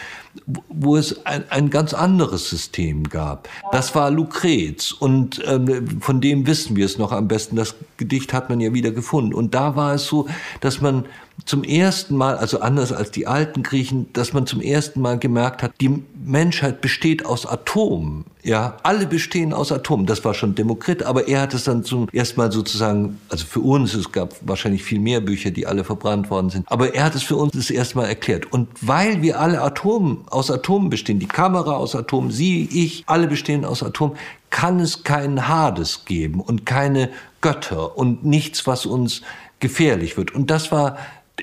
wo 0.70 0.96
es 0.96 1.26
ein, 1.26 1.44
ein 1.50 1.68
ganz 1.68 1.92
anderes 1.92 2.48
System 2.48 3.04
gab. 3.04 3.50
Das 3.70 3.94
war 3.94 4.10
Lucrez 4.10 4.92
und 4.92 5.42
ähm, 5.46 6.00
von 6.00 6.22
dem 6.22 6.46
wissen 6.46 6.74
wir 6.74 6.86
es 6.86 6.96
noch 6.96 7.12
am 7.12 7.28
besten. 7.28 7.56
Das 7.56 7.74
Gedicht 7.98 8.32
hat 8.32 8.48
man 8.48 8.60
ja 8.60 8.72
wieder 8.72 8.92
gefunden. 8.92 9.34
Und 9.34 9.52
da 9.52 9.76
war 9.76 9.92
es 9.92 10.06
so, 10.06 10.26
dass 10.62 10.80
man 10.80 11.04
zum 11.46 11.62
ersten 11.62 12.16
Mal, 12.16 12.36
also 12.36 12.60
anders 12.60 12.92
als 12.92 13.10
die 13.10 13.26
alten 13.26 13.62
Griechen, 13.62 14.12
dass 14.12 14.32
man 14.32 14.46
zum 14.46 14.60
ersten 14.60 15.00
Mal 15.00 15.18
gemerkt 15.18 15.62
hat, 15.62 15.72
die 15.80 16.02
Menschheit 16.24 16.80
besteht 16.80 17.26
aus 17.26 17.44
Atomen. 17.44 18.24
Ja, 18.42 18.76
alle 18.82 19.06
bestehen 19.06 19.52
aus 19.52 19.72
Atomen. 19.72 20.06
Das 20.06 20.24
war 20.24 20.34
schon 20.34 20.54
Demokrit, 20.54 21.02
aber 21.02 21.28
er 21.28 21.42
hat 21.42 21.54
es 21.54 21.64
dann 21.64 21.82
zum 21.82 22.08
ersten 22.12 22.40
Mal 22.40 22.52
sozusagen, 22.52 23.18
also 23.28 23.46
für 23.46 23.60
uns, 23.60 23.94
es 23.94 24.12
gab 24.12 24.34
wahrscheinlich 24.42 24.84
viel 24.84 25.00
mehr 25.00 25.20
Bücher, 25.20 25.50
die 25.50 25.66
alle 25.66 25.84
verbrannt 25.84 26.30
worden 26.30 26.50
sind, 26.50 26.70
aber 26.70 26.94
er 26.94 27.04
hat 27.04 27.14
es 27.14 27.22
für 27.22 27.36
uns 27.36 27.52
das 27.52 27.70
erste 27.70 27.98
Mal 27.98 28.06
erklärt. 28.06 28.50
Und 28.52 28.68
weil 28.80 29.22
wir 29.22 29.40
alle 29.40 29.60
Atomen, 29.60 30.24
aus 30.30 30.50
Atomen 30.50 30.88
bestehen, 30.88 31.18
die 31.18 31.26
Kamera 31.26 31.72
aus 31.72 31.94
Atomen, 31.94 32.30
Sie, 32.30 32.68
ich, 32.72 33.04
alle 33.06 33.26
bestehen 33.26 33.64
aus 33.64 33.82
Atomen, 33.82 34.16
kann 34.50 34.78
es 34.78 35.02
keinen 35.04 35.48
Hades 35.48 36.04
geben 36.04 36.40
und 36.40 36.64
keine 36.64 37.10
Götter 37.40 37.98
und 37.98 38.24
nichts, 38.24 38.66
was 38.66 38.86
uns 38.86 39.22
gefährlich 39.58 40.16
wird. 40.16 40.34
Und 40.34 40.50
das 40.50 40.70
war 40.70 40.96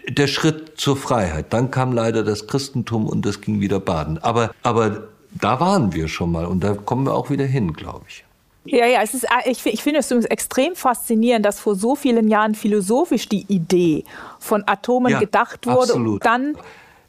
der 0.07 0.27
Schritt 0.27 0.79
zur 0.79 0.95
Freiheit. 0.97 1.47
Dann 1.49 1.71
kam 1.71 1.93
leider 1.93 2.23
das 2.23 2.47
Christentum 2.47 3.07
und 3.07 3.25
das 3.25 3.41
ging 3.41 3.59
wieder 3.59 3.79
baden. 3.79 4.17
Aber, 4.19 4.51
aber 4.63 5.03
da 5.31 5.59
waren 5.59 5.93
wir 5.93 6.07
schon 6.07 6.31
mal 6.31 6.45
und 6.45 6.63
da 6.63 6.73
kommen 6.73 7.05
wir 7.05 7.13
auch 7.13 7.29
wieder 7.29 7.45
hin, 7.45 7.73
glaube 7.73 8.05
ich. 8.07 8.23
Ja, 8.63 8.85
ja, 8.85 9.01
es 9.01 9.13
ist, 9.13 9.23
äh, 9.23 9.49
ich, 9.49 9.65
ich 9.65 9.81
finde 9.81 9.99
es 9.99 10.11
extrem 10.11 10.75
faszinierend, 10.75 11.45
dass 11.45 11.59
vor 11.59 11.75
so 11.75 11.95
vielen 11.95 12.27
Jahren 12.27 12.53
philosophisch 12.53 13.27
die 13.27 13.45
Idee 13.47 14.03
von 14.39 14.63
Atomen 14.67 15.11
ja, 15.11 15.19
gedacht 15.19 15.65
wurde 15.65 15.79
absolut. 15.79 16.13
und 16.13 16.25
dann 16.25 16.55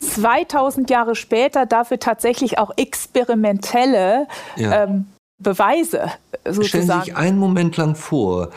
2000 0.01 0.91
Jahre 0.91 1.15
später 1.15 1.67
dafür 1.67 1.99
tatsächlich 1.99 2.59
auch 2.59 2.73
experimentelle 2.77 4.27
ja. 4.57 4.85
ähm, 4.85 5.07
Beweise 5.39 6.11
sozusagen. 6.45 6.65
Stellen 6.65 6.87
Sie 6.87 7.01
sich 7.05 7.17
einen 7.17 7.39
Moment 7.39 7.77
lang 7.77 7.95
vor, 7.97 8.51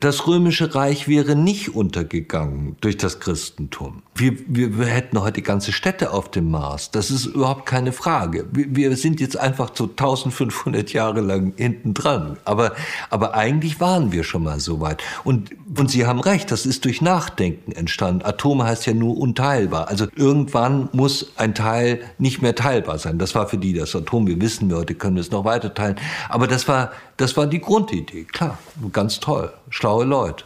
das 0.00 0.26
römische 0.26 0.74
Reich 0.74 1.08
wäre 1.08 1.34
nicht 1.34 1.74
untergegangen 1.74 2.76
durch 2.80 2.96
das 2.96 3.20
Christentum. 3.20 4.02
Wir, 4.18 4.36
wir, 4.46 4.78
wir 4.78 4.86
hätten 4.86 5.20
heute 5.20 5.42
ganze 5.42 5.72
Städte 5.72 6.12
auf 6.12 6.30
dem 6.30 6.50
Mars. 6.50 6.90
Das 6.90 7.10
ist 7.10 7.26
überhaupt 7.26 7.66
keine 7.66 7.92
Frage. 7.92 8.46
Wir, 8.52 8.74
wir 8.74 8.96
sind 8.96 9.20
jetzt 9.20 9.38
einfach 9.38 9.70
so 9.74 9.84
1500 9.84 10.92
Jahre 10.92 11.20
lang 11.20 11.52
hinten 11.56 11.94
dran. 11.94 12.38
Aber, 12.44 12.72
aber 13.10 13.34
eigentlich 13.34 13.80
waren 13.80 14.12
wir 14.12 14.24
schon 14.24 14.44
mal 14.44 14.60
so 14.60 14.80
weit. 14.80 15.02
Und, 15.24 15.50
und 15.76 15.90
Sie 15.90 16.06
haben 16.06 16.20
recht, 16.20 16.50
das 16.50 16.66
ist 16.66 16.84
durch 16.84 17.00
Nachdenken 17.00 17.72
entstanden. 17.72 18.24
Atome 18.24 18.64
heißt 18.64 18.86
ja 18.86 18.94
nur 18.94 19.16
unteilbar. 19.18 19.88
Also 19.88 20.06
irgendwann 20.16 20.88
muss 20.92 21.32
ein 21.36 21.54
Teil 21.54 22.00
nicht 22.18 22.40
mehr 22.40 22.54
teilbar 22.54 22.98
sein. 22.98 23.18
Das 23.18 23.34
war 23.34 23.48
für 23.48 23.58
die 23.58 23.74
das 23.74 23.94
Atom. 23.94 24.26
Wir 24.26 24.40
wissen, 24.40 24.70
wir 24.70 24.76
heute 24.78 24.94
können 24.94 25.18
es 25.18 25.30
noch 25.30 25.44
weiter 25.44 25.74
teilen. 25.74 25.96
Aber 26.28 26.46
das 26.46 26.66
war, 26.68 26.92
das 27.16 27.36
war 27.36 27.46
die 27.46 27.60
Grundidee. 27.60 28.24
Klar, 28.24 28.58
ganz 28.92 29.20
toll. 29.20 29.52
Schlau 29.70 29.88
schlaue 29.88 30.04
Leute. 30.04 30.44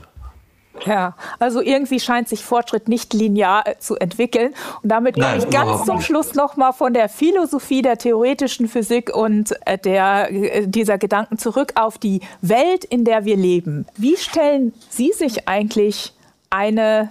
Ja, 0.84 1.14
also 1.38 1.60
irgendwie 1.60 2.00
scheint 2.00 2.28
sich 2.28 2.44
Fortschritt 2.44 2.88
nicht 2.88 3.12
linear 3.14 3.66
äh, 3.66 3.78
zu 3.78 3.96
entwickeln. 3.96 4.54
Und 4.82 4.88
damit 4.88 5.14
komme 5.14 5.38
ich 5.38 5.50
ganz 5.50 5.84
zum 5.84 6.00
Schluss 6.00 6.34
nochmal 6.34 6.72
von 6.72 6.92
der 6.92 7.08
Philosophie 7.08 7.82
der 7.82 7.98
theoretischen 7.98 8.68
Physik 8.68 9.14
und 9.14 9.54
äh, 9.66 9.78
der, 9.78 10.30
äh, 10.30 10.66
dieser 10.66 10.98
Gedanken 10.98 11.38
zurück 11.38 11.72
auf 11.76 11.98
die 11.98 12.20
Welt, 12.40 12.84
in 12.84 13.04
der 13.04 13.24
wir 13.24 13.36
leben. 13.36 13.86
Wie 13.96 14.16
stellen 14.16 14.72
Sie 14.88 15.12
sich 15.12 15.48
eigentlich 15.48 16.12
eine, 16.50 17.10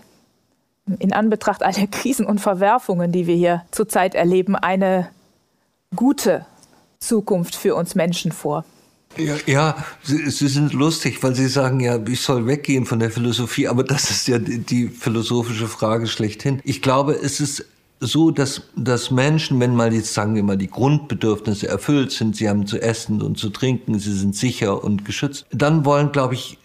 in 1.00 1.14
Anbetracht 1.14 1.64
aller 1.64 1.88
Krisen 1.88 2.26
und 2.26 2.40
Verwerfungen, 2.40 3.12
die 3.12 3.28
wir 3.28 3.36
hier 3.36 3.64
zurzeit 3.72 4.16
erleben, 4.16 4.56
eine 4.56 5.10
gute 5.96 6.46
Zukunft 7.00 7.56
für 7.56 7.76
uns 7.76 7.96
Menschen 7.96 8.32
vor? 8.32 8.66
Ja, 9.18 9.36
ja 9.46 9.86
Sie, 10.04 10.30
Sie, 10.30 10.48
sind 10.48 10.74
lustig, 10.74 11.22
weil 11.22 11.36
Sie 11.36 11.48
sagen 11.48 11.80
ja, 11.80 12.00
ich 12.08 12.22
soll 12.22 12.46
weggehen 12.48 12.86
von 12.86 13.00
der 13.00 13.12
Philosophie, 13.12 13.68
aber 13.68 13.84
das 13.84 14.10
ist 14.10 14.28
ja 14.28 14.40
die, 14.40 14.60
die 14.60 14.88
philosophische 14.88 15.68
Frage 15.68 16.08
schlechthin. 16.08 16.62
Ich 16.64 16.82
glaube, 16.82 17.14
es 17.14 17.40
ist 17.40 17.66
so, 18.02 18.32
dass, 18.32 18.64
dass 18.76 19.12
Menschen, 19.12 19.60
wenn 19.60 19.76
mal 19.76 19.94
jetzt 19.94 20.14
sagen 20.14 20.34
wir 20.34 20.44
mal 20.44 20.58
die 20.58 20.70
Grundbedürfnisse 20.70 21.68
erfüllt 21.68 22.12
sind, 22.12 22.36
sie 22.36 22.50
haben 22.50 22.66
zu 22.66 22.82
essen 22.82 23.22
und 23.22 23.38
zu 23.38 23.50
trinken, 23.52 24.00
sie 24.00 24.14
sind 24.14 24.36
sicher 24.36 24.84
und 24.84 25.06
geschützt, 25.06 25.46
dann 25.52 25.86
wollen, 25.86 26.12
glaube 26.12 26.34
ich, 26.34 26.58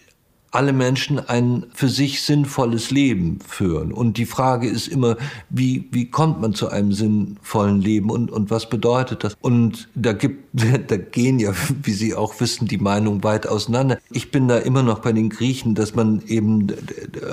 alle 0.51 0.73
Menschen 0.73 1.19
ein 1.19 1.65
für 1.73 1.89
sich 1.89 2.21
sinnvolles 2.21 2.89
Leben 2.89 3.39
führen. 3.45 3.91
Und 3.91 4.17
die 4.17 4.25
Frage 4.25 4.67
ist 4.67 4.87
immer, 4.87 5.17
wie, 5.49 5.87
wie 5.91 6.09
kommt 6.09 6.39
man 6.39 6.53
zu 6.53 6.69
einem 6.69 6.93
sinnvollen 6.93 7.81
Leben 7.81 8.09
und, 8.09 8.31
und 8.31 8.49
was 8.49 8.69
bedeutet 8.69 9.23
das? 9.23 9.35
Und 9.41 9.89
da 9.95 10.13
gibt, 10.13 10.45
da 10.87 10.97
gehen 10.97 11.39
ja, 11.39 11.51
wie 11.83 11.91
Sie 11.91 12.15
auch 12.15 12.39
wissen, 12.39 12.67
die 12.67 12.77
Meinungen 12.77 13.23
weit 13.23 13.47
auseinander. 13.47 13.97
Ich 14.09 14.31
bin 14.31 14.47
da 14.47 14.57
immer 14.57 14.83
noch 14.83 14.99
bei 14.99 15.11
den 15.11 15.29
Griechen, 15.29 15.75
dass 15.75 15.95
man 15.95 16.21
eben 16.27 16.67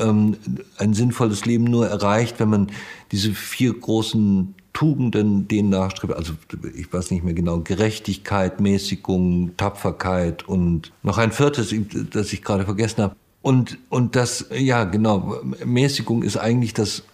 ähm, 0.01 0.37
ein 0.79 0.95
sinnvolles 0.95 1.45
Leben 1.45 1.65
nur 1.65 1.87
erreicht, 1.87 2.41
wenn 2.41 2.51
man 2.51 2.71
diese 3.13 3.33
vier 3.33 3.73
großen 3.75 4.55
Tugenden 4.75 5.49
denen 5.49 5.71
nachstrebt, 5.71 6.13
also 6.13 6.35
ich 6.77 6.93
weiß 6.93 7.13
nicht 7.13 7.25
mehr 7.25 7.33
genau, 7.33 7.61
Gerechtigkeit, 7.61 8.61
Mäßigung, 8.61 9.57
Tapferkeit 9.57 10.47
und 10.47 10.93
noch 11.03 11.17
ein 11.17 11.33
viertes, 11.33 11.75
das 12.11 12.33
ich 12.33 12.43
gerade 12.43 12.65
vergessen 12.65 13.05
habe. 13.05 13.17
Und, 13.41 13.79
und 13.89 14.17
das, 14.17 14.47
ja 14.53 14.85
genau, 14.85 15.41
Mäßigung 15.65 16.23
ist 16.23 16.37
eigentlich 16.37 16.75
das, 16.75 17.05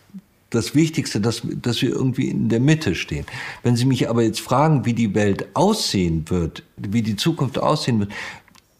das 0.49 0.75
Wichtigste, 0.75 1.21
dass, 1.21 1.43
dass 1.45 1.83
wir 1.83 1.91
irgendwie 1.91 2.29
in 2.29 2.49
der 2.49 2.61
Mitte 2.61 2.95
stehen. 2.95 3.27
Wenn 3.63 3.77
Sie 3.77 3.85
mich 3.85 4.09
aber 4.09 4.23
jetzt 4.23 4.41
fragen, 4.41 4.85
wie 4.85 4.95
die 4.95 5.15
Welt 5.15 5.49
aussehen 5.55 6.25
wird, 6.29 6.63
wie 6.77 7.03
die 7.03 7.17
Zukunft 7.17 7.59
aussehen 7.59 8.01
wird, 8.01 8.13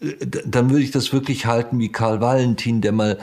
dann 0.01 0.71
würde 0.71 0.83
ich 0.83 0.93
das 0.93 1.13
wirklich 1.13 1.45
halten 1.45 1.79
wie 1.79 1.93
Karl 1.93 2.23
Valentin, 2.23 2.81
der 2.81 2.93
mal, 2.93 3.19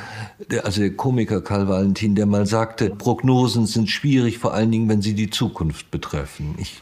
der, 0.51 0.63
also 0.65 0.81
der 0.81 0.95
Komiker 0.95 1.41
Karl 1.41 1.67
Valentin, 1.67 2.13
der 2.13 2.27
mal 2.27 2.45
sagte, 2.45 2.91
Prognosen 2.91 3.65
sind 3.65 3.89
schwierig, 3.89 4.37
vor 4.37 4.53
allen 4.53 4.71
Dingen, 4.71 4.87
wenn 4.87 5.01
sie 5.01 5.15
die 5.15 5.31
Zukunft 5.31 5.89
betreffen. 5.89 6.53
Ich 6.59 6.79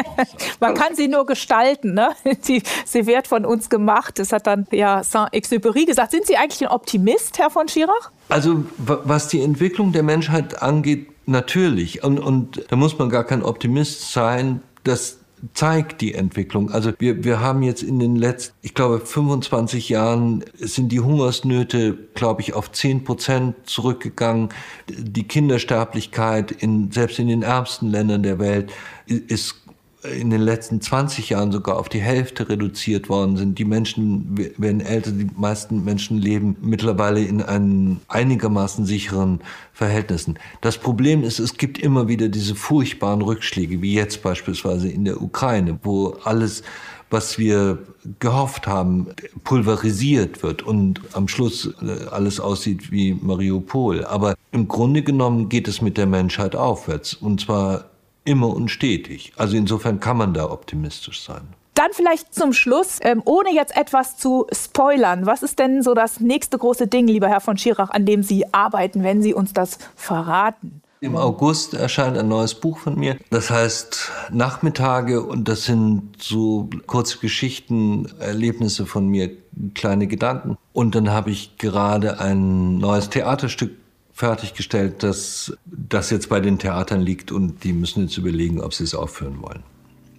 Man 0.60 0.74
kann 0.74 0.96
sie 0.96 1.08
nur 1.08 1.26
gestalten, 1.26 1.92
ne? 1.92 2.10
Sie, 2.40 2.62
sie 2.84 3.06
wird 3.06 3.26
von 3.26 3.44
uns 3.44 3.70
gemacht. 3.70 4.18
Das 4.18 4.32
hat 4.32 4.46
dann 4.46 4.66
ja 4.70 5.02
Saint-Exupéry 5.02 5.86
gesagt. 5.86 6.10
Sind 6.10 6.26
Sie 6.26 6.36
eigentlich 6.36 6.62
ein 6.62 6.68
Optimist, 6.68 7.38
Herr 7.38 7.50
von 7.50 7.68
Schirach? 7.68 8.10
Also, 8.28 8.64
was 8.78 9.28
die 9.28 9.40
Entwicklung 9.40 9.92
der 9.92 10.02
Menschheit 10.02 10.62
angeht, 10.62 11.08
natürlich. 11.26 12.02
Und, 12.02 12.18
und 12.18 12.64
da 12.68 12.76
muss 12.76 12.98
man 12.98 13.08
gar 13.08 13.24
kein 13.24 13.42
Optimist 13.42 14.12
sein, 14.12 14.62
dass 14.84 15.18
zeigt 15.52 16.00
die 16.00 16.14
Entwicklung. 16.14 16.70
Also 16.70 16.92
wir, 16.98 17.24
wir 17.24 17.40
haben 17.40 17.62
jetzt 17.62 17.82
in 17.82 17.98
den 17.98 18.16
letzten, 18.16 18.54
ich 18.62 18.74
glaube, 18.74 19.00
25 19.00 19.88
Jahren 19.88 20.44
sind 20.54 20.90
die 20.90 21.00
Hungersnöte, 21.00 21.98
glaube 22.14 22.42
ich, 22.42 22.54
auf 22.54 22.72
10 22.72 23.04
Prozent 23.04 23.56
zurückgegangen. 23.64 24.48
Die 24.88 25.24
Kindersterblichkeit 25.28 26.50
in, 26.50 26.90
selbst 26.90 27.18
in 27.18 27.28
den 27.28 27.42
ärmsten 27.42 27.90
Ländern 27.90 28.22
der 28.22 28.38
Welt 28.38 28.72
ist 29.06 29.63
in 30.04 30.30
den 30.30 30.40
letzten 30.40 30.80
20 30.80 31.30
Jahren 31.30 31.50
sogar 31.50 31.78
auf 31.78 31.88
die 31.88 32.00
Hälfte 32.00 32.48
reduziert 32.48 33.08
worden 33.08 33.36
sind. 33.36 33.58
Die 33.58 33.64
Menschen 33.64 34.36
werden 34.58 34.80
älter, 34.80 35.10
die 35.12 35.28
meisten 35.36 35.84
Menschen 35.84 36.18
leben 36.18 36.56
mittlerweile 36.60 37.22
in 37.22 37.42
einen 37.42 38.00
einigermaßen 38.08 38.84
sicheren 38.84 39.40
Verhältnissen. 39.72 40.38
Das 40.60 40.78
Problem 40.78 41.24
ist, 41.24 41.38
es 41.38 41.56
gibt 41.56 41.78
immer 41.78 42.08
wieder 42.08 42.28
diese 42.28 42.54
furchtbaren 42.54 43.22
Rückschläge, 43.22 43.80
wie 43.80 43.94
jetzt 43.94 44.22
beispielsweise 44.22 44.88
in 44.88 45.04
der 45.04 45.22
Ukraine, 45.22 45.78
wo 45.82 46.16
alles 46.24 46.62
was 47.10 47.38
wir 47.38 47.78
gehofft 48.18 48.66
haben, 48.66 49.06
pulverisiert 49.44 50.42
wird 50.42 50.62
und 50.62 51.00
am 51.12 51.28
Schluss 51.28 51.72
äh, 51.80 52.08
alles 52.10 52.40
aussieht 52.40 52.90
wie 52.90 53.14
Mariupol. 53.14 54.04
Aber 54.04 54.34
im 54.50 54.66
Grunde 54.66 55.02
genommen 55.02 55.48
geht 55.48 55.68
es 55.68 55.80
mit 55.80 55.96
der 55.96 56.06
Menschheit 56.06 56.56
aufwärts. 56.56 57.14
Und 57.14 57.40
zwar 57.40 57.84
immer 58.24 58.48
und 58.48 58.68
stetig. 58.68 59.32
Also 59.36 59.56
insofern 59.56 60.00
kann 60.00 60.16
man 60.16 60.34
da 60.34 60.50
optimistisch 60.50 61.22
sein. 61.22 61.42
Dann 61.74 61.90
vielleicht 61.92 62.32
zum 62.32 62.52
Schluss, 62.52 62.98
ähm, 63.02 63.20
ohne 63.24 63.52
jetzt 63.52 63.76
etwas 63.76 64.16
zu 64.16 64.46
spoilern, 64.52 65.26
was 65.26 65.42
ist 65.42 65.58
denn 65.58 65.82
so 65.82 65.94
das 65.94 66.20
nächste 66.20 66.56
große 66.56 66.86
Ding, 66.86 67.08
lieber 67.08 67.28
Herr 67.28 67.40
von 67.40 67.58
Schirach, 67.58 67.90
an 67.90 68.06
dem 68.06 68.22
Sie 68.22 68.52
arbeiten, 68.52 69.02
wenn 69.02 69.22
Sie 69.22 69.34
uns 69.34 69.52
das 69.52 69.78
verraten? 69.96 70.82
Im 71.00 71.16
August 71.16 71.74
erscheint 71.74 72.16
ein 72.16 72.28
neues 72.28 72.54
Buch 72.54 72.78
von 72.78 72.98
mir. 72.98 73.18
Das 73.28 73.50
heißt 73.50 74.10
Nachmittage 74.30 75.22
und 75.22 75.48
das 75.48 75.64
sind 75.64 76.12
so 76.18 76.70
kurze 76.86 77.18
Geschichten, 77.18 78.08
Erlebnisse 78.20 78.86
von 78.86 79.08
mir, 79.08 79.30
kleine 79.74 80.06
Gedanken. 80.06 80.56
Und 80.72 80.94
dann 80.94 81.10
habe 81.10 81.30
ich 81.30 81.58
gerade 81.58 82.20
ein 82.20 82.78
neues 82.78 83.10
Theaterstück 83.10 83.72
fertiggestellt, 84.14 85.02
dass 85.02 85.52
das 85.66 86.10
jetzt 86.10 86.28
bei 86.28 86.40
den 86.40 86.58
Theatern 86.58 87.00
liegt 87.00 87.32
und 87.32 87.64
die 87.64 87.72
müssen 87.72 88.04
jetzt 88.04 88.16
überlegen, 88.16 88.60
ob 88.60 88.72
sie 88.72 88.84
es 88.84 88.94
aufführen 88.94 89.42
wollen. 89.42 89.64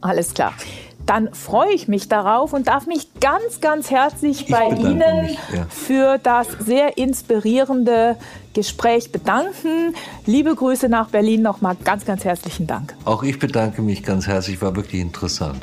Alles 0.02 0.34
klar. 0.34 0.54
Dann 1.06 1.34
freue 1.34 1.72
ich 1.72 1.88
mich 1.88 2.10
darauf 2.10 2.54
und 2.54 2.68
darf 2.68 2.88
mich 2.88 3.08
ganz, 3.20 3.62
ganz 3.62 3.89
herzlich 3.89 4.48
bei 4.48 4.70
Ihnen 4.70 5.22
mich, 5.22 5.38
ja. 5.54 5.66
für 5.70 6.18
das 6.18 6.48
sehr 6.60 6.98
inspirierende 6.98 8.18
Gespräch 8.54 9.12
bedanken. 9.12 9.96
Liebe 10.26 10.54
Grüße 10.54 10.89
nach 10.89 11.10
Berlin 11.10 11.41
nochmal 11.41 11.76
ganz, 11.84 12.06
ganz 12.06 12.26
herzlichen 12.26 12.68
Dank. 12.68 12.96
Auch 13.06 13.24
ich 13.24 13.39
bedanke 13.39 13.82
mich 13.82 14.04
ganz 14.04 14.28
herzlich, 14.28 14.62
war 14.62 14.76
wirklich 14.76 15.02
interessant. 15.02 15.62